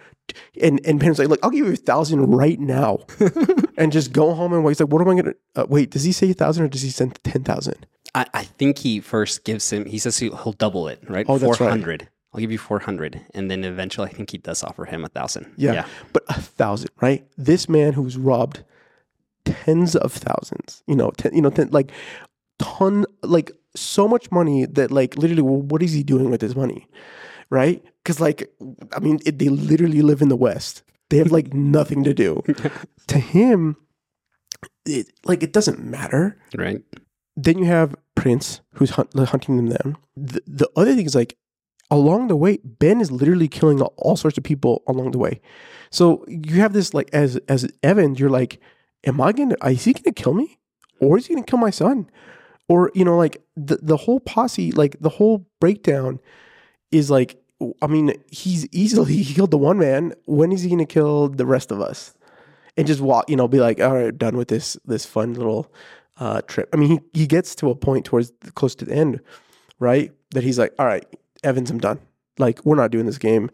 and 0.60 0.80
and 0.84 1.00
Pen's 1.00 1.18
like, 1.18 1.28
look, 1.28 1.40
I'll 1.42 1.50
give 1.50 1.66
you 1.66 1.72
a 1.72 1.76
thousand 1.76 2.20
right 2.30 2.58
now, 2.58 3.00
and 3.76 3.92
just 3.92 4.12
go 4.12 4.34
home 4.34 4.52
and 4.52 4.64
wait. 4.64 4.72
He's 4.72 4.80
like, 4.80 4.92
what 4.92 5.02
am 5.02 5.08
I 5.08 5.14
gonna 5.20 5.34
uh, 5.56 5.66
wait? 5.68 5.90
Does 5.90 6.04
he 6.04 6.12
say 6.12 6.30
a 6.30 6.34
thousand 6.34 6.64
or 6.64 6.68
does 6.68 6.82
he 6.82 6.90
send 6.90 7.22
ten 7.24 7.44
thousand? 7.44 7.86
I, 8.14 8.26
I 8.34 8.42
think 8.44 8.78
he 8.78 9.00
first 9.00 9.44
gives 9.44 9.72
him. 9.72 9.86
He 9.86 9.98
says 9.98 10.18
he'll, 10.18 10.36
he'll 10.36 10.52
double 10.52 10.88
it, 10.88 11.02
right? 11.08 11.24
Oh, 11.28 11.38
that's 11.38 11.50
right. 11.50 11.58
four 11.58 11.68
hundred. 11.70 12.08
I'll 12.34 12.40
give 12.40 12.52
you 12.52 12.58
four 12.58 12.78
hundred, 12.78 13.20
and 13.34 13.50
then 13.50 13.64
eventually, 13.64 14.08
I 14.08 14.12
think 14.12 14.30
he 14.30 14.38
does 14.38 14.62
offer 14.64 14.84
him 14.84 15.04
a 15.04 15.08
thousand. 15.08 15.52
Yeah. 15.56 15.86
But 16.12 16.24
a 16.28 16.40
thousand, 16.40 16.90
right? 17.00 17.26
This 17.36 17.68
man 17.68 17.92
who's 17.92 18.16
robbed 18.16 18.64
tens 19.44 19.96
of 19.96 20.12
thousands, 20.12 20.82
you 20.86 20.94
know, 20.96 21.10
ten, 21.10 21.34
you 21.34 21.42
know, 21.42 21.50
ten, 21.50 21.68
like 21.70 21.90
ton, 22.58 23.04
like 23.22 23.50
so 23.74 24.06
much 24.06 24.30
money 24.30 24.66
that 24.66 24.90
like 24.90 25.16
literally, 25.16 25.42
well, 25.42 25.62
what 25.62 25.82
is 25.82 25.92
he 25.92 26.02
doing 26.02 26.30
with 26.30 26.40
his 26.40 26.54
money, 26.56 26.88
right? 27.50 27.82
Because 28.02 28.20
like, 28.20 28.50
I 28.92 29.00
mean, 29.00 29.20
it, 29.24 29.38
they 29.38 29.48
literally 29.48 30.02
live 30.02 30.22
in 30.22 30.28
the 30.28 30.36
West. 30.36 30.82
They 31.10 31.18
have 31.18 31.32
like 31.32 31.52
nothing 31.54 32.04
to 32.04 32.14
do. 32.14 32.42
to 33.06 33.18
him, 33.18 33.76
it 34.84 35.12
like 35.24 35.42
it 35.42 35.52
doesn't 35.52 35.84
matter. 35.84 36.38
right. 36.56 36.82
Then 37.34 37.56
you 37.56 37.64
have 37.64 37.94
Prince 38.14 38.60
who's 38.74 38.90
hunt, 38.90 39.14
hunting 39.14 39.56
them 39.56 39.70
down. 39.70 39.96
The, 40.16 40.42
the 40.46 40.70
other 40.76 40.94
thing 40.94 41.06
is 41.06 41.14
like 41.14 41.38
along 41.92 42.28
the 42.28 42.36
way, 42.36 42.58
Ben 42.64 43.00
is 43.00 43.12
literally 43.12 43.48
killing 43.48 43.80
all, 43.80 44.16
sorts 44.16 44.38
of 44.38 44.44
people 44.44 44.82
along 44.86 45.10
the 45.10 45.18
way. 45.18 45.40
So 45.90 46.24
you 46.26 46.56
have 46.56 46.72
this 46.72 46.94
like 46.94 47.10
as 47.12 47.36
as 47.48 47.70
Evan, 47.82 48.14
you're 48.14 48.30
like, 48.30 48.60
am 49.04 49.20
I 49.20 49.32
gonna? 49.32 49.56
Is 49.64 49.84
he 49.84 49.92
gonna 49.92 50.12
kill 50.14 50.32
me, 50.32 50.58
or 51.00 51.18
is 51.18 51.26
he 51.26 51.34
gonna 51.34 51.46
kill 51.46 51.58
my 51.58 51.70
son? 51.70 52.08
Or 52.72 52.90
you 52.94 53.04
know, 53.04 53.18
like 53.18 53.42
the 53.54 53.76
the 53.82 53.98
whole 53.98 54.18
posse, 54.18 54.72
like 54.72 54.96
the 54.98 55.10
whole 55.10 55.46
breakdown 55.60 56.20
is 56.90 57.10
like, 57.10 57.36
I 57.82 57.86
mean, 57.86 58.14
he's 58.30 58.66
easily 58.72 59.16
he 59.16 59.34
killed 59.36 59.50
the 59.50 59.58
one 59.58 59.78
man. 59.78 60.14
When 60.24 60.52
is 60.52 60.62
he 60.62 60.70
gonna 60.70 60.86
kill 60.86 61.28
the 61.28 61.44
rest 61.44 61.70
of 61.70 61.82
us? 61.82 62.14
And 62.78 62.86
just 62.86 63.02
walk, 63.02 63.28
you 63.28 63.36
know, 63.36 63.46
be 63.46 63.60
like, 63.60 63.78
all 63.78 63.92
right, 63.94 64.16
done 64.16 64.38
with 64.38 64.48
this 64.48 64.78
this 64.86 65.04
fun 65.04 65.34
little 65.34 65.70
uh, 66.16 66.40
trip. 66.46 66.70
I 66.72 66.78
mean, 66.78 66.88
he 67.12 67.20
he 67.20 67.26
gets 67.26 67.54
to 67.56 67.68
a 67.68 67.74
point 67.74 68.06
towards 68.06 68.32
close 68.54 68.74
to 68.76 68.86
the 68.86 68.94
end, 68.94 69.20
right? 69.78 70.10
That 70.30 70.42
he's 70.42 70.58
like, 70.58 70.72
all 70.78 70.86
right, 70.86 71.04
Evans, 71.44 71.70
I'm 71.70 71.76
done. 71.76 72.00
Like, 72.38 72.64
we're 72.64 72.76
not 72.76 72.90
doing 72.90 73.04
this 73.04 73.18
game. 73.18 73.50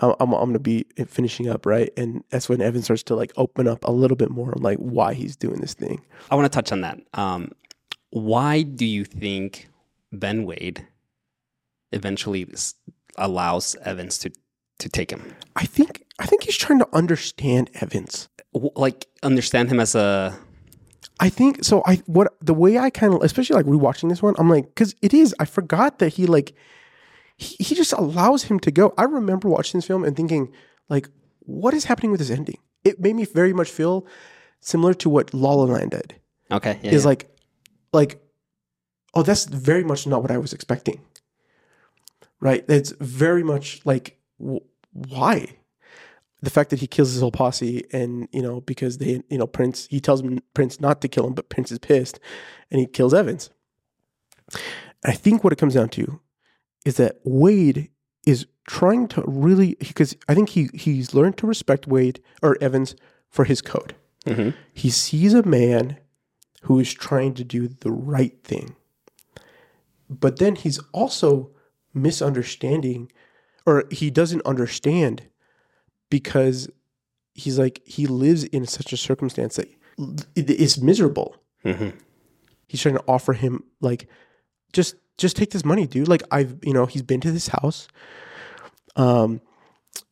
I'm, 0.00 0.16
I'm, 0.18 0.32
I'm 0.32 0.48
gonna 0.48 0.58
be 0.58 0.86
finishing 1.06 1.48
up 1.48 1.66
right, 1.66 1.92
and 1.96 2.24
that's 2.30 2.48
when 2.48 2.60
Evan 2.60 2.82
starts 2.82 3.04
to 3.04 3.14
like 3.14 3.32
open 3.36 3.68
up 3.68 3.84
a 3.84 3.92
little 3.92 4.16
bit 4.16 4.30
more 4.30 4.52
on 4.56 4.60
like 4.60 4.78
why 4.78 5.14
he's 5.14 5.36
doing 5.36 5.60
this 5.60 5.74
thing. 5.74 6.02
I 6.32 6.34
want 6.34 6.52
to 6.52 6.56
touch 6.56 6.72
on 6.72 6.80
that. 6.80 6.98
Um, 7.14 7.52
why 8.16 8.62
do 8.62 8.86
you 8.86 9.04
think 9.04 9.68
Ben 10.10 10.46
Wade 10.46 10.86
eventually 11.92 12.48
allows 13.16 13.76
Evans 13.84 14.18
to 14.20 14.32
to 14.78 14.88
take 14.88 15.10
him? 15.10 15.36
I 15.54 15.66
think 15.66 16.04
I 16.18 16.24
think 16.24 16.44
he's 16.44 16.56
trying 16.56 16.78
to 16.78 16.88
understand 16.94 17.70
Evans. 17.74 18.28
Like 18.54 19.06
understand 19.22 19.70
him 19.70 19.80
as 19.80 19.94
a 19.94 20.38
I 21.20 21.28
think 21.28 21.62
so. 21.62 21.82
I 21.84 21.96
what 22.06 22.34
the 22.40 22.54
way 22.54 22.78
I 22.78 22.88
kind 22.88 23.12
of, 23.12 23.22
especially 23.22 23.56
like 23.56 23.66
rewatching 23.66 24.08
this 24.08 24.22
one, 24.22 24.34
I'm 24.38 24.48
like, 24.48 24.66
because 24.66 24.94
it 25.02 25.12
is. 25.12 25.34
I 25.38 25.44
forgot 25.44 25.98
that 25.98 26.14
he 26.14 26.26
like 26.26 26.54
he, 27.36 27.56
he 27.62 27.74
just 27.74 27.92
allows 27.92 28.44
him 28.44 28.58
to 28.60 28.70
go. 28.70 28.94
I 28.96 29.04
remember 29.04 29.48
watching 29.48 29.78
this 29.78 29.86
film 29.86 30.04
and 30.04 30.16
thinking, 30.16 30.52
like, 30.88 31.08
what 31.40 31.74
is 31.74 31.84
happening 31.84 32.12
with 32.12 32.20
this 32.20 32.30
ending? 32.30 32.58
It 32.82 32.98
made 32.98 33.16
me 33.16 33.26
very 33.26 33.52
much 33.52 33.70
feel 33.70 34.06
similar 34.60 34.94
to 34.94 35.10
what 35.10 35.34
La 35.34 35.52
La 35.52 35.64
Land 35.64 35.90
did. 35.90 36.14
okay. 36.50 36.78
Yeah, 36.82 36.92
is 36.92 37.02
yeah. 37.02 37.08
like, 37.08 37.35
like, 37.96 38.22
oh, 39.14 39.22
that's 39.22 39.46
very 39.46 39.82
much 39.82 40.06
not 40.06 40.22
what 40.22 40.30
I 40.30 40.38
was 40.38 40.52
expecting. 40.52 41.00
Right? 42.40 42.64
It's 42.68 42.92
very 43.00 43.42
much 43.42 43.80
like, 43.84 44.18
w- 44.38 44.60
why? 44.92 45.56
The 46.42 46.50
fact 46.50 46.70
that 46.70 46.80
he 46.80 46.86
kills 46.86 47.12
his 47.12 47.22
whole 47.22 47.32
posse, 47.32 47.84
and 47.92 48.28
you 48.30 48.42
know, 48.42 48.60
because 48.60 48.98
they, 48.98 49.22
you 49.30 49.38
know, 49.38 49.46
Prince, 49.46 49.88
he 49.90 50.00
tells 50.00 50.20
him, 50.20 50.38
Prince 50.54 50.80
not 50.80 51.00
to 51.00 51.08
kill 51.08 51.26
him, 51.26 51.34
but 51.34 51.48
Prince 51.48 51.72
is 51.72 51.78
pissed, 51.78 52.20
and 52.70 52.78
he 52.78 52.86
kills 52.86 53.14
Evans. 53.14 53.50
I 55.04 55.12
think 55.12 55.42
what 55.42 55.52
it 55.52 55.58
comes 55.58 55.74
down 55.74 55.88
to 55.90 56.20
is 56.84 56.98
that 56.98 57.18
Wade 57.24 57.90
is 58.26 58.46
trying 58.68 59.08
to 59.08 59.24
really, 59.26 59.76
because 59.78 60.14
I 60.28 60.34
think 60.34 60.50
he 60.50 60.68
he's 60.74 61.14
learned 61.14 61.38
to 61.38 61.46
respect 61.46 61.86
Wade 61.88 62.20
or 62.42 62.58
Evans 62.60 62.94
for 63.30 63.44
his 63.44 63.62
code. 63.62 63.94
Mhm. 64.26 64.54
He 64.74 64.90
sees 64.90 65.32
a 65.34 65.42
man 65.42 65.96
who 66.66 66.80
is 66.80 66.92
trying 66.92 67.32
to 67.32 67.44
do 67.44 67.68
the 67.68 67.92
right 67.92 68.42
thing. 68.42 68.74
But 70.10 70.40
then 70.40 70.56
he's 70.56 70.80
also 70.92 71.50
misunderstanding, 71.94 73.10
or 73.64 73.84
he 73.92 74.10
doesn't 74.10 74.44
understand 74.44 75.22
because 76.10 76.68
he's 77.34 77.56
like, 77.56 77.82
he 77.84 78.06
lives 78.06 78.42
in 78.44 78.66
such 78.66 78.92
a 78.92 78.96
circumstance 78.96 79.56
that 79.56 79.68
it 80.34 80.50
is 80.50 80.82
miserable. 80.82 81.36
Mhm. 81.64 81.92
He's 82.66 82.80
trying 82.82 82.96
to 82.96 83.04
offer 83.06 83.32
him, 83.32 83.62
like, 83.80 84.08
just 84.72 84.96
just 85.18 85.36
take 85.36 85.50
this 85.52 85.64
money, 85.64 85.86
dude. 85.86 86.08
Like 86.08 86.24
I've, 86.32 86.58
you 86.62 86.74
know, 86.74 86.86
he's 86.86 87.02
been 87.02 87.20
to 87.20 87.30
this 87.32 87.48
house. 87.48 87.86
Um, 88.96 89.40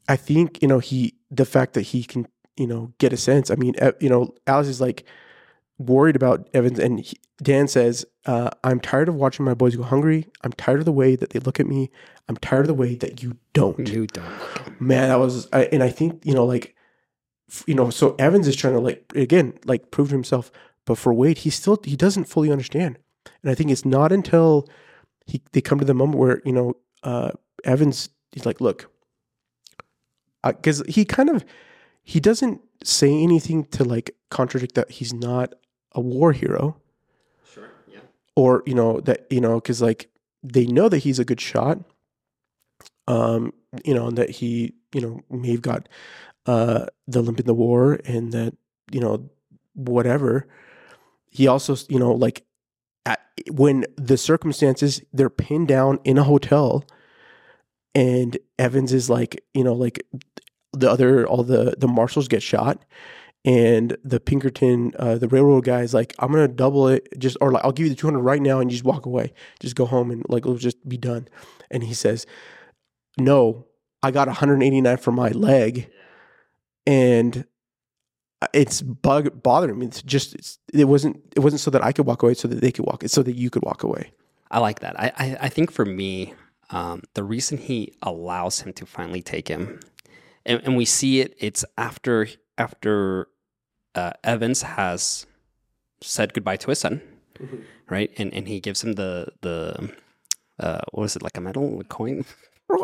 I 0.09 0.17
think 0.17 0.63
you 0.63 0.69
know 0.69 0.79
he 0.79 1.15
the 1.31 1.45
fact 1.45 1.75
that 1.75 1.83
he 1.83 2.05
can 2.05 2.27
you 2.57 2.69
know 2.69 2.93
get 2.99 3.13
a 3.13 3.17
sense. 3.17 3.51
I 3.51 3.57
mean, 3.57 3.75
you 4.01 4.09
know, 4.09 4.35
Alice 4.47 4.69
is 4.69 4.81
like 4.81 5.05
worried 5.79 6.17
about 6.17 6.49
Evans, 6.55 6.79
and 6.79 7.01
he, 7.01 7.17
Dan 7.43 7.69
says, 7.69 8.05
uh, 8.27 8.51
"I'm 8.63 8.81
tired 8.81 9.09
of 9.09 9.15
watching 9.15 9.45
my 9.45 9.55
boys 9.55 9.77
go 9.77 9.83
hungry. 9.83 10.29
I'm 10.43 10.53
tired 10.53 10.81
of 10.81 10.85
the 10.85 10.93
way 10.93 11.17
that 11.17 11.31
they 11.31 11.39
look 11.41 11.61
at 11.61 11.67
me. 11.67 11.91
I'm 12.29 12.37
tired 12.37 12.63
of 12.63 12.69
the 12.69 12.75
way 12.75 12.95
that 12.97 13.23
you 13.23 13.37
don't." 13.53 13.89
You 13.89 14.07
don't. 14.07 14.81
Man, 14.81 15.09
that 15.09 15.19
was, 15.19 15.49
I, 15.53 15.65
and 15.65 15.83
I 15.83 15.91
think 15.91 16.25
you 16.25 16.35
know, 16.35 16.45
like, 16.45 16.75
you 17.67 17.75
know, 17.75 17.91
so 17.91 18.15
Evans 18.19 18.49
is 18.49 18.57
trying 18.57 18.75
to 18.75 18.81
like 18.81 19.11
again, 19.15 19.55
like 19.65 19.91
prove 19.91 20.09
to 20.09 20.15
himself, 20.15 20.51
but 20.85 20.99
for 20.99 21.13
Wade, 21.13 21.39
he 21.39 21.51
still 21.51 21.79
he 21.83 21.97
doesn't 21.97 22.25
fully 22.25 22.51
understand, 22.51 22.99
and 23.43 23.51
I 23.51 23.55
think 23.55 23.71
it's 23.71 23.85
not 23.85 24.13
until 24.13 24.69
he 25.27 25.43
they 25.53 25.61
come 25.61 25.79
to 25.79 25.85
the 25.85 25.95
moment 25.95 26.19
where 26.19 26.43
you 26.45 26.53
know 26.53 26.77
uh, 27.03 27.31
Evans 27.65 28.11
he's 28.33 28.47
like, 28.47 28.61
look, 28.61 28.91
because 30.45 30.83
he 30.89 31.05
kind 31.05 31.31
of 31.31 31.45
he 32.03 32.21
doesn't 32.21 32.61
say 32.83 33.11
anything 33.11 33.65
to 33.65 33.85
like 33.85 34.15
contradict 34.31 34.75
that 34.75 34.91
he's 34.91 35.13
not 35.13 35.55
a 35.95 36.01
war 36.01 36.33
hero 36.33 36.77
Sure. 37.53 37.69
Yeah. 37.89 38.01
or 38.37 38.63
you 38.67 38.75
know 38.75 39.01
that 39.01 39.27
you 39.31 39.41
know 39.41 39.57
because 39.57 39.81
like 39.83 40.11
they 40.43 40.67
know 40.67 40.89
that 40.89 40.99
he's 40.99 41.19
a 41.19 41.25
good 41.25 41.41
shot 41.41 41.79
um 43.09 43.53
you 43.85 43.95
know 43.95 44.07
and 44.09 44.19
that 44.19 44.31
he 44.31 44.75
you 44.93 45.01
know 45.01 45.21
may 45.31 45.53
have 45.53 45.63
got 45.63 45.89
uh 46.47 46.87
the 47.07 47.23
limp 47.23 47.41
in 47.41 47.47
the 47.47 47.55
war 47.55 48.01
and 48.05 48.33
that 48.33 48.55
you 48.91 49.01
know 49.01 49.29
whatever 49.75 50.47
he 51.31 51.47
also 51.47 51.77
you 51.89 51.99
know 51.99 52.13
like 52.13 52.45
at, 53.07 53.21
when 53.51 53.85
the 53.97 54.17
circumstances 54.17 55.03
they're 55.13 55.31
pinned 55.31 55.69
down 55.69 55.99
in 56.05 56.17
a 56.19 56.23
hotel 56.23 56.85
and 57.95 58.39
evans 58.59 58.93
is 58.93 59.11
like 59.11 59.43
you 59.55 59.65
know 59.65 59.75
like 59.75 60.05
the 60.73 60.91
other 60.91 61.27
all 61.27 61.43
the 61.43 61.75
the 61.79 61.89
marshals 61.89 62.29
get 62.29 62.43
shot 62.43 62.85
and 63.45 63.97
the 64.03 64.21
Pinkerton, 64.21 64.93
uh, 64.99 65.19
the 65.19 65.29
railroad 65.29 65.65
guy 65.65 65.83
is 65.83 65.93
like, 65.93 66.15
I'm 66.19 66.33
gonna 66.33 66.49
double 66.49 66.89
it, 66.89 67.09
just 67.19 67.37
or 67.41 67.53
like 67.53 67.65
I'll 67.65 67.73
give 67.73 67.85
you 67.85 67.91
the 67.91 67.97
200 67.97 68.21
right 68.21 68.41
now, 68.41 68.61
and 68.61 68.71
you 68.71 68.77
just 68.77 68.85
walk 68.85 69.05
away, 69.07 69.33
just 69.61 69.77
go 69.77 69.85
home, 69.85 70.11
and 70.11 70.25
like 70.29 70.45
it'll 70.45 70.57
just 70.57 70.89
be 70.89 70.97
done. 70.97 71.29
And 71.71 71.85
he 71.85 71.93
says, 71.93 72.27
No, 73.19 73.67
I 74.03 74.11
got 74.11 74.29
189 74.29 74.97
for 74.97 75.13
my 75.13 75.29
leg, 75.29 75.91
and 76.87 77.45
it's 78.53 78.81
bug 78.81 79.43
bothering 79.43 79.79
me. 79.79 79.87
It's 79.87 80.03
just 80.03 80.35
it's, 80.35 80.59
it 80.73 80.87
wasn't 80.87 81.21
it 81.37 81.41
wasn't 81.41 81.61
so 81.61 81.71
that 81.71 81.85
I 81.85 81.93
could 81.93 82.07
walk 82.07 82.23
away, 82.23 82.35
so 82.35 82.49
that 82.49 82.61
they 82.61 82.73
could 82.73 82.87
walk. 82.87 83.05
It's 83.05 83.15
so 83.15 83.23
that 83.23 83.37
you 83.37 83.51
could 83.51 83.63
walk 83.63 83.83
away. 83.83 84.13
I 84.51 84.59
like 84.59 84.81
that. 84.81 84.99
I, 84.99 85.13
I, 85.19 85.37
I 85.43 85.49
think 85.49 85.71
for 85.71 85.85
me, 85.85 86.33
um, 86.71 87.03
the 87.15 87.25
reason 87.25 87.59
he 87.59 87.93
allows 88.03 88.61
him 88.61 88.73
to 88.75 88.87
finally 88.87 89.21
take 89.21 89.49
him, 89.49 89.81
and, 90.47 90.63
and 90.65 90.77
we 90.77 90.85
see 90.85 91.21
it, 91.21 91.35
it's 91.39 91.65
after 91.77 92.29
after 92.57 93.29
uh, 93.95 94.13
Evans 94.23 94.63
has 94.63 95.27
said 96.01 96.35
goodbye 96.35 96.57
to 96.57 96.71
his 96.71 96.79
son, 96.79 97.03
right? 97.89 98.11
And 98.19 98.33
and 98.35 98.49
he 98.49 98.61
gives 98.61 98.83
him 98.83 98.95
the 98.95 99.29
the 99.41 99.93
uh, 100.59 100.81
what 100.93 101.03
was 101.03 101.17
it 101.17 101.23
like 101.23 101.37
a 101.37 101.41
medal, 101.41 101.81
a 101.81 101.85
coin, 101.85 102.25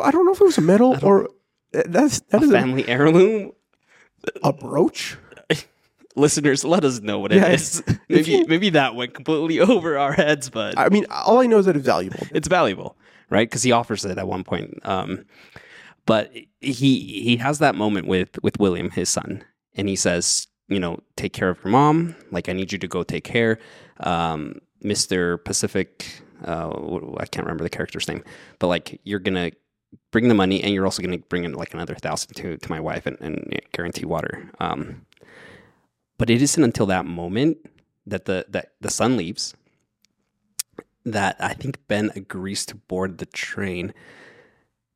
I 0.01 0.11
don't 0.11 0.25
know 0.25 0.33
if 0.33 0.41
it 0.41 0.45
was 0.45 0.57
a 0.57 0.61
medal 0.61 0.97
or 1.01 1.25
uh, 1.73 1.83
that's 1.85 2.19
that 2.29 2.41
a 2.41 2.45
is 2.45 2.49
a, 2.51 2.53
family 2.53 2.87
heirloom. 2.87 3.51
a 4.43 4.53
brooch. 4.53 5.17
Listeners, 6.15 6.63
let 6.65 6.83
us 6.83 6.99
know 6.99 7.19
what 7.19 7.31
it 7.31 7.41
is. 7.43 7.81
Maybe 8.09 8.43
maybe 8.45 8.69
that 8.71 8.95
went 8.95 9.13
completely 9.13 9.59
over 9.71 9.97
our 9.97 10.11
heads, 10.11 10.49
but 10.49 10.77
I 10.77 10.89
mean, 10.89 11.05
all 11.09 11.39
I 11.39 11.45
know 11.45 11.59
is 11.59 11.65
that 11.65 11.77
it's 11.77 11.85
valuable. 11.85 12.27
it's 12.31 12.49
valuable, 12.49 12.97
right? 13.29 13.49
Because 13.49 13.63
he 13.63 13.71
offers 13.71 14.03
it 14.03 14.17
at 14.17 14.27
one 14.27 14.43
point. 14.43 14.77
Um, 14.85 15.25
but 16.05 16.33
he 16.59 17.21
he 17.23 17.37
has 17.37 17.59
that 17.59 17.75
moment 17.75 18.07
with 18.07 18.41
with 18.43 18.59
William, 18.59 18.89
his 18.89 19.09
son, 19.09 19.45
and 19.75 19.87
he 19.87 19.95
says, 19.95 20.47
you 20.71 20.79
know, 20.79 20.99
take 21.15 21.33
care 21.33 21.49
of 21.49 21.63
your 21.63 21.71
mom. 21.71 22.15
Like 22.31 22.49
I 22.49 22.53
need 22.53 22.71
you 22.71 22.79
to 22.79 22.87
go 22.87 23.03
take 23.03 23.25
care. 23.25 23.59
Um, 23.99 24.61
Mister 24.81 25.37
Pacific, 25.37 26.23
uh, 26.45 26.71
I 27.19 27.25
can't 27.25 27.45
remember 27.45 27.63
the 27.63 27.69
character's 27.69 28.07
name, 28.07 28.23
but 28.59 28.67
like 28.67 28.99
you're 29.03 29.19
gonna 29.19 29.51
bring 30.11 30.27
the 30.27 30.33
money, 30.33 30.63
and 30.63 30.73
you're 30.73 30.85
also 30.85 31.01
gonna 31.03 31.17
bring 31.17 31.43
in 31.43 31.53
like 31.53 31.73
another 31.73 31.95
thousand 31.95 32.33
to 32.35 32.57
to 32.57 32.69
my 32.69 32.79
wife 32.79 33.05
and, 33.05 33.17
and 33.21 33.61
guarantee 33.73 34.05
water. 34.05 34.49
Um, 34.59 35.05
but 36.17 36.29
it 36.29 36.41
isn't 36.41 36.63
until 36.63 36.87
that 36.87 37.05
moment 37.05 37.57
that 38.07 38.25
the 38.25 38.45
that 38.49 38.73
the 38.81 38.89
son 38.89 39.17
leaves 39.17 39.53
that 41.05 41.35
I 41.39 41.53
think 41.53 41.87
Ben 41.87 42.11
agrees 42.15 42.65
to 42.67 42.75
board 42.75 43.17
the 43.17 43.25
train 43.25 43.93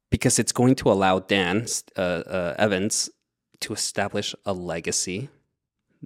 because 0.10 0.40
it's 0.40 0.52
going 0.52 0.76
to 0.76 0.92
allow 0.92 1.20
Dan 1.20 1.66
uh, 1.98 2.02
uh, 2.02 2.56
Evans 2.58 3.10
to 3.62 3.74
establish 3.74 4.36
a 4.46 4.54
legacy 4.54 5.30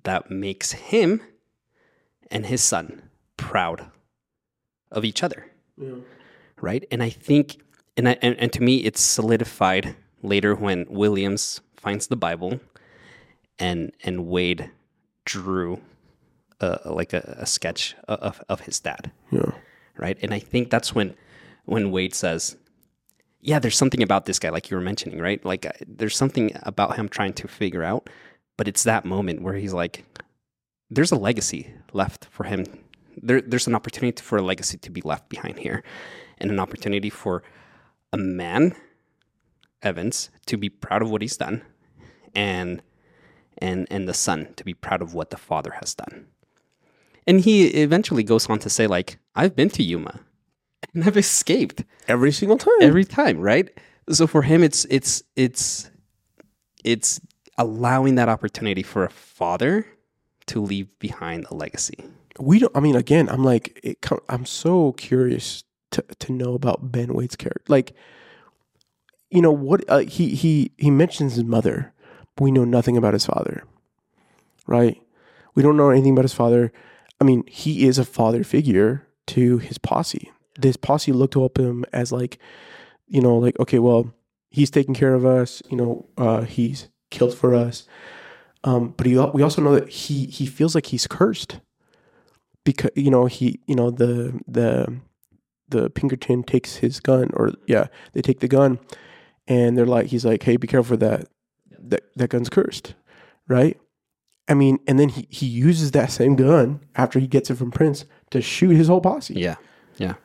that 0.03 0.29
makes 0.31 0.71
him 0.73 1.21
and 2.31 2.45
his 2.45 2.61
son 2.63 3.03
proud 3.37 3.87
of 4.91 5.03
each 5.05 5.23
other, 5.23 5.45
right? 6.61 6.85
And 6.91 7.01
I 7.03 7.09
think, 7.09 7.57
and, 7.97 8.07
I, 8.09 8.17
and 8.21 8.35
and 8.39 8.51
to 8.53 8.61
me, 8.61 8.77
it's 8.77 9.01
solidified 9.01 9.95
later 10.21 10.55
when 10.55 10.85
Williams 10.89 11.61
finds 11.77 12.07
the 12.07 12.15
Bible, 12.15 12.59
and 13.57 13.91
and 14.03 14.27
Wade 14.27 14.71
drew 15.25 15.81
uh, 16.61 16.77
like 16.85 17.13
a, 17.13 17.35
a 17.39 17.45
sketch 17.45 17.95
of 18.07 18.41
of 18.49 18.61
his 18.61 18.79
dad 18.79 19.11
Yeah. 19.31 19.51
right? 19.97 20.17
And 20.21 20.33
I 20.33 20.39
think 20.39 20.69
that's 20.69 20.93
when 20.95 21.15
when 21.65 21.91
Wade 21.91 22.15
says, 22.15 22.57
"Yeah, 23.41 23.59
there's 23.59 23.77
something 23.77 24.01
about 24.03 24.25
this 24.25 24.39
guy, 24.39 24.49
like 24.49 24.69
you 24.71 24.77
were 24.77 24.83
mentioning, 24.83 25.19
right? 25.19 25.43
Like 25.45 25.65
uh, 25.65 25.71
there's 25.87 26.15
something 26.17 26.51
about 26.63 26.95
him 26.95 27.09
trying 27.09 27.33
to 27.33 27.47
figure 27.47 27.83
out." 27.83 28.09
But 28.59 28.67
it's 28.67 28.83
that 28.83 29.05
moment 29.05 29.41
where 29.41 29.53
he's 29.53 29.71
like, 29.71 30.03
"There's 30.89 31.13
a 31.13 31.15
legacy 31.15 31.73
left 31.93 32.25
for 32.25 32.43
him. 32.43 32.65
There, 33.15 33.39
there's 33.39 33.67
an 33.67 33.75
opportunity 33.79 34.21
for 34.21 34.37
a 34.37 34.41
legacy 34.41 34.77
to 34.79 34.91
be 34.91 34.99
left 35.11 35.29
behind 35.29 35.59
here, 35.59 35.81
and 36.39 36.51
an 36.51 36.59
opportunity 36.59 37.09
for 37.09 37.41
a 38.11 38.17
man, 38.17 38.75
Evans, 39.81 40.29
to 40.47 40.57
be 40.57 40.67
proud 40.67 41.01
of 41.01 41.09
what 41.09 41.21
he's 41.21 41.37
done, 41.37 41.61
and." 42.35 42.81
And, 43.61 43.87
and 43.91 44.07
the 44.07 44.13
son 44.13 44.53
to 44.55 44.63
be 44.63 44.73
proud 44.73 45.01
of 45.01 45.13
what 45.13 45.31
the 45.31 45.37
father 45.37 45.71
has 45.81 45.93
done. 45.93 46.27
And 47.27 47.41
he 47.41 47.67
eventually 47.67 48.23
goes 48.23 48.49
on 48.49 48.59
to 48.59 48.69
say, 48.69 48.87
like, 48.87 49.19
I've 49.35 49.53
been 49.53 49.69
to 49.71 49.83
Yuma 49.83 50.21
and 50.93 51.03
I've 51.03 51.17
escaped 51.17 51.83
Every 52.07 52.31
single 52.31 52.57
time. 52.57 52.81
every 52.81 53.03
time, 53.03 53.37
right? 53.39 53.69
so 54.11 54.27
for 54.27 54.43
him, 54.43 54.63
it's 54.63 54.85
it's 54.89 55.23
it's 55.35 55.91
it's 56.85 57.19
allowing 57.59 58.15
that 58.15 58.29
opportunity 58.29 58.81
for 58.81 59.03
a 59.03 59.09
father 59.09 59.85
to 60.47 60.61
leave 60.61 60.97
behind 60.97 61.45
a 61.51 61.53
legacy. 61.53 62.03
We 62.39 62.57
don't. 62.57 62.75
I 62.75 62.79
mean, 62.79 62.95
again, 62.95 63.29
I'm 63.29 63.43
like, 63.43 63.79
it, 63.83 64.03
I'm 64.29 64.45
so 64.45 64.93
curious 64.93 65.63
to 65.91 66.03
to 66.19 66.31
know 66.31 66.53
about 66.53 66.91
Ben 66.91 67.13
Wade's 67.13 67.35
character. 67.35 67.61
Like, 67.67 67.93
you 69.29 69.41
know 69.41 69.51
what? 69.51 69.83
Uh, 69.87 69.99
he 69.99 70.29
he 70.33 70.71
he 70.77 70.89
mentions 70.89 71.35
his 71.35 71.43
mother, 71.43 71.93
but 72.35 72.43
we 72.43 72.51
know 72.51 72.63
nothing 72.63 72.97
about 72.97 73.13
his 73.13 73.25
father. 73.25 73.63
Right? 74.65 74.99
We 75.53 75.61
don't 75.61 75.77
know 75.77 75.89
anything 75.89 76.13
about 76.13 76.23
his 76.23 76.33
father. 76.33 76.71
I 77.19 77.25
mean, 77.25 77.43
he 77.47 77.85
is 77.85 77.97
a 77.97 78.05
father 78.05 78.43
figure 78.43 79.05
to 79.27 79.57
his 79.57 79.77
posse. 79.77 80.31
This 80.57 80.77
posse 80.77 81.11
looked 81.11 81.35
up 81.35 81.57
him 81.57 81.83
as 81.91 82.11
like, 82.11 82.39
you 83.07 83.21
know, 83.21 83.37
like 83.37 83.59
okay, 83.59 83.79
well, 83.79 84.13
he's 84.49 84.71
taking 84.71 84.93
care 84.93 85.13
of 85.13 85.25
us. 85.25 85.61
You 85.69 85.75
know, 85.75 86.09
uh, 86.17 86.41
he's 86.43 86.87
killed 87.09 87.35
for 87.35 87.55
us. 87.55 87.87
Um, 88.63 88.93
but 88.97 89.07
he, 89.07 89.17
we 89.17 89.41
also 89.41 89.61
know 89.61 89.75
that 89.75 89.89
he 89.89 90.25
he 90.25 90.45
feels 90.45 90.75
like 90.75 90.87
he's 90.87 91.07
cursed 91.07 91.59
because 92.65 92.91
you 92.95 93.09
know 93.09 93.25
he 93.25 93.59
you 93.67 93.75
know 93.75 93.89
the 93.89 94.39
the 94.47 94.99
the 95.69 95.89
Pinkerton 95.89 96.43
takes 96.43 96.77
his 96.77 96.99
gun 96.99 97.29
or 97.33 97.53
yeah 97.67 97.87
they 98.13 98.21
take 98.21 98.39
the 98.39 98.47
gun 98.47 98.79
and 99.47 99.77
they're 99.77 99.85
like 99.85 100.07
he's 100.07 100.25
like 100.25 100.43
hey 100.43 100.57
be 100.57 100.67
careful 100.67 100.97
that. 100.97 101.27
That 101.81 102.03
that 102.17 102.29
gun's 102.29 102.49
cursed. 102.49 102.95
Right? 103.47 103.79
I 104.49 104.53
mean 104.53 104.79
and 104.87 104.99
then 104.99 105.09
he 105.09 105.27
he 105.29 105.45
uses 105.45 105.91
that 105.91 106.11
same 106.11 106.35
gun 106.35 106.81
after 106.95 107.19
he 107.19 107.27
gets 107.27 107.49
it 107.49 107.55
from 107.55 107.71
Prince 107.71 108.05
to 108.31 108.41
shoot 108.41 108.71
his 108.71 108.87
whole 108.87 109.01
posse. 109.01 109.35
Yeah, 109.35 109.55
yeah. 109.97 110.15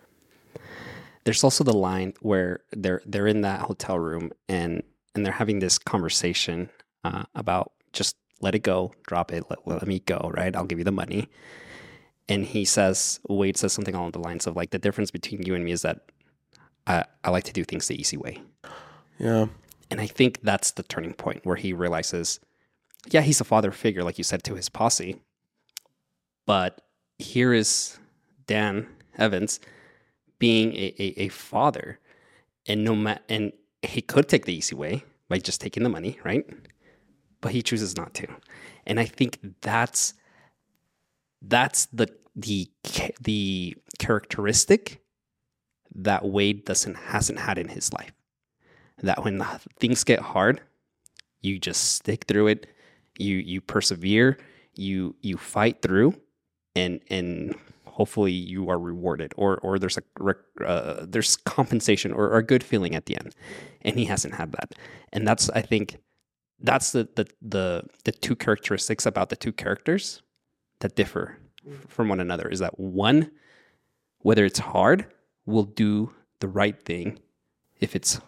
There's 1.24 1.44
also 1.44 1.62
the 1.64 1.72
line 1.72 2.14
where 2.20 2.60
they're 2.72 3.00
they're 3.06 3.28
in 3.28 3.42
that 3.42 3.60
hotel 3.62 3.98
room 3.98 4.32
and 4.48 4.82
and 5.14 5.24
they're 5.24 5.32
having 5.32 5.58
this 5.60 5.78
conversation 5.78 6.70
uh, 7.04 7.24
about 7.34 7.72
just 7.92 8.16
let 8.40 8.54
it 8.54 8.60
go, 8.60 8.92
drop 9.06 9.32
it, 9.32 9.44
let, 9.48 9.66
let 9.66 9.86
me 9.86 10.00
go, 10.00 10.30
right? 10.34 10.54
I'll 10.54 10.64
give 10.64 10.78
you 10.78 10.84
the 10.84 10.92
money. 10.92 11.28
And 12.28 12.44
he 12.44 12.64
says, 12.64 13.20
Wade 13.28 13.56
says 13.56 13.72
something 13.72 13.94
along 13.94 14.12
the 14.12 14.18
lines 14.18 14.46
of 14.46 14.56
like 14.56 14.70
the 14.70 14.78
difference 14.78 15.10
between 15.10 15.42
you 15.42 15.54
and 15.54 15.64
me 15.64 15.72
is 15.72 15.82
that 15.82 16.00
I, 16.86 17.04
I 17.22 17.30
like 17.30 17.44
to 17.44 17.52
do 17.52 17.64
things 17.64 17.88
the 17.88 18.00
easy 18.00 18.16
way. 18.16 18.42
yeah 19.18 19.46
And 19.90 20.00
I 20.00 20.06
think 20.06 20.40
that's 20.42 20.72
the 20.72 20.82
turning 20.82 21.12
point 21.14 21.44
where 21.44 21.56
he 21.56 21.72
realizes, 21.72 22.40
yeah, 23.10 23.20
he's 23.20 23.40
a 23.40 23.44
father 23.44 23.70
figure, 23.70 24.02
like 24.02 24.18
you 24.18 24.24
said, 24.24 24.42
to 24.44 24.54
his 24.54 24.68
posse. 24.68 25.20
But 26.46 26.80
here 27.18 27.52
is 27.52 27.98
Dan 28.46 28.86
Evans 29.16 29.60
being 30.38 30.74
a, 30.74 30.94
a, 30.98 31.22
a 31.24 31.28
father. 31.28 31.98
And 32.66 32.82
no 32.84 32.94
ma- 32.94 33.18
and 33.28 33.52
he 33.90 34.02
could 34.02 34.28
take 34.28 34.44
the 34.44 34.54
easy 34.54 34.74
way 34.74 35.04
by 35.28 35.38
just 35.38 35.60
taking 35.60 35.82
the 35.82 35.88
money, 35.88 36.18
right? 36.24 36.46
But 37.40 37.52
he 37.52 37.62
chooses 37.62 37.96
not 37.96 38.14
to. 38.14 38.26
And 38.86 39.00
I 39.00 39.04
think 39.04 39.38
that's 39.60 40.14
that's 41.42 41.86
the 41.86 42.08
the 42.36 42.70
the 43.20 43.76
characteristic 43.98 45.02
that 45.94 46.24
Wade 46.24 46.64
doesn't 46.64 46.96
hasn't 46.96 47.38
had 47.38 47.58
in 47.58 47.68
his 47.68 47.92
life 47.92 48.12
that 49.02 49.24
when 49.24 49.42
things 49.78 50.04
get 50.04 50.20
hard, 50.20 50.60
you 51.40 51.58
just 51.58 51.94
stick 51.94 52.24
through 52.24 52.48
it. 52.48 52.66
You 53.18 53.36
you 53.36 53.60
persevere. 53.60 54.38
You 54.74 55.14
you 55.22 55.36
fight 55.36 55.82
through, 55.82 56.14
and 56.74 57.00
and 57.08 57.54
hopefully 57.94 58.32
you 58.32 58.68
are 58.68 58.78
rewarded, 58.78 59.32
or 59.36 59.58
or 59.58 59.78
there's 59.78 59.98
a 59.98 60.02
rec- 60.18 60.36
uh, 60.64 61.06
there's 61.08 61.36
compensation 61.36 62.12
or, 62.12 62.24
or 62.26 62.38
a 62.38 62.42
good 62.42 62.62
feeling 62.62 62.94
at 62.94 63.06
the 63.06 63.16
end. 63.16 63.34
And 63.82 63.98
he 63.98 64.04
hasn't 64.06 64.34
had 64.34 64.52
that, 64.52 64.74
and 65.12 65.26
that's 65.26 65.48
I 65.50 65.62
think 65.62 65.98
that's 66.60 66.92
the 66.92 67.08
the 67.14 67.26
the 67.40 67.84
the 68.04 68.12
two 68.12 68.36
characteristics 68.36 69.06
about 69.06 69.28
the 69.28 69.36
two 69.36 69.52
characters 69.52 70.22
that 70.80 70.96
differ 70.96 71.38
from 71.88 72.08
one 72.08 72.20
another. 72.20 72.48
Is 72.48 72.58
that 72.58 72.78
one, 72.78 73.30
whether 74.18 74.44
it's 74.44 74.58
hard, 74.58 75.06
will 75.46 75.64
do 75.64 76.12
the 76.40 76.48
right 76.48 76.80
thing 76.84 77.18
if 77.80 77.94
it's 77.94 78.20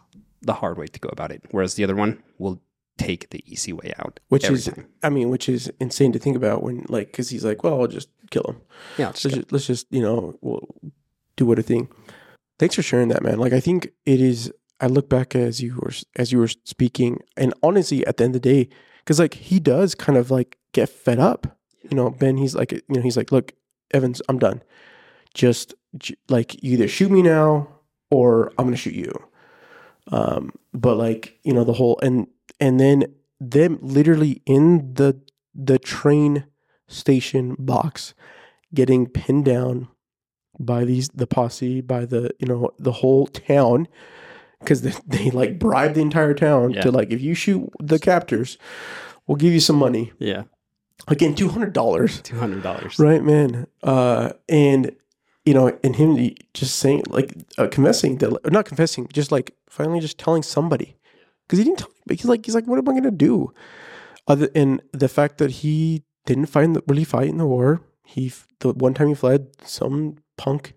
the 0.43 0.55
hard 0.55 0.79
way 0.79 0.87
to 0.87 1.01
go 1.01 1.09
about 1.11 1.33
it. 1.33 1.43
Whereas 1.51 1.75
the 1.75 1.85
other 1.85 1.97
one 1.97 2.23
will 2.39 2.62
take 2.99 3.31
the 3.31 3.43
easy 3.47 3.73
way 3.73 3.93
out. 3.99 4.21
which 4.29 4.49
is 4.49 4.67
time. 4.67 4.89
I 5.03 5.11
mean 5.11 5.29
which 5.29 5.49
is 5.49 5.71
insane 5.81 6.13
to 6.13 6.19
think 6.19 6.37
about 6.37 6.63
when 6.63 6.85
like 6.89 7.09
because 7.09 7.31
he's 7.31 7.45
like 7.45 7.63
well 7.63 7.81
I'll 7.81 7.87
just 7.87 8.09
kill 8.31 8.45
him 8.49 8.61
yeah, 8.99 9.11
it's 9.11 9.25
let's 9.25 9.37
just, 9.37 9.53
let's 9.53 9.67
just 9.67 9.87
you 9.91 10.03
know 10.03 10.37
we'll 10.41 10.67
do 11.37 11.47
what 11.47 11.59
a 11.59 11.63
thing. 11.63 11.89
Thanks 12.59 12.75
for 12.75 12.83
sharing 12.83 13.09
that, 13.09 13.23
man. 13.23 13.39
Like 13.39 13.53
I 13.53 13.61
think 13.61 13.93
it 14.05 14.21
is. 14.21 14.53
I 14.81 14.87
look 14.89 15.09
back 15.09 15.35
as 15.35 15.63
you 15.63 15.77
were 15.77 15.93
as 16.17 16.33
you 16.33 16.39
were 16.39 16.49
speaking, 16.49 17.21
and 17.37 17.55
honestly, 17.63 18.07
at 18.07 18.17
the 18.17 18.25
end 18.25 18.35
of 18.35 18.43
the 18.43 18.49
day, 18.49 18.69
because 19.05 19.19
like 19.19 19.35
he 19.35 19.61
does 19.61 19.95
kind 19.95 20.19
of 20.19 20.31
like 20.31 20.59
get 20.73 20.89
fed 20.89 21.19
up. 21.19 21.59
You 21.83 21.97
know, 21.97 22.11
Ben. 22.11 22.37
He's 22.37 22.55
like, 22.55 22.73
you 22.73 22.83
know, 22.89 23.03
he's 23.03 23.17
like, 23.17 23.31
look, 23.31 23.53
Evans, 23.93 24.21
I'm 24.29 24.39
done. 24.39 24.63
Just 25.35 25.75
j- 25.99 26.17
like 26.29 26.63
you 26.63 26.73
either 26.73 26.89
shoot 26.89 27.11
me 27.11 27.23
now 27.23 27.69
or 28.11 28.53
I'm 28.59 28.67
gonna 28.67 28.77
shoot 28.77 28.95
you. 28.95 29.13
Um, 30.11 30.53
but 30.73 30.97
like 30.97 31.39
you 31.43 31.53
know 31.53 31.65
the 31.65 31.73
whole 31.73 31.99
and 32.03 32.27
and 32.61 32.79
then 32.81 33.05
them 33.41 33.79
literally 33.83 34.43
in 34.47 34.95
the 34.95 35.21
the 35.55 35.79
train 35.79 36.45
station 36.89 37.57
box 37.59 38.15
getting 38.75 39.07
pinned 39.07 39.45
down 39.45 39.89
by 40.59 40.85
these 40.85 41.09
the 41.11 41.27
posse 41.27 41.81
by 41.81 42.05
the 42.05 42.31
you 42.39 42.47
know 42.47 42.71
the 42.79 42.93
whole 42.93 43.27
town 43.27 43.87
because 44.61 44.83
they, 44.83 44.93
they 45.07 45.31
like 45.31 45.59
bribe 45.59 45.95
the 45.95 46.01
entire 46.01 46.35
town 46.35 46.73
Yeah. 46.73 46.83
to 46.83 46.91
like 46.91 47.11
if 47.11 47.21
you 47.21 47.35
shoot 47.35 47.69
the 47.81 47.99
captors 47.99 48.57
we'll 49.27 49.37
give 49.37 49.53
you 49.53 49.61
some 49.61 49.77
money 49.77 50.13
yeah, 50.19 50.45
again 51.09 51.35
$200 51.35 52.23
two 52.23 52.39
hundred 52.39 52.63
dollars. 52.63 52.99
right 52.99 53.23
man 53.23 53.67
uh 53.83 54.33
and 54.49 54.93
you 55.45 55.53
know 55.55 55.77
and 55.85 55.97
him 55.97 56.35
just 56.55 56.77
saying 56.77 57.03
like 57.09 57.35
uh, 57.59 57.67
confessing 57.69 58.19
that 58.19 58.51
not 58.51 58.65
confessing 58.65 59.07
just 59.13 59.31
like 59.31 59.55
finally 59.69 60.01
just 60.01 60.19
telling 60.19 60.43
somebody 60.43 60.97
because 61.47 61.59
he 61.59 61.65
didn't 61.65 61.79
tell 61.79 61.91
but 62.07 62.17
he's 62.17 62.27
like 62.27 62.45
he's 62.45 62.55
like 62.55 62.67
what 62.67 62.79
am 62.79 62.89
i 62.89 62.93
gonna 62.93 63.11
do? 63.11 63.53
Other 64.29 64.49
and 64.55 64.83
the 64.93 65.09
fact 65.09 65.39
that 65.39 65.51
he 65.51 66.03
didn't 66.25 66.47
find 66.47 66.75
the, 66.75 66.83
really 66.89 67.05
fight 67.05 67.29
in 67.29 67.39
the 67.39 67.47
war 67.47 67.81
he 68.05 68.33
the 68.61 68.73
one 68.73 68.95
time 68.95 69.09
he 69.09 69.15
fled 69.15 69.49
some 69.65 70.17
punk 70.37 70.75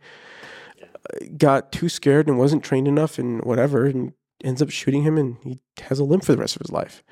uh, 0.82 1.26
got 1.38 1.72
too 1.72 1.90
scared 1.90 2.28
and 2.28 2.38
wasn't 2.38 2.64
trained 2.64 2.88
enough 2.88 3.18
and 3.18 3.44
whatever 3.44 3.86
and 3.86 4.14
ends 4.44 4.62
up 4.62 4.70
shooting 4.70 5.04
him 5.04 5.18
and 5.18 5.38
he 5.44 5.60
has 5.82 6.00
a 6.00 6.04
limp 6.04 6.24
for 6.24 6.32
the 6.32 6.38
rest 6.38 6.56
of 6.56 6.62
his 6.62 6.72
life 6.72 7.04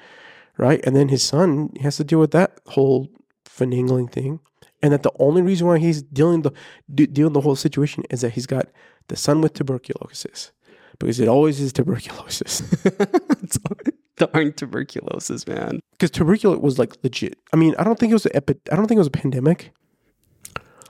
right? 0.57 0.81
And 0.83 0.95
then 0.95 1.09
his 1.09 1.23
son 1.23 1.69
has 1.81 1.97
to 1.97 2.03
deal 2.03 2.19
with 2.19 2.31
that 2.31 2.59
whole 2.67 3.09
finagling 3.47 4.11
thing. 4.11 4.39
And 4.83 4.93
that 4.93 5.03
the 5.03 5.11
only 5.19 5.41
reason 5.41 5.65
why 5.65 5.79
he's 5.79 6.03
dealing 6.03 6.43
the 6.43 6.51
dealing 6.93 7.33
the 7.33 7.41
whole 7.41 7.55
situation 7.55 8.03
is 8.11 8.21
that 8.21 8.33
he's 8.33 8.45
got 8.45 8.67
the 9.07 9.15
son 9.15 9.41
with 9.41 9.53
tuberculosis 9.53 10.51
because 10.99 11.19
it 11.19 11.27
always 11.27 11.59
is 11.59 11.71
tuberculosis 11.73 12.61
Darn 14.17 14.51
tuberculosis, 14.53 15.45
man. 15.47 15.79
because 15.91 16.09
tuberculosis 16.09 16.61
was 16.61 16.79
like 16.79 16.95
legit 17.03 17.37
i 17.53 17.55
mean 17.55 17.75
i 17.77 17.83
don't 17.83 17.99
think 17.99 18.09
it 18.11 18.15
was 18.15 18.25
an 18.25 18.35
epi- 18.35 18.59
i 18.71 18.75
don't 18.75 18.87
think 18.87 18.97
it 18.97 18.99
was 18.99 19.07
a 19.07 19.11
pandemic 19.11 19.71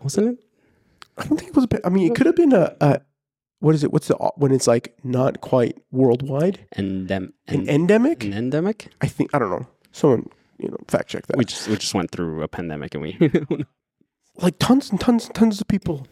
Wasn't 0.01 0.27
it? 0.39 0.45
i 1.17 1.25
don't 1.25 1.37
think 1.37 1.49
it 1.49 1.55
was 1.55 1.65
a 1.65 1.85
i 1.85 1.89
mean 1.89 2.09
it 2.11 2.15
could 2.15 2.25
have 2.25 2.35
been 2.37 2.53
a, 2.53 2.75
a 2.79 3.01
what 3.59 3.75
is 3.75 3.83
it 3.83 3.91
what's 3.91 4.07
the 4.07 4.15
uh, 4.17 4.29
when 4.37 4.51
it's 4.53 4.67
like 4.67 4.95
not 5.03 5.41
quite 5.41 5.77
worldwide 5.91 6.65
Endem- 6.77 7.33
an 7.47 7.67
endemic 7.67 8.23
an 8.23 8.33
endemic? 8.33 8.89
i 9.01 9.07
think 9.07 9.29
i 9.33 9.39
don't 9.39 9.49
know 9.49 9.67
someone 9.91 10.29
you 10.57 10.69
know 10.69 10.77
fact 10.87 11.09
check 11.09 11.27
that 11.27 11.37
We 11.37 11.43
just 11.45 11.67
we 11.67 11.75
just 11.75 11.93
went 11.93 12.11
through 12.11 12.41
a 12.43 12.47
pandemic 12.47 12.93
and 12.95 13.01
we 13.03 13.17
like 14.37 14.57
tons 14.59 14.89
and 14.89 14.99
tons 15.01 15.25
and 15.25 15.35
tons 15.35 15.59
of 15.59 15.67
people 15.67 16.07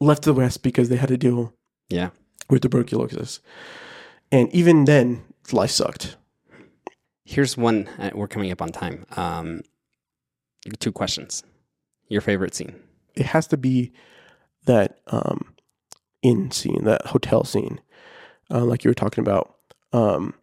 left 0.00 0.22
the 0.22 0.32
west 0.32 0.62
because 0.62 0.88
they 0.88 0.96
had 0.96 1.08
to 1.10 1.18
deal 1.18 1.52
yeah. 1.90 2.10
With 2.48 2.62
tuberculosis 2.62 3.40
and 4.32 4.52
even 4.52 4.84
then 4.84 5.22
life 5.52 5.70
sucked 5.70 6.16
Here's 7.26 7.56
one. 7.56 7.88
Uh, 7.96 8.10
we're 8.12 8.26
coming 8.26 8.50
up 8.50 8.60
on 8.60 8.70
time. 8.70 9.06
Um, 9.16 9.60
two 10.80 10.90
questions. 10.90 11.44
Your 12.08 12.20
favorite 12.20 12.56
scene? 12.56 12.74
it 13.14 13.26
has 13.26 13.46
to 13.48 13.56
be 13.56 13.92
that 14.64 14.98
um 15.08 15.54
in 16.22 16.50
scene 16.50 16.84
that 16.84 17.06
hotel 17.06 17.44
scene 17.44 17.80
uh, 18.50 18.64
like 18.64 18.84
you 18.84 18.90
were 18.90 18.94
talking 18.94 19.22
about 19.22 19.56
um 19.92 20.34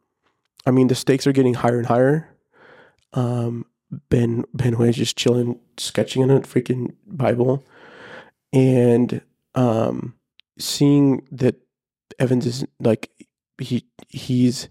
i 0.66 0.72
mean 0.72 0.88
the 0.88 0.96
stakes 0.96 1.28
are 1.28 1.32
getting 1.32 1.54
higher 1.54 1.78
and 1.78 1.88
higher 1.88 2.30
um 3.14 3.66
ben 4.10 4.44
ben 4.54 4.74
is 4.82 4.96
just 4.96 5.18
chilling 5.18 5.60
sketching 5.78 6.22
in 6.22 6.32
a 6.32 6.40
freaking 6.42 6.94
bible 7.06 7.64
and 8.54 9.22
um 9.56 10.16
seeing 10.58 11.26
that 11.32 11.56
evans 12.20 12.46
is 12.46 12.66
like 12.80 13.10
he 13.60 13.86
he's 14.10 14.70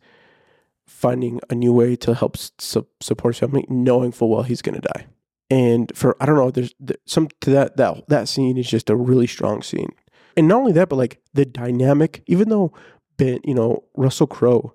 finding 0.86 1.40
a 1.50 1.54
new 1.54 1.72
way 1.72 1.96
to 1.96 2.14
help 2.14 2.36
su- 2.36 2.86
support 3.00 3.36
family 3.36 3.64
knowing 3.68 4.12
full 4.12 4.30
well 4.30 4.42
he's 4.42 4.62
going 4.62 4.80
to 4.80 4.88
die 4.94 5.06
and 5.50 5.92
for 5.94 6.16
I 6.20 6.26
don't 6.26 6.36
know, 6.36 6.50
there's 6.50 6.74
th- 6.84 7.00
some 7.06 7.28
to 7.42 7.50
that 7.50 7.76
that 7.76 8.08
that 8.08 8.28
scene 8.28 8.56
is 8.56 8.68
just 8.68 8.90
a 8.90 8.96
really 8.96 9.26
strong 9.26 9.62
scene, 9.62 9.90
and 10.36 10.48
not 10.48 10.58
only 10.58 10.72
that, 10.72 10.88
but 10.88 10.96
like 10.96 11.20
the 11.34 11.44
dynamic. 11.44 12.22
Even 12.26 12.48
though 12.48 12.72
Ben, 13.16 13.40
you 13.44 13.54
know, 13.54 13.84
Russell 13.94 14.26
Crowe 14.26 14.74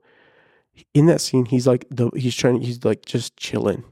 in 0.93 1.07
that 1.07 1.22
scene, 1.22 1.45
he's 1.45 1.67
like 1.67 1.86
the 1.89 2.09
he's 2.15 2.36
trying 2.36 2.61
he's 2.61 2.86
like 2.86 3.05
just 3.05 3.36
chilling. 3.36 3.84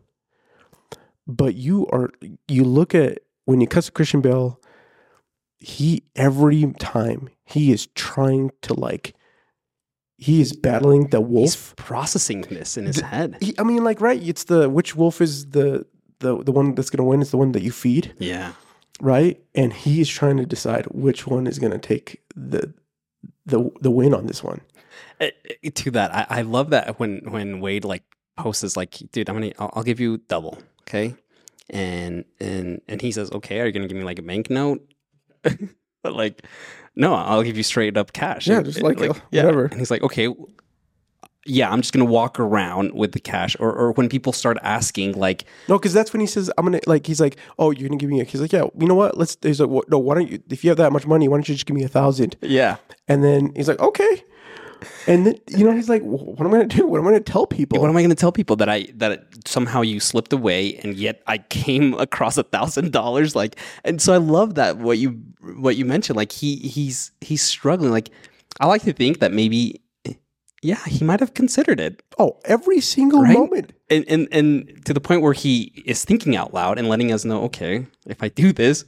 But 1.28 1.56
you 1.56 1.86
are 1.88 2.12
you 2.48 2.64
look 2.64 2.96
at 2.96 3.20
when 3.46 3.60
you 3.60 3.68
cut 3.68 3.84
to 3.84 3.92
Christian 3.92 4.22
Bale, 4.22 4.60
he 5.58 6.04
every 6.16 6.72
time 6.80 7.30
he 7.50 7.72
is 7.72 7.88
trying 7.96 8.52
to 8.62 8.74
like 8.74 9.14
he 10.18 10.42
is 10.42 10.52
battling 10.54 11.08
the 11.08 11.22
wolf. 11.22 11.44
He's 11.54 11.74
processing 11.78 12.42
this 12.42 12.78
in 12.78 12.86
his 12.86 12.98
The- 12.98 13.06
head. 13.06 13.38
He, 13.42 13.56
I 13.58 13.64
mean, 13.64 13.84
like, 13.86 14.02
right? 14.02 14.22
It's 14.22 14.44
the 14.46 14.70
which 14.70 14.96
wolf 14.96 15.22
is 15.22 15.50
the 15.52 15.86
the 16.20 16.44
the 16.44 16.52
one 16.52 16.76
that's 16.76 16.90
gonna 16.90 17.08
win 17.08 17.22
is 17.22 17.32
the 17.32 17.38
one 17.38 17.54
that 17.54 17.64
you 17.64 17.72
feed, 17.72 18.14
Yeah. 18.20 18.52
right? 19.02 19.42
And 19.56 19.72
he 19.72 20.02
is 20.02 20.10
trying 20.10 20.38
to 20.38 20.46
decide 20.46 20.86
which 20.88 21.26
one 21.26 21.48
is 21.48 21.58
gonna 21.60 21.78
take 21.80 22.22
the 22.36 22.74
the 23.46 23.70
the 23.82 23.90
win 23.92 24.14
on 24.14 24.28
this 24.28 24.44
one. 24.44 24.60
Uh, 25.22 25.28
to 25.76 25.92
that, 25.92 26.14
I, 26.14 26.40
I 26.40 26.42
love 26.42 26.70
that 26.72 27.00
when 27.00 27.22
when 27.32 27.62
Wade 27.62 27.86
like 27.86 28.04
posts 28.38 28.64
is 28.64 28.76
like, 28.78 28.98
dude, 29.12 29.30
I'm 29.30 29.36
gonna, 29.38 29.52
I'll, 29.60 29.72
I'll 29.76 29.84
give 29.84 30.00
you 30.02 30.18
double, 30.28 30.58
okay? 30.84 31.16
And 31.70 32.26
and 32.42 32.82
and 32.90 33.02
he 33.02 33.12
says, 33.14 33.32
okay, 33.32 33.60
are 33.62 33.66
you 33.66 33.72
gonna 33.72 33.88
give 33.88 33.98
me 33.98 34.04
like 34.04 34.20
a 34.20 34.22
banknote? 34.24 34.82
but 36.04 36.14
like, 36.14 36.44
no, 36.96 37.14
I'll 37.14 37.44
give 37.44 37.58
you 37.58 37.64
straight 37.64 37.98
up 37.98 38.14
cash. 38.14 38.48
Yeah, 38.48 38.58
And- 38.58 38.66
just 38.66 38.80
and, 38.80 38.88
like, 38.88 39.00
uh, 39.10 39.14
whatever. 39.32 39.66
And 39.66 39.80
he's 39.80 39.92
like, 39.92 40.02
okay. 40.04 40.28
Yeah, 41.46 41.72
I'm 41.72 41.82
just 41.82 41.94
gonna 41.94 42.06
walk 42.06 42.40
around 42.40 42.94
with 42.94 43.14
the 43.14 43.20
cash, 43.20 43.56
or, 43.60 43.72
or 43.74 43.94
when 43.94 44.08
people 44.10 44.34
start 44.34 44.58
asking, 44.62 45.14
like, 45.14 45.46
No, 45.68 45.80
because 45.80 45.94
that's 45.94 46.12
when 46.14 46.20
he 46.20 46.28
says, 46.28 46.52
"I'm 46.58 46.66
gonna 46.66 46.82
like." 46.86 47.08
He's 47.08 47.22
like, 47.22 47.38
"Oh, 47.58 47.72
you're 47.72 47.88
gonna 47.88 47.98
give 47.98 48.10
me." 48.10 48.20
A, 48.20 48.24
he's 48.26 48.42
like, 48.42 48.52
"Yeah, 48.52 48.66
you 48.78 48.86
know 48.86 48.94
what? 48.94 49.18
Let's." 49.18 49.36
He's 49.42 49.60
like, 49.62 49.86
"No, 49.90 49.98
why 49.98 50.16
don't 50.16 50.30
you? 50.30 50.44
If 50.50 50.64
you 50.64 50.70
have 50.70 50.78
that 50.78 50.92
much 50.92 51.08
money, 51.08 51.28
why 51.28 51.38
don't 51.38 51.48
you 51.48 51.56
just 51.56 51.66
give 51.66 51.76
me 51.76 51.84
a 51.84 51.88
thousand? 51.88 52.36
yeah, 52.42 52.76
And 53.08 53.24
then 53.24 53.54
he's 53.56 53.68
like, 53.70 53.80
"Okay." 53.80 54.24
And 55.08 55.26
then 55.28 55.36
you 55.48 55.66
know 55.66 55.74
he's 55.74 55.90
like, 55.90 56.02
"Wh- 56.04 56.28
"What 56.38 56.42
am 56.42 56.48
I 56.54 56.58
gonna 56.58 56.68
do? 56.68 56.88
What 56.88 57.00
am 57.00 57.08
I 57.08 57.12
gonna 57.12 57.20
tell 57.22 57.46
people?" 57.48 57.80
what 57.82 57.90
am 57.90 57.98
I 57.98 58.02
going 58.02 58.10
to 58.10 58.16
tell 58.16 58.32
people 58.32 58.56
that 58.58 58.70
I 58.70 58.88
that 58.96 59.26
somehow 59.46 59.82
you 59.82 60.00
slipped 60.00 60.32
away 60.34 60.76
and 60.84 60.96
yet 60.96 61.22
I 61.28 61.40
came 61.40 61.94
across 61.96 62.38
a 62.38 62.44
thousand 62.44 62.92
dollars 62.92 63.36
like 63.36 63.58
and 63.84 64.02
so 64.02 64.14
I 64.14 64.18
love 64.18 64.56
that 64.56 64.78
what 64.78 64.98
you 64.98 65.20
what 65.58 65.76
you 65.76 65.86
mentioned 65.86 66.18
like 66.18 66.32
he 66.32 66.56
he's 66.58 67.12
he's 67.22 67.42
struggling 67.42 67.92
like 67.92 68.10
I 68.60 68.68
like 68.68 68.84
to 68.84 68.94
think 68.94 69.20
that 69.20 69.32
maybe 69.34 69.82
yeah 70.62 70.84
he 70.86 71.04
might 71.06 71.20
have 71.22 71.34
considered 71.34 71.80
it 71.80 72.04
oh, 72.18 72.38
every 72.46 72.82
single 72.82 73.22
Right? 73.24 73.34
moment. 73.38 73.74
and 73.90 74.06
and 74.08 74.28
and 74.32 74.82
to 74.86 74.94
the 74.94 75.00
point 75.02 75.22
where 75.22 75.34
he 75.34 75.72
is 75.86 76.04
thinking 76.06 76.36
out 76.36 76.54
loud 76.54 76.78
and 76.78 76.88
letting 76.88 77.12
us 77.12 77.26
know 77.26 77.44
okay 77.44 77.86
if 78.08 78.22
I 78.24 78.30
do 78.30 78.52
this 78.54 78.86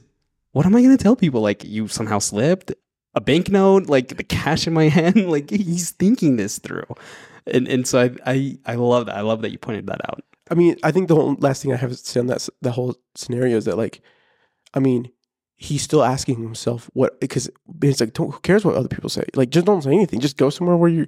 what 0.52 0.66
am 0.66 0.74
I 0.76 0.82
going 0.82 0.96
to 0.96 1.02
tell 1.02 1.16
people 1.16 1.40
like 1.40 1.64
you 1.64 1.88
somehow 1.88 2.18
slipped 2.18 2.72
a 3.14 3.20
banknote 3.20 3.86
like 3.88 4.08
the 4.08 4.24
cash 4.24 4.66
in 4.66 4.72
my 4.72 4.88
hand 4.88 5.30
like 5.30 5.50
he's 5.50 5.90
thinking 5.90 6.36
this 6.36 6.58
through 6.58 6.86
and 7.46 7.68
and 7.68 7.86
so 7.86 8.00
I 8.00 8.10
I 8.26 8.58
I 8.66 8.74
love 8.76 9.06
that 9.06 9.16
I 9.16 9.20
love 9.20 9.42
that 9.42 9.52
you 9.52 9.58
pointed 9.58 9.86
that 9.86 10.00
out 10.08 10.24
I 10.52 10.54
mean, 10.54 10.76
I 10.82 10.92
think 10.92 11.08
the 11.08 11.14
whole 11.14 11.34
last 11.38 11.62
thing 11.62 11.72
I 11.72 11.76
have 11.76 11.90
to 11.90 11.96
say 11.96 12.20
on 12.20 12.26
that 12.26 12.46
the 12.60 12.72
whole 12.72 12.96
scenario 13.14 13.56
is 13.56 13.64
that 13.64 13.78
like, 13.78 14.02
I 14.74 14.80
mean, 14.80 15.10
he's 15.56 15.82
still 15.82 16.02
asking 16.02 16.42
himself 16.42 16.90
what 16.92 17.20
because 17.20 17.48
it's 17.82 18.00
like, 18.00 18.12
don't, 18.12 18.34
who 18.34 18.40
cares 18.40 18.62
what 18.62 18.74
other 18.74 18.88
people 18.88 19.08
say? 19.08 19.24
Like, 19.34 19.48
just 19.48 19.64
don't 19.64 19.82
say 19.82 19.92
anything. 19.92 20.20
Just 20.20 20.36
go 20.36 20.50
somewhere 20.50 20.76
where 20.76 20.90
you 20.90 21.06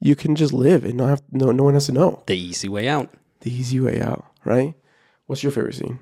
you 0.00 0.14
can 0.14 0.36
just 0.36 0.52
live 0.52 0.84
and 0.84 0.96
not 0.96 1.08
have 1.08 1.22
no 1.30 1.52
no 1.52 1.64
one 1.64 1.72
has 1.72 1.86
to 1.86 1.92
know. 1.92 2.22
the 2.26 2.36
easy 2.36 2.68
way 2.68 2.86
out. 2.86 3.08
The 3.40 3.50
easy 3.50 3.80
way 3.80 4.00
out, 4.00 4.26
right? 4.44 4.74
What's 5.26 5.42
your 5.42 5.52
favorite 5.52 5.74
scene? 5.74 5.98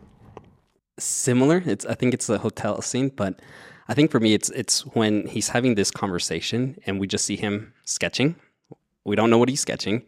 Similar, 0.98 1.62
it's 1.66 1.86
I 1.86 1.94
think 1.94 2.12
it's 2.12 2.26
the 2.26 2.38
hotel 2.38 2.82
scene, 2.82 3.10
but 3.14 3.40
I 3.90 3.94
think 3.94 4.12
for 4.12 4.20
me 4.20 4.34
it's 4.34 4.50
it's 4.50 4.86
when 4.94 5.26
he's 5.26 5.48
having 5.48 5.74
this 5.74 5.90
conversation 5.90 6.78
and 6.86 7.00
we 7.00 7.08
just 7.08 7.24
see 7.24 7.34
him 7.34 7.74
sketching. 7.84 8.36
We 9.04 9.16
don't 9.16 9.30
know 9.30 9.38
what 9.38 9.48
he's 9.48 9.60
sketching, 9.60 10.04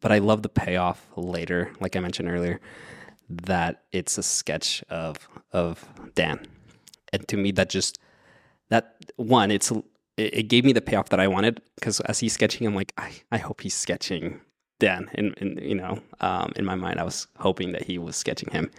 but 0.00 0.12
I 0.12 0.18
love 0.18 0.42
the 0.42 0.48
payoff 0.48 1.04
later, 1.16 1.72
like 1.80 1.96
I 1.96 2.00
mentioned 2.00 2.30
earlier, 2.30 2.60
that 3.28 3.82
it's 3.90 4.18
a 4.18 4.22
sketch 4.22 4.84
of 4.88 5.28
of 5.52 5.84
Dan. 6.14 6.46
And 7.12 7.26
to 7.26 7.36
me 7.36 7.50
that 7.52 7.70
just 7.70 7.98
that 8.68 8.94
one, 9.16 9.50
it's 9.50 9.72
it, 10.16 10.46
gave 10.46 10.64
me 10.64 10.72
the 10.72 10.80
payoff 10.80 11.08
that 11.08 11.18
I 11.18 11.26
wanted 11.26 11.60
because 11.74 11.98
as 12.02 12.20
he's 12.20 12.34
sketching, 12.34 12.68
I'm 12.68 12.76
like, 12.76 12.92
I, 12.96 13.10
I 13.32 13.38
hope 13.38 13.62
he's 13.62 13.74
sketching 13.74 14.40
Dan. 14.78 15.10
And, 15.14 15.34
and 15.38 15.60
you 15.60 15.74
know, 15.74 16.00
um, 16.20 16.52
in 16.54 16.64
my 16.64 16.76
mind, 16.76 17.00
I 17.00 17.04
was 17.04 17.26
hoping 17.38 17.72
that 17.72 17.82
he 17.82 17.98
was 17.98 18.14
sketching 18.14 18.52
him. 18.52 18.70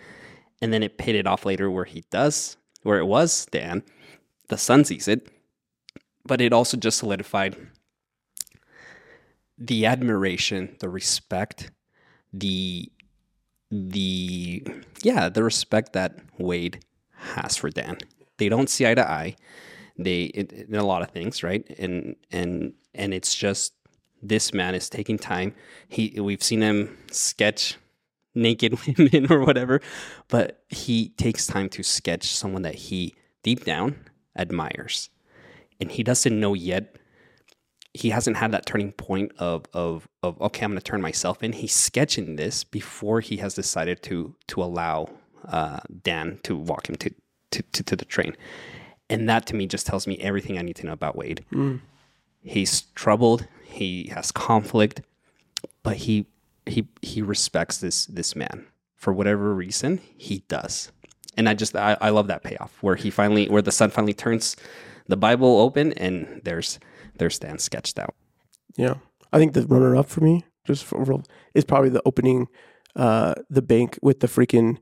And 0.61 0.71
then 0.71 0.81
it 0.81 0.97
paid 0.97 1.15
it 1.15 1.27
off 1.27 1.45
later 1.45 1.69
where 1.69 1.85
he 1.85 2.05
does, 2.09 2.55
where 2.83 2.99
it 2.99 3.05
was 3.05 3.45
Dan. 3.47 3.83
The 4.49 4.57
son 4.57 4.83
sees 4.83 5.07
it, 5.07 5.29
but 6.25 6.41
it 6.41 6.53
also 6.53 6.75
just 6.75 6.97
solidified 6.97 7.55
the 9.57 9.85
admiration, 9.85 10.75
the 10.79 10.89
respect, 10.89 11.71
the 12.33 12.91
the 13.71 14.65
yeah, 15.03 15.29
the 15.29 15.43
respect 15.43 15.93
that 15.93 16.17
Wade 16.37 16.83
has 17.11 17.57
for 17.57 17.69
Dan. 17.69 17.97
They 18.37 18.49
don't 18.49 18.69
see 18.69 18.87
eye 18.87 18.95
to 18.95 19.07
eye. 19.07 19.35
They 19.97 20.23
in, 20.23 20.47
in 20.47 20.75
a 20.75 20.85
lot 20.85 21.03
of 21.03 21.11
things, 21.11 21.43
right? 21.43 21.63
And 21.77 22.15
and 22.31 22.73
and 22.95 23.13
it's 23.13 23.35
just 23.35 23.73
this 24.23 24.53
man 24.53 24.73
is 24.73 24.89
taking 24.89 25.19
time. 25.19 25.53
He 25.87 26.19
we've 26.19 26.43
seen 26.43 26.61
him 26.61 26.97
sketch 27.11 27.77
naked 28.33 28.79
women 28.97 29.31
or 29.31 29.41
whatever, 29.45 29.81
but 30.27 30.63
he 30.69 31.09
takes 31.09 31.45
time 31.45 31.69
to 31.69 31.83
sketch 31.83 32.33
someone 32.33 32.63
that 32.63 32.75
he 32.75 33.13
deep 33.43 33.65
down 33.65 34.08
admires. 34.39 35.09
And 35.79 35.91
he 35.91 36.03
doesn't 36.03 36.39
know 36.39 36.53
yet 36.53 36.95
he 37.93 38.11
hasn't 38.11 38.37
had 38.37 38.51
that 38.51 38.65
turning 38.65 38.91
point 38.91 39.31
of 39.39 39.65
of 39.73 40.07
of 40.21 40.39
okay, 40.41 40.63
I'm 40.63 40.71
going 40.71 40.79
to 40.79 40.83
turn 40.83 41.01
myself 41.01 41.41
in. 41.43 41.53
He's 41.53 41.73
sketching 41.73 42.35
this 42.35 42.63
before 42.63 43.19
he 43.19 43.37
has 43.37 43.53
decided 43.53 44.03
to 44.03 44.35
to 44.47 44.63
allow 44.63 45.09
uh, 45.47 45.79
Dan 46.03 46.39
to 46.43 46.55
walk 46.55 46.87
him 46.87 46.95
to, 46.97 47.09
to 47.51 47.61
to 47.63 47.83
to 47.83 47.95
the 47.95 48.05
train, 48.05 48.35
and 49.09 49.27
that 49.27 49.45
to 49.47 49.55
me 49.55 49.65
just 49.65 49.87
tells 49.87 50.05
me 50.05 50.17
everything 50.19 50.57
I 50.57 50.61
need 50.61 50.75
to 50.77 50.85
know 50.85 50.93
about 50.93 51.15
Wade. 51.15 51.43
He's 52.43 52.81
troubled. 52.95 53.47
He 53.65 54.11
has 54.13 54.31
conflict, 54.31 55.01
but 55.83 55.97
he 55.97 56.27
he 56.65 56.87
he 57.01 57.21
respects 57.21 57.79
this 57.79 58.05
this 58.05 58.35
man 58.35 58.67
for 58.95 59.13
whatever 59.13 59.53
reason. 59.55 59.99
He 60.15 60.43
does, 60.47 60.91
and 61.37 61.47
I 61.49 61.53
just 61.53 61.75
I, 61.75 61.97
I 62.01 62.09
love 62.09 62.27
that 62.27 62.43
payoff 62.43 62.77
where 62.81 62.95
he 62.95 63.09
finally 63.09 63.47
where 63.49 63.61
the 63.61 63.71
son 63.71 63.89
finally 63.89 64.13
turns 64.13 64.55
the 65.07 65.17
Bible 65.17 65.59
open 65.59 65.93
and 65.93 66.41
there's 66.43 66.79
there's 67.17 67.39
Dan 67.39 67.57
sketched 67.59 67.99
out. 67.99 68.15
Yeah, 68.77 68.95
I 69.33 69.37
think 69.39 69.53
the 69.53 69.65
runner 69.67 69.95
up 69.95 70.07
for 70.07 70.21
me, 70.21 70.45
just 70.65 70.83
for 70.85 71.03
is 71.53 71.65
probably 71.65 71.89
the 71.89 72.01
opening, 72.05 72.47
uh, 72.95 73.35
the 73.49 73.61
bank 73.61 73.97
with 74.01 74.19
the 74.21 74.27
freaking 74.27 74.77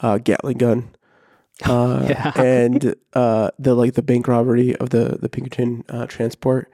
uh, 0.00 0.18
Gatling 0.18 0.58
gun, 0.58 0.90
uh, 1.64 2.06
Yeah. 2.08 2.32
and 2.40 2.94
uh, 3.14 3.50
the 3.58 3.74
like 3.74 3.94
the 3.94 4.02
bank 4.02 4.28
robbery 4.28 4.76
of 4.76 4.90
the 4.90 5.18
the 5.20 5.28
Pinkerton 5.28 5.84
uh, 5.88 6.06
transport. 6.06 6.70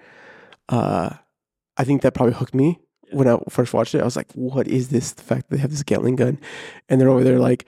Uh, 0.68 1.10
I 1.76 1.84
think 1.84 2.02
that 2.02 2.12
probably 2.14 2.34
hooked 2.34 2.54
me 2.54 2.80
when 3.12 3.28
I 3.28 3.38
first 3.48 3.72
watched 3.72 3.94
it. 3.94 4.00
I 4.00 4.04
was 4.04 4.16
like, 4.16 4.30
"What 4.34 4.66
is 4.68 4.88
this? 4.88 5.12
The 5.12 5.22
fact 5.22 5.48
that 5.48 5.56
they 5.56 5.60
have 5.62 5.70
this 5.70 5.82
Gatling 5.84 6.16
gun, 6.16 6.38
and 6.88 7.00
they're 7.00 7.08
over 7.08 7.24
there 7.24 7.38
like." 7.38 7.64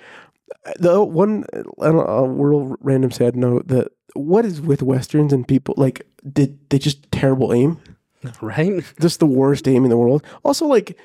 The 0.78 1.02
one 1.02 1.44
I 1.80 1.86
don't 1.86 2.08
a 2.08 2.28
real 2.28 2.76
random 2.80 3.10
sad 3.10 3.36
note 3.36 3.68
that 3.68 3.88
what 4.14 4.44
is 4.44 4.60
with 4.60 4.82
westerns 4.82 5.32
and 5.32 5.46
people 5.46 5.74
like 5.76 6.06
did 6.32 6.58
they 6.70 6.78
just 6.78 7.10
terrible 7.12 7.52
aim 7.52 7.78
Right? 8.42 8.82
just 9.00 9.20
the 9.20 9.26
worst 9.26 9.66
aim 9.68 9.84
in 9.84 9.90
the 9.90 9.96
world. 9.96 10.24
Also, 10.44 10.66
like 10.66 10.98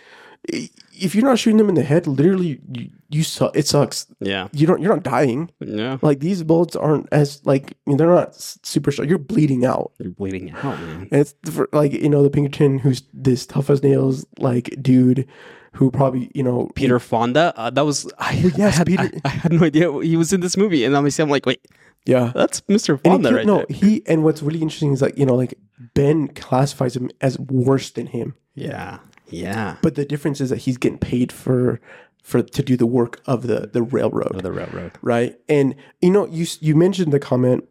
if 0.47 1.15
you're 1.15 1.25
not 1.25 1.39
shooting 1.39 1.57
them 1.57 1.69
in 1.69 1.75
the 1.75 1.83
head, 1.83 2.07
literally 2.07 2.59
you, 2.71 2.89
you 3.09 3.23
su- 3.23 3.49
It 3.53 3.67
sucks. 3.67 4.07
Yeah. 4.19 4.47
You 4.51 4.67
don't. 4.67 4.81
You're 4.81 4.93
not 4.93 5.03
dying. 5.03 5.49
Yeah. 5.59 5.97
Like 6.01 6.19
these 6.19 6.43
bullets 6.43 6.75
aren't 6.75 7.07
as 7.11 7.41
like 7.45 7.71
I 7.71 7.89
mean, 7.89 7.97
they're 7.97 8.07
not 8.07 8.35
super 8.35 8.91
strong. 8.91 9.07
You're 9.07 9.17
bleeding 9.17 9.65
out. 9.65 9.91
You're 9.99 10.11
bleeding 10.11 10.51
out, 10.51 10.79
man. 10.79 11.07
And 11.11 11.21
it's 11.21 11.33
for, 11.49 11.69
like 11.71 11.93
you 11.93 12.09
know 12.09 12.21
the 12.23 12.29
Pinkerton, 12.29 12.79
who's 12.79 13.03
this 13.13 13.45
tough 13.45 13.69
as 13.69 13.81
nails 13.81 14.25
like 14.37 14.75
dude, 14.81 15.27
who 15.75 15.91
probably 15.91 16.31
you 16.33 16.43
know 16.43 16.69
Peter 16.75 16.99
Fonda. 16.99 17.53
Uh, 17.55 17.69
that 17.69 17.85
was 17.85 18.11
I, 18.17 18.33
yes, 18.55 18.73
I 18.75 18.77
had, 18.77 18.87
Peter- 18.87 19.03
I, 19.03 19.21
I 19.25 19.29
had 19.29 19.53
no 19.53 19.63
idea 19.65 19.91
he 20.01 20.17
was 20.17 20.33
in 20.33 20.41
this 20.41 20.57
movie, 20.57 20.83
and 20.85 20.95
obviously 20.95 21.23
I'm 21.23 21.29
like, 21.29 21.45
wait, 21.45 21.65
Yeah. 22.05 22.31
that's 22.33 22.61
Mr. 22.61 22.99
He 23.03 23.09
Fonda 23.09 23.29
killed- 23.29 23.35
right 23.35 23.45
no, 23.45 23.57
there. 23.57 23.65
he 23.69 24.01
and 24.07 24.23
what's 24.23 24.41
really 24.41 24.61
interesting 24.61 24.93
is 24.93 25.01
like 25.01 25.17
you 25.17 25.25
know 25.25 25.35
like 25.35 25.53
Ben 25.93 26.27
classifies 26.29 26.95
him 26.95 27.09
as 27.21 27.37
worse 27.39 27.91
than 27.91 28.07
him. 28.07 28.35
Yeah. 28.55 28.99
Yeah. 29.29 29.77
But 29.81 29.95
the 29.95 30.05
difference 30.05 30.39
is 30.39 30.49
that 30.51 30.59
he's 30.59 30.77
getting 30.77 30.97
paid 30.99 31.31
for 31.31 31.81
for 32.23 32.41
to 32.41 32.63
do 32.63 32.77
the 32.77 32.85
work 32.87 33.21
of 33.25 33.47
the 33.47 33.69
the 33.71 33.81
railroad. 33.83 34.35
Of 34.35 34.43
the 34.43 34.51
railroad. 34.51 34.93
right? 35.01 35.35
And 35.49 35.75
you 36.01 36.11
know, 36.11 36.25
you 36.27 36.45
you 36.61 36.75
mentioned 36.75 37.11
the 37.11 37.19
comment 37.19 37.65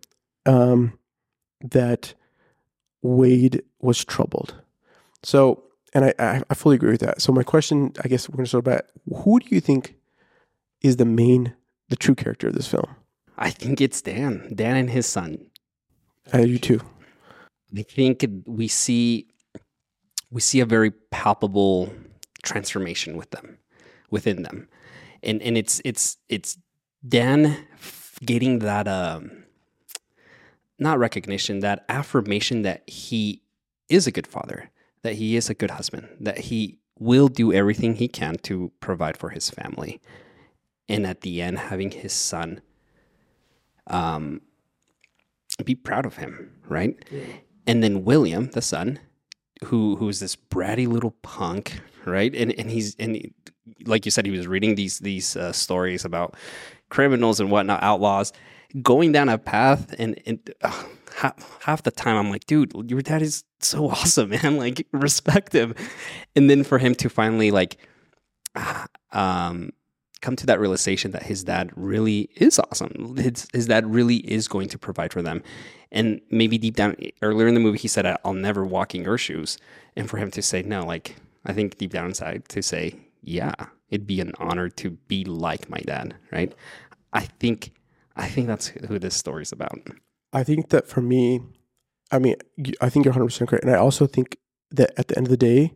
um, 0.46 0.98
that 1.62 2.14
Wade 3.02 3.62
was 3.80 4.04
troubled. 4.04 4.54
So, 5.22 5.64
and 5.94 6.12
I, 6.18 6.42
I 6.50 6.54
fully 6.54 6.76
agree 6.76 6.90
with 6.90 7.00
that. 7.00 7.22
So 7.22 7.32
my 7.32 7.42
question, 7.42 7.92
I 8.04 8.08
guess 8.08 8.28
we're 8.28 8.36
going 8.36 8.44
to 8.44 8.48
start 8.48 8.66
about 8.66 8.84
who 9.22 9.38
do 9.38 9.46
you 9.54 9.60
think 9.60 9.94
is 10.82 10.96
the 10.96 11.04
main, 11.04 11.54
the 11.88 11.96
true 11.96 12.14
character 12.14 12.48
of 12.48 12.54
this 12.54 12.66
film? 12.66 12.88
I 13.38 13.50
think 13.50 13.80
it's 13.80 14.02
Dan. 14.02 14.52
Dan 14.54 14.76
and 14.76 14.90
his 14.90 15.06
son. 15.06 15.38
I 16.32 16.40
you 16.40 16.58
too. 16.58 16.80
I 17.76 17.82
think 17.82 18.24
we 18.46 18.68
see 18.68 19.28
we 20.30 20.40
see 20.40 20.60
a 20.60 20.66
very 20.66 20.90
palpable 20.90 21.92
transformation 22.42 23.16
with 23.16 23.30
them, 23.30 23.58
within 24.10 24.42
them, 24.42 24.68
and 25.22 25.42
and 25.42 25.56
it's 25.56 25.80
it's 25.84 26.16
it's 26.28 26.56
Dan 27.06 27.66
getting 28.24 28.60
that 28.60 28.88
um, 28.88 29.44
not 30.78 30.98
recognition, 30.98 31.60
that 31.60 31.84
affirmation 31.88 32.62
that 32.62 32.88
he 32.88 33.42
is 33.88 34.06
a 34.06 34.12
good 34.12 34.26
father, 34.26 34.70
that 35.04 35.14
he 35.16 35.36
is 35.36 35.50
a 35.50 35.54
good 35.54 35.72
husband, 35.72 36.08
that 36.20 36.38
he 36.50 36.78
will 36.98 37.28
do 37.28 37.52
everything 37.52 37.96
he 37.96 38.08
can 38.08 38.36
to 38.38 38.72
provide 38.80 39.16
for 39.18 39.30
his 39.30 39.50
family, 39.50 40.00
and 40.88 41.06
at 41.06 41.22
the 41.22 41.42
end, 41.42 41.58
having 41.58 41.92
his 41.92 42.12
son 42.12 42.60
um, 43.88 44.40
be 45.64 45.74
proud 45.76 46.06
of 46.06 46.16
him, 46.16 46.52
right? 46.68 46.96
And 47.66 47.82
then 47.82 48.04
William, 48.04 48.50
the 48.50 48.62
son, 48.62 48.98
who 49.66 49.96
who's 49.96 50.20
this 50.20 50.36
bratty 50.36 50.86
little 50.88 51.12
punk, 51.22 51.80
right? 52.06 52.34
And 52.34 52.52
and 52.58 52.70
he's 52.70 52.96
and 52.96 53.16
he- 53.16 53.34
like 53.86 54.04
you 54.04 54.10
said, 54.10 54.26
he 54.26 54.32
was 54.32 54.46
reading 54.46 54.74
these 54.76 54.98
these 55.00 55.36
uh, 55.36 55.52
stories 55.52 56.04
about 56.04 56.36
criminals 56.90 57.40
and 57.40 57.50
whatnot, 57.50 57.82
outlaws, 57.82 58.32
going 58.82 59.12
down 59.12 59.28
a 59.28 59.38
path, 59.38 59.94
and 59.98 60.20
and 60.26 60.38
uh, 60.62 60.84
half, 61.14 61.58
half 61.62 61.82
the 61.82 61.90
time 61.90 62.16
I'm 62.16 62.30
like, 62.30 62.46
dude, 62.46 62.72
your 62.90 63.02
dad 63.02 63.22
is 63.22 63.44
so 63.60 63.90
awesome, 63.90 64.30
man. 64.30 64.56
Like 64.56 64.86
respect 64.92 65.52
him, 65.52 65.74
and 66.36 66.50
then 66.50 66.64
for 66.64 66.78
him 66.78 66.94
to 66.96 67.08
finally 67.08 67.50
like, 67.50 67.76
um, 69.12 69.70
come 70.20 70.36
to 70.36 70.46
that 70.46 70.58
realization 70.58 71.10
that 71.10 71.24
his 71.24 71.44
dad 71.44 71.70
really 71.76 72.30
is 72.36 72.58
awesome. 72.58 73.14
His, 73.16 73.46
his 73.52 73.66
dad 73.66 73.92
really 73.92 74.16
is 74.16 74.48
going 74.48 74.68
to 74.68 74.78
provide 74.78 75.12
for 75.12 75.20
them. 75.20 75.42
And 75.92 76.20
maybe 76.30 76.56
deep 76.56 76.76
down, 76.76 76.96
earlier 77.20 77.46
in 77.46 77.52
the 77.52 77.60
movie, 77.60 77.78
he 77.78 77.88
said, 77.88 78.06
I'll 78.24 78.32
never 78.32 78.64
walk 78.64 78.94
in 78.94 79.02
your 79.04 79.18
shoes. 79.18 79.58
And 79.96 80.08
for 80.08 80.16
him 80.16 80.30
to 80.30 80.40
say, 80.40 80.62
no, 80.62 80.84
like, 80.84 81.16
I 81.44 81.52
think 81.52 81.76
deep 81.76 81.92
down 81.92 82.06
inside 82.06 82.48
to 82.48 82.62
say, 82.62 82.98
yeah, 83.20 83.52
it'd 83.90 84.06
be 84.06 84.20
an 84.20 84.32
honor 84.38 84.70
to 84.70 84.90
be 84.90 85.24
like 85.24 85.68
my 85.68 85.80
dad, 85.80 86.14
right? 86.32 86.54
I 87.12 87.20
think, 87.20 87.72
I 88.16 88.26
think 88.26 88.46
that's 88.46 88.68
who 88.68 88.98
this 88.98 89.14
story's 89.14 89.52
about. 89.52 89.78
I 90.34 90.42
think 90.42 90.70
that 90.70 90.88
for 90.88 91.00
me, 91.00 91.40
I 92.10 92.18
mean, 92.18 92.34
I 92.80 92.90
think 92.90 93.04
you're 93.04 93.12
100 93.12 93.26
percent 93.26 93.48
correct, 93.48 93.64
and 93.64 93.72
I 93.72 93.78
also 93.78 94.06
think 94.06 94.36
that 94.72 94.92
at 94.98 95.08
the 95.08 95.16
end 95.16 95.28
of 95.28 95.30
the 95.30 95.36
day, 95.36 95.74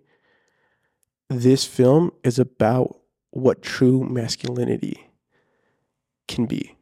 this 1.30 1.64
film 1.64 2.10
is 2.24 2.38
about 2.38 2.98
what 3.30 3.62
true 3.62 4.02
masculinity 4.04 5.10
can 6.26 6.46
be, 6.46 6.76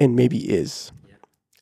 and 0.00 0.16
maybe 0.16 0.50
is. 0.52 0.92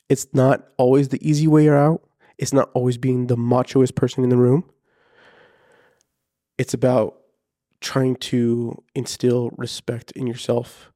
It's 0.09 0.27
not 0.33 0.69
always 0.79 1.09
the 1.09 1.27
easy 1.27 1.47
way 1.47 1.69
out. 1.69 2.03
It's 2.39 2.53
not 2.53 2.71
always 2.75 2.99
being 2.99 3.27
the 3.27 3.37
machoest 3.37 3.95
person 3.95 4.25
in 4.25 4.31
the 4.31 4.37
room. 4.37 4.65
It's 6.59 6.75
about 6.75 7.19
trying 7.81 8.17
to 8.17 8.83
instill 8.95 9.51
respect 9.57 10.13
in 10.13 10.27
yourself 10.27 10.93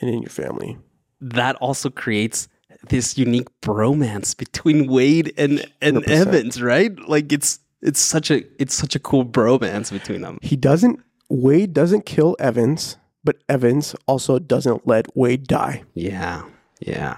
and 0.00 0.10
in 0.10 0.22
your 0.22 0.30
family. 0.30 0.78
That 1.20 1.56
also 1.56 1.90
creates 1.90 2.48
this 2.88 3.16
unique 3.18 3.48
bromance 3.60 4.36
between 4.36 4.86
Wade 4.86 5.32
and, 5.36 5.64
and 5.80 5.98
100%. 5.98 6.08
Evans, 6.08 6.62
right? 6.62 6.98
Like 7.08 7.32
it's, 7.32 7.60
it's 7.82 8.00
such 8.00 8.30
a, 8.30 8.44
it's 8.60 8.74
such 8.74 8.94
a 8.94 8.98
cool 8.98 9.24
bromance 9.24 9.92
between 9.92 10.22
them. 10.22 10.38
he 10.42 10.56
doesn't 10.56 11.00
Wade 11.28 11.72
doesn't 11.72 12.06
kill 12.06 12.36
Evans, 12.38 12.96
but 13.22 13.36
Evans 13.48 13.94
also 14.06 14.38
doesn't 14.38 14.86
let 14.86 15.16
Wade 15.16 15.46
die. 15.46 15.82
Yeah. 15.94 16.44
Yeah. 16.80 17.16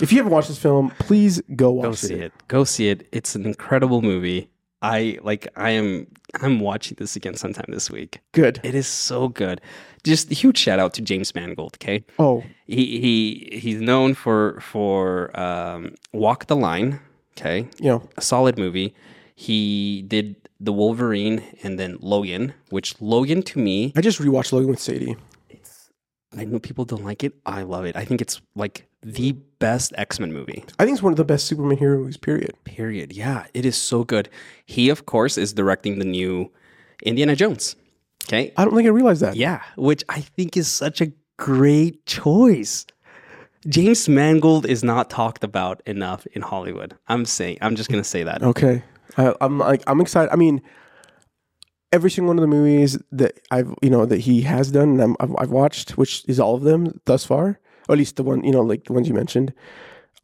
If 0.00 0.12
you 0.12 0.18
haven't 0.18 0.32
watched 0.32 0.48
this 0.48 0.58
film, 0.58 0.92
please 0.98 1.42
go 1.54 1.70
watch 1.70 1.84
Go 1.84 1.92
see 1.92 2.14
it. 2.14 2.32
Go 2.48 2.64
see 2.64 2.88
it. 2.88 3.06
It's 3.12 3.34
an 3.34 3.44
incredible 3.44 4.02
movie. 4.02 4.48
I 4.82 5.18
like 5.22 5.48
I 5.56 5.70
am 5.70 6.06
I'm 6.40 6.60
watching 6.60 6.96
this 6.98 7.16
again 7.16 7.34
sometime 7.34 7.66
this 7.68 7.90
week. 7.90 8.20
Good. 8.32 8.60
It 8.62 8.74
is 8.74 8.86
so 8.86 9.28
good. 9.28 9.60
Just 10.04 10.30
a 10.30 10.34
huge 10.34 10.56
shout 10.58 10.78
out 10.78 10.94
to 10.94 11.02
James 11.02 11.34
Mangold, 11.34 11.76
okay? 11.76 12.04
Oh, 12.18 12.42
He 12.66 13.00
he 13.00 13.58
he's 13.58 13.80
known 13.80 14.14
for 14.14 14.58
for 14.60 15.38
um, 15.38 15.94
Walk 16.12 16.46
the 16.46 16.56
Line, 16.56 17.00
okay? 17.36 17.68
you 17.78 17.88
know, 17.90 18.08
A 18.16 18.22
solid 18.22 18.56
movie. 18.58 18.94
He 19.34 20.02
did 20.08 20.36
The 20.60 20.72
Wolverine 20.72 21.42
and 21.62 21.78
then 21.78 21.96
Logan, 22.00 22.54
which 22.70 22.94
Logan 23.00 23.42
to 23.42 23.58
me, 23.58 23.92
I 23.96 24.00
just 24.00 24.18
rewatched 24.20 24.52
Logan 24.52 24.70
with 24.70 24.80
Sadie. 24.80 25.16
It's 25.50 25.90
I 26.36 26.44
know 26.44 26.58
people 26.58 26.84
don't 26.86 27.04
like 27.04 27.22
it. 27.24 27.34
I 27.44 27.62
love 27.62 27.84
it. 27.84 27.96
I 27.96 28.04
think 28.06 28.20
it's 28.22 28.40
like 28.54 28.86
the 29.02 29.32
best 29.58 29.92
X-Men 29.96 30.32
movie. 30.32 30.64
I 30.78 30.84
think 30.84 30.94
it's 30.94 31.02
one 31.02 31.12
of 31.12 31.16
the 31.16 31.24
best 31.24 31.46
Superman 31.46 31.78
hero 31.78 31.98
movies. 31.98 32.16
Period. 32.16 32.52
Period. 32.64 33.12
Yeah, 33.12 33.46
it 33.54 33.64
is 33.64 33.76
so 33.76 34.04
good. 34.04 34.28
He, 34.66 34.88
of 34.88 35.06
course, 35.06 35.38
is 35.38 35.52
directing 35.52 35.98
the 35.98 36.04
new 36.04 36.50
Indiana 37.02 37.34
Jones. 37.36 37.76
Okay. 38.26 38.52
I 38.56 38.64
don't 38.64 38.74
think 38.74 38.86
I 38.86 38.90
realized 38.90 39.22
that. 39.22 39.36
Yeah, 39.36 39.62
which 39.76 40.04
I 40.08 40.20
think 40.20 40.56
is 40.56 40.68
such 40.68 41.00
a 41.00 41.12
great 41.36 42.04
choice. 42.06 42.86
James 43.68 44.08
Mangold 44.08 44.66
is 44.66 44.82
not 44.82 45.10
talked 45.10 45.44
about 45.44 45.82
enough 45.86 46.26
in 46.32 46.42
Hollywood. 46.42 46.96
I'm 47.08 47.24
saying, 47.24 47.58
I'm 47.60 47.76
just 47.76 47.90
gonna 47.90 48.04
say 48.04 48.22
that. 48.22 48.42
Okay. 48.42 48.82
I, 49.16 49.34
I'm 49.40 49.58
like 49.58 49.82
I'm 49.86 50.00
excited. 50.00 50.32
I 50.32 50.36
mean, 50.36 50.62
every 51.92 52.10
single 52.10 52.28
one 52.28 52.38
of 52.38 52.42
the 52.42 52.48
movies 52.48 52.98
that 53.12 53.40
I've 53.50 53.74
you 53.82 53.90
know 53.90 54.06
that 54.06 54.20
he 54.20 54.42
has 54.42 54.70
done 54.70 54.90
and 54.90 55.02
I'm, 55.02 55.16
I've, 55.20 55.36
I've 55.38 55.50
watched, 55.50 55.98
which 55.98 56.24
is 56.28 56.40
all 56.40 56.54
of 56.54 56.62
them 56.62 57.00
thus 57.04 57.24
far, 57.24 57.58
or 57.90 57.94
at 57.94 57.98
least 57.98 58.16
the 58.16 58.22
one 58.22 58.44
you 58.44 58.52
know 58.52 58.60
like 58.62 58.84
the 58.84 58.92
ones 58.92 59.08
you 59.08 59.14
mentioned. 59.14 59.52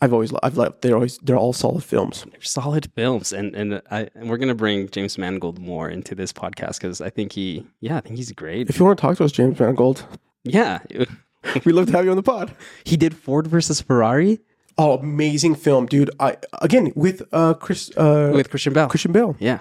I've 0.02 0.12
always 0.12 0.30
I've 0.42 0.56
loved. 0.58 0.82
They're 0.82 0.94
always 0.94 1.18
they're 1.18 1.38
all 1.38 1.54
solid 1.54 1.82
films. 1.82 2.24
They're 2.30 2.42
solid 2.42 2.90
films, 2.94 3.32
and 3.32 3.54
and 3.56 3.80
I 3.90 4.08
and 4.14 4.28
we're 4.28 4.36
gonna 4.36 4.54
bring 4.54 4.88
James 4.90 5.16
Mangold 5.18 5.58
more 5.58 5.88
into 5.88 6.14
this 6.14 6.32
podcast 6.34 6.74
because 6.80 7.00
I 7.00 7.08
think 7.10 7.32
he, 7.32 7.66
yeah, 7.80 7.96
I 7.96 8.00
think 8.00 8.16
he's 8.16 8.30
great. 8.32 8.68
If 8.68 8.78
you 8.78 8.84
want 8.84 8.98
to 8.98 9.00
talk 9.02 9.16
to 9.16 9.24
us, 9.24 9.32
James 9.32 9.58
Mangold, 9.58 10.04
Yeah, 10.44 10.80
we 11.64 11.72
love 11.72 11.86
to 11.86 11.92
have 11.92 12.04
you 12.04 12.10
on 12.10 12.16
the 12.18 12.22
pod. 12.22 12.54
he 12.84 12.96
did 12.98 13.16
Ford 13.16 13.46
versus 13.46 13.80
Ferrari 13.80 14.40
Oh, 14.78 14.98
amazing 14.98 15.54
film, 15.54 15.86
dude! 15.86 16.10
I 16.20 16.36
again 16.60 16.92
with 16.94 17.22
uh 17.32 17.54
Chris 17.54 17.90
uh 17.96 18.32
with 18.34 18.50
Christian 18.50 18.74
Bale. 18.74 18.88
Christian 18.88 19.12
Bale. 19.12 19.34
Yeah. 19.38 19.60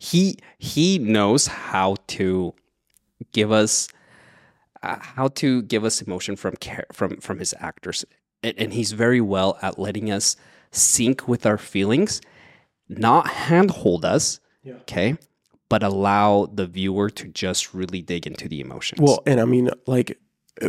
He 0.00 0.38
he 0.58 0.98
knows 0.98 1.46
how 1.46 1.94
to 2.18 2.52
give 3.32 3.52
us 3.52 3.86
uh, 4.82 4.98
how 5.00 5.28
to 5.28 5.62
give 5.62 5.84
us 5.84 6.00
emotion 6.02 6.36
from 6.36 6.56
care, 6.56 6.86
from 6.92 7.16
from 7.18 7.38
his 7.38 7.54
actors. 7.58 8.04
And, 8.42 8.54
and 8.58 8.72
he's 8.72 8.92
very 8.92 9.20
well 9.20 9.58
at 9.62 9.78
letting 9.78 10.10
us 10.10 10.36
sync 10.70 11.26
with 11.28 11.46
our 11.46 11.58
feelings, 11.58 12.20
not 12.88 13.28
handhold 13.28 14.04
us, 14.04 14.40
Yeah. 14.62 14.74
okay? 14.82 15.16
But 15.68 15.82
allow 15.82 16.46
the 16.52 16.66
viewer 16.66 17.10
to 17.10 17.28
just 17.28 17.74
really 17.74 18.02
dig 18.02 18.26
into 18.26 18.48
the 18.48 18.60
emotions. 18.60 19.00
Well, 19.00 19.22
and 19.26 19.40
I 19.40 19.44
mean, 19.46 19.70
like 19.86 20.18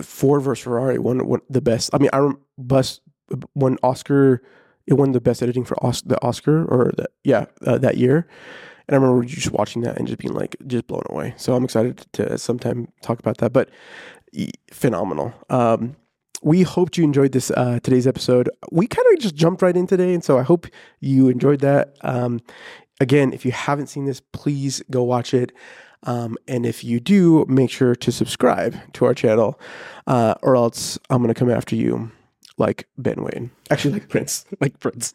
Ford 0.02 0.42
versus 0.44 0.64
Ferrari 0.64 0.98
won, 0.98 1.28
won 1.28 1.42
the 1.50 1.62
best. 1.62 1.90
I 1.94 1.98
mean, 2.00 2.10
I 2.14 2.20
rem- 2.20 2.40
bus 2.58 3.00
won 3.54 3.78
Oscar. 3.84 4.42
It 4.88 4.94
won 4.94 5.12
the 5.12 5.20
best 5.22 5.44
editing 5.44 5.66
for 5.66 5.76
Os- 5.86 6.02
the 6.02 6.20
Oscar, 6.24 6.64
or 6.66 6.92
the, 6.96 7.10
yeah, 7.24 7.46
uh, 7.66 7.78
that 7.80 7.98
year. 7.98 8.28
And 8.88 8.96
I 8.96 9.00
remember 9.00 9.26
just 9.26 9.52
watching 9.52 9.82
that 9.84 9.98
and 9.98 10.08
just 10.08 10.20
being 10.20 10.34
like, 10.34 10.56
just 10.66 10.88
blown 10.88 11.04
away. 11.10 11.34
So 11.38 11.56
I'm 11.56 11.64
excited 11.64 12.06
to 12.14 12.38
sometime 12.38 12.88
talk 13.02 13.20
about 13.20 13.38
that. 13.38 13.54
But 13.54 13.70
phenomenal. 14.72 15.34
Um, 15.50 15.96
we 16.42 16.62
hoped 16.62 16.98
you 16.98 17.04
enjoyed 17.04 17.32
this 17.32 17.52
uh, 17.52 17.80
today's 17.82 18.08
episode. 18.08 18.50
We 18.72 18.88
kind 18.88 19.08
of 19.14 19.20
just 19.20 19.36
jumped 19.36 19.62
right 19.62 19.76
in 19.76 19.88
today, 19.88 20.14
and 20.14 20.24
so 20.24 20.38
I 20.38 20.44
hope 20.44 20.68
you 21.00 21.30
enjoyed 21.30 21.62
that. 21.62 21.98
Um, 22.02 22.42
again, 23.00 23.34
if 23.34 23.46
you 23.46 23.52
haven't 23.52 23.88
seen 23.88 24.06
this, 24.06 24.22
please 24.34 24.84
go 24.92 25.04
watch 25.04 25.34
it. 25.34 25.52
Um, 26.04 26.38
and 26.48 26.66
if 26.66 26.84
you 26.84 27.00
do, 27.00 27.44
make 27.48 27.72
sure 27.72 27.96
to 27.96 28.12
subscribe 28.12 28.76
to 28.94 29.06
our 29.06 29.16
channel, 29.16 29.60
uh, 30.06 30.36
or 30.44 30.56
else 30.56 31.00
I'm 31.10 31.22
gonna 31.22 31.34
come 31.34 31.50
after 31.50 31.76
you, 31.76 32.12
like 32.58 32.88
Ben 32.98 33.24
Wayne, 33.24 33.52
actually 33.70 33.94
like 33.94 34.10
Prince. 34.10 34.46
like 34.60 34.80
Prince. 34.80 35.14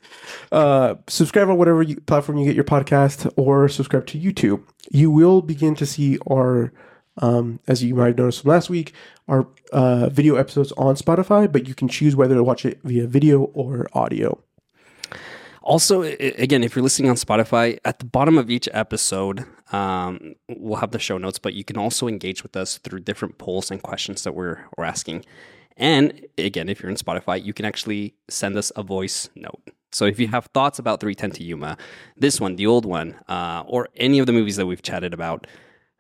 Uh, 0.51 0.95
subscribe 1.09 1.49
on 1.49 1.59
whatever 1.59 1.83
you, 1.83 2.01
platform 2.01 2.39
you 2.39 2.45
get 2.45 2.55
your 2.55 2.65
podcast, 2.65 3.31
or 3.37 3.69
subscribe 3.69 4.07
to 4.07 4.19
YouTube. 4.19 4.63
You 4.91 5.11
will 5.11 5.43
begin 5.43 5.75
to 5.77 5.87
see 5.87 6.19
our, 6.31 6.73
um, 7.19 7.61
as 7.67 7.83
you 7.83 7.95
might 7.95 8.09
have 8.09 8.19
noticed 8.19 8.43
from 8.43 8.51
last 8.51 8.71
week, 8.71 8.95
our 9.29 9.47
uh, 9.73 10.09
video 10.09 10.37
episodes 10.37 10.73
on 10.73 10.95
Spotify. 10.95 11.51
But 11.51 11.67
you 11.67 11.75
can 11.75 11.89
choose 11.89 12.15
whether 12.15 12.35
to 12.35 12.45
watch 12.45 12.65
it 12.65 12.81
via 12.85 13.07
video 13.07 13.43
or 13.55 13.89
audio. 13.93 14.43
Also, 15.63 16.03
again, 16.03 16.65
if 16.65 16.75
you're 16.75 16.83
listening 16.83 17.09
on 17.09 17.17
Spotify, 17.17 17.79
at 17.85 18.01
the 18.01 18.05
bottom 18.05 18.37
of 18.37 18.51
each 18.51 18.69
episode, 18.73 19.45
um, 19.73 20.35
we'll 20.49 20.81
have 20.81 20.91
the 20.91 20.99
show 20.99 21.19
notes, 21.19 21.39
but 21.39 21.55
you 21.55 21.63
can 21.63 21.77
also 21.77 22.09
engage 22.09 22.43
with 22.43 22.57
us 22.57 22.79
through 22.79 23.01
different 23.01 23.39
polls 23.39 23.71
and 23.71 23.81
questions 23.81 24.25
that 24.25 24.35
we're, 24.35 24.65
we're 24.77 24.85
asking. 24.85 25.25
And 25.77 26.27
again, 26.39 26.69
if 26.69 26.83
you're 26.83 26.91
in 26.91 26.97
Spotify, 26.97 27.43
you 27.43 27.53
can 27.53 27.65
actually 27.65 28.15
send 28.29 28.57
us 28.57 28.73
a 28.77 28.83
voice 28.83 29.29
note. 29.35 29.71
So 29.93 30.07
if 30.07 30.19
you 30.19 30.29
have 30.29 30.47
thoughts 30.47 30.79
about 30.79 31.01
310 31.01 31.39
to 31.39 31.45
Yuma, 31.45 31.77
this 32.17 32.41
one, 32.41 32.57
the 32.57 32.67
old 32.67 32.87
one, 32.87 33.15
uh, 33.29 33.63
or 33.67 33.89
any 33.97 34.19
of 34.19 34.27
the 34.27 34.33
movies 34.33 34.57
that 34.57 34.67
we've 34.67 34.83
chatted 34.83 35.13
about, 35.13 35.47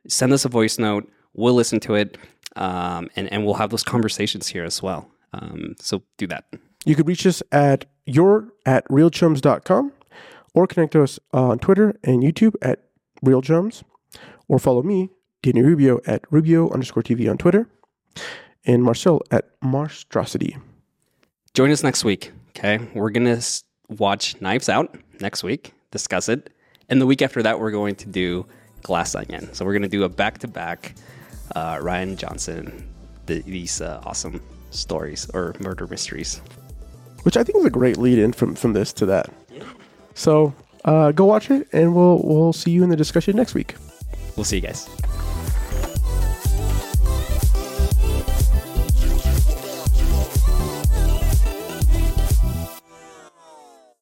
send 0.08 0.32
us 0.32 0.44
a 0.44 0.48
voice 0.48 0.78
note. 0.78 1.10
We'll 1.34 1.54
listen 1.54 1.80
to 1.80 1.94
it, 1.94 2.16
um, 2.56 3.10
and, 3.16 3.30
and 3.32 3.44
we'll 3.44 3.54
have 3.54 3.70
those 3.70 3.82
conversations 3.82 4.48
here 4.48 4.64
as 4.64 4.82
well. 4.82 5.10
Um, 5.34 5.74
so 5.78 6.02
do 6.16 6.26
that. 6.28 6.44
You 6.84 6.94
could 6.94 7.06
reach 7.06 7.26
us 7.26 7.42
at 7.52 7.86
your 8.06 8.48
at 8.66 8.86
reelchums.com 8.88 9.92
or 10.54 10.66
connect 10.66 10.92
to 10.92 11.02
us 11.02 11.18
on 11.32 11.58
Twitter 11.58 11.94
and 12.02 12.22
YouTube 12.22 12.54
at 12.60 12.84
reelchums 13.24 13.82
or 14.48 14.58
follow 14.58 14.82
me, 14.82 15.10
Danny 15.42 15.62
Rubio, 15.62 16.00
at 16.06 16.24
Rubio 16.30 16.70
underscore 16.70 17.02
TV 17.02 17.30
on 17.30 17.38
Twitter, 17.38 17.68
and 18.66 18.82
Marcel 18.82 19.22
at 19.30 19.51
Marztrosity. 19.62 20.58
Join 21.54 21.70
us 21.70 21.82
next 21.82 22.04
week. 22.04 22.32
Okay. 22.50 22.78
We're 22.94 23.10
going 23.10 23.26
to 23.36 23.42
watch 23.88 24.40
Knives 24.40 24.68
Out 24.68 24.94
next 25.20 25.42
week, 25.42 25.72
discuss 25.90 26.28
it. 26.28 26.50
And 26.88 27.00
the 27.00 27.06
week 27.06 27.22
after 27.22 27.42
that, 27.42 27.58
we're 27.60 27.70
going 27.70 27.94
to 27.96 28.06
do 28.08 28.46
Glass 28.82 29.14
Onion. 29.14 29.52
So 29.54 29.64
we're 29.64 29.72
going 29.72 29.82
to 29.82 29.88
do 29.88 30.04
a 30.04 30.08
back 30.08 30.38
to 30.38 30.48
back 30.48 30.94
Rian 31.54 32.16
Johnson, 32.16 32.88
the, 33.26 33.40
these 33.42 33.80
uh, 33.80 34.00
awesome 34.04 34.40
stories 34.70 35.28
or 35.34 35.54
murder 35.60 35.86
mysteries. 35.86 36.40
which 37.22 37.36
I 37.36 37.44
think 37.44 37.58
is 37.58 37.64
a 37.64 37.70
great 37.70 37.96
lead 37.98 38.18
in 38.18 38.32
from 38.32 38.54
from 38.54 38.72
this 38.72 38.92
to 38.94 39.06
that. 39.06 39.30
So 40.14 40.54
uh, 40.84 41.12
go 41.12 41.24
watch 41.24 41.50
it, 41.50 41.68
and 41.72 41.94
we'll 41.94 42.20
we'll 42.24 42.52
see 42.52 42.70
you 42.70 42.82
in 42.82 42.90
the 42.90 42.96
discussion 42.96 43.36
next 43.36 43.54
week. 43.54 43.74
We'll 44.36 44.44
see 44.44 44.56
you 44.56 44.62
guys. 44.62 44.88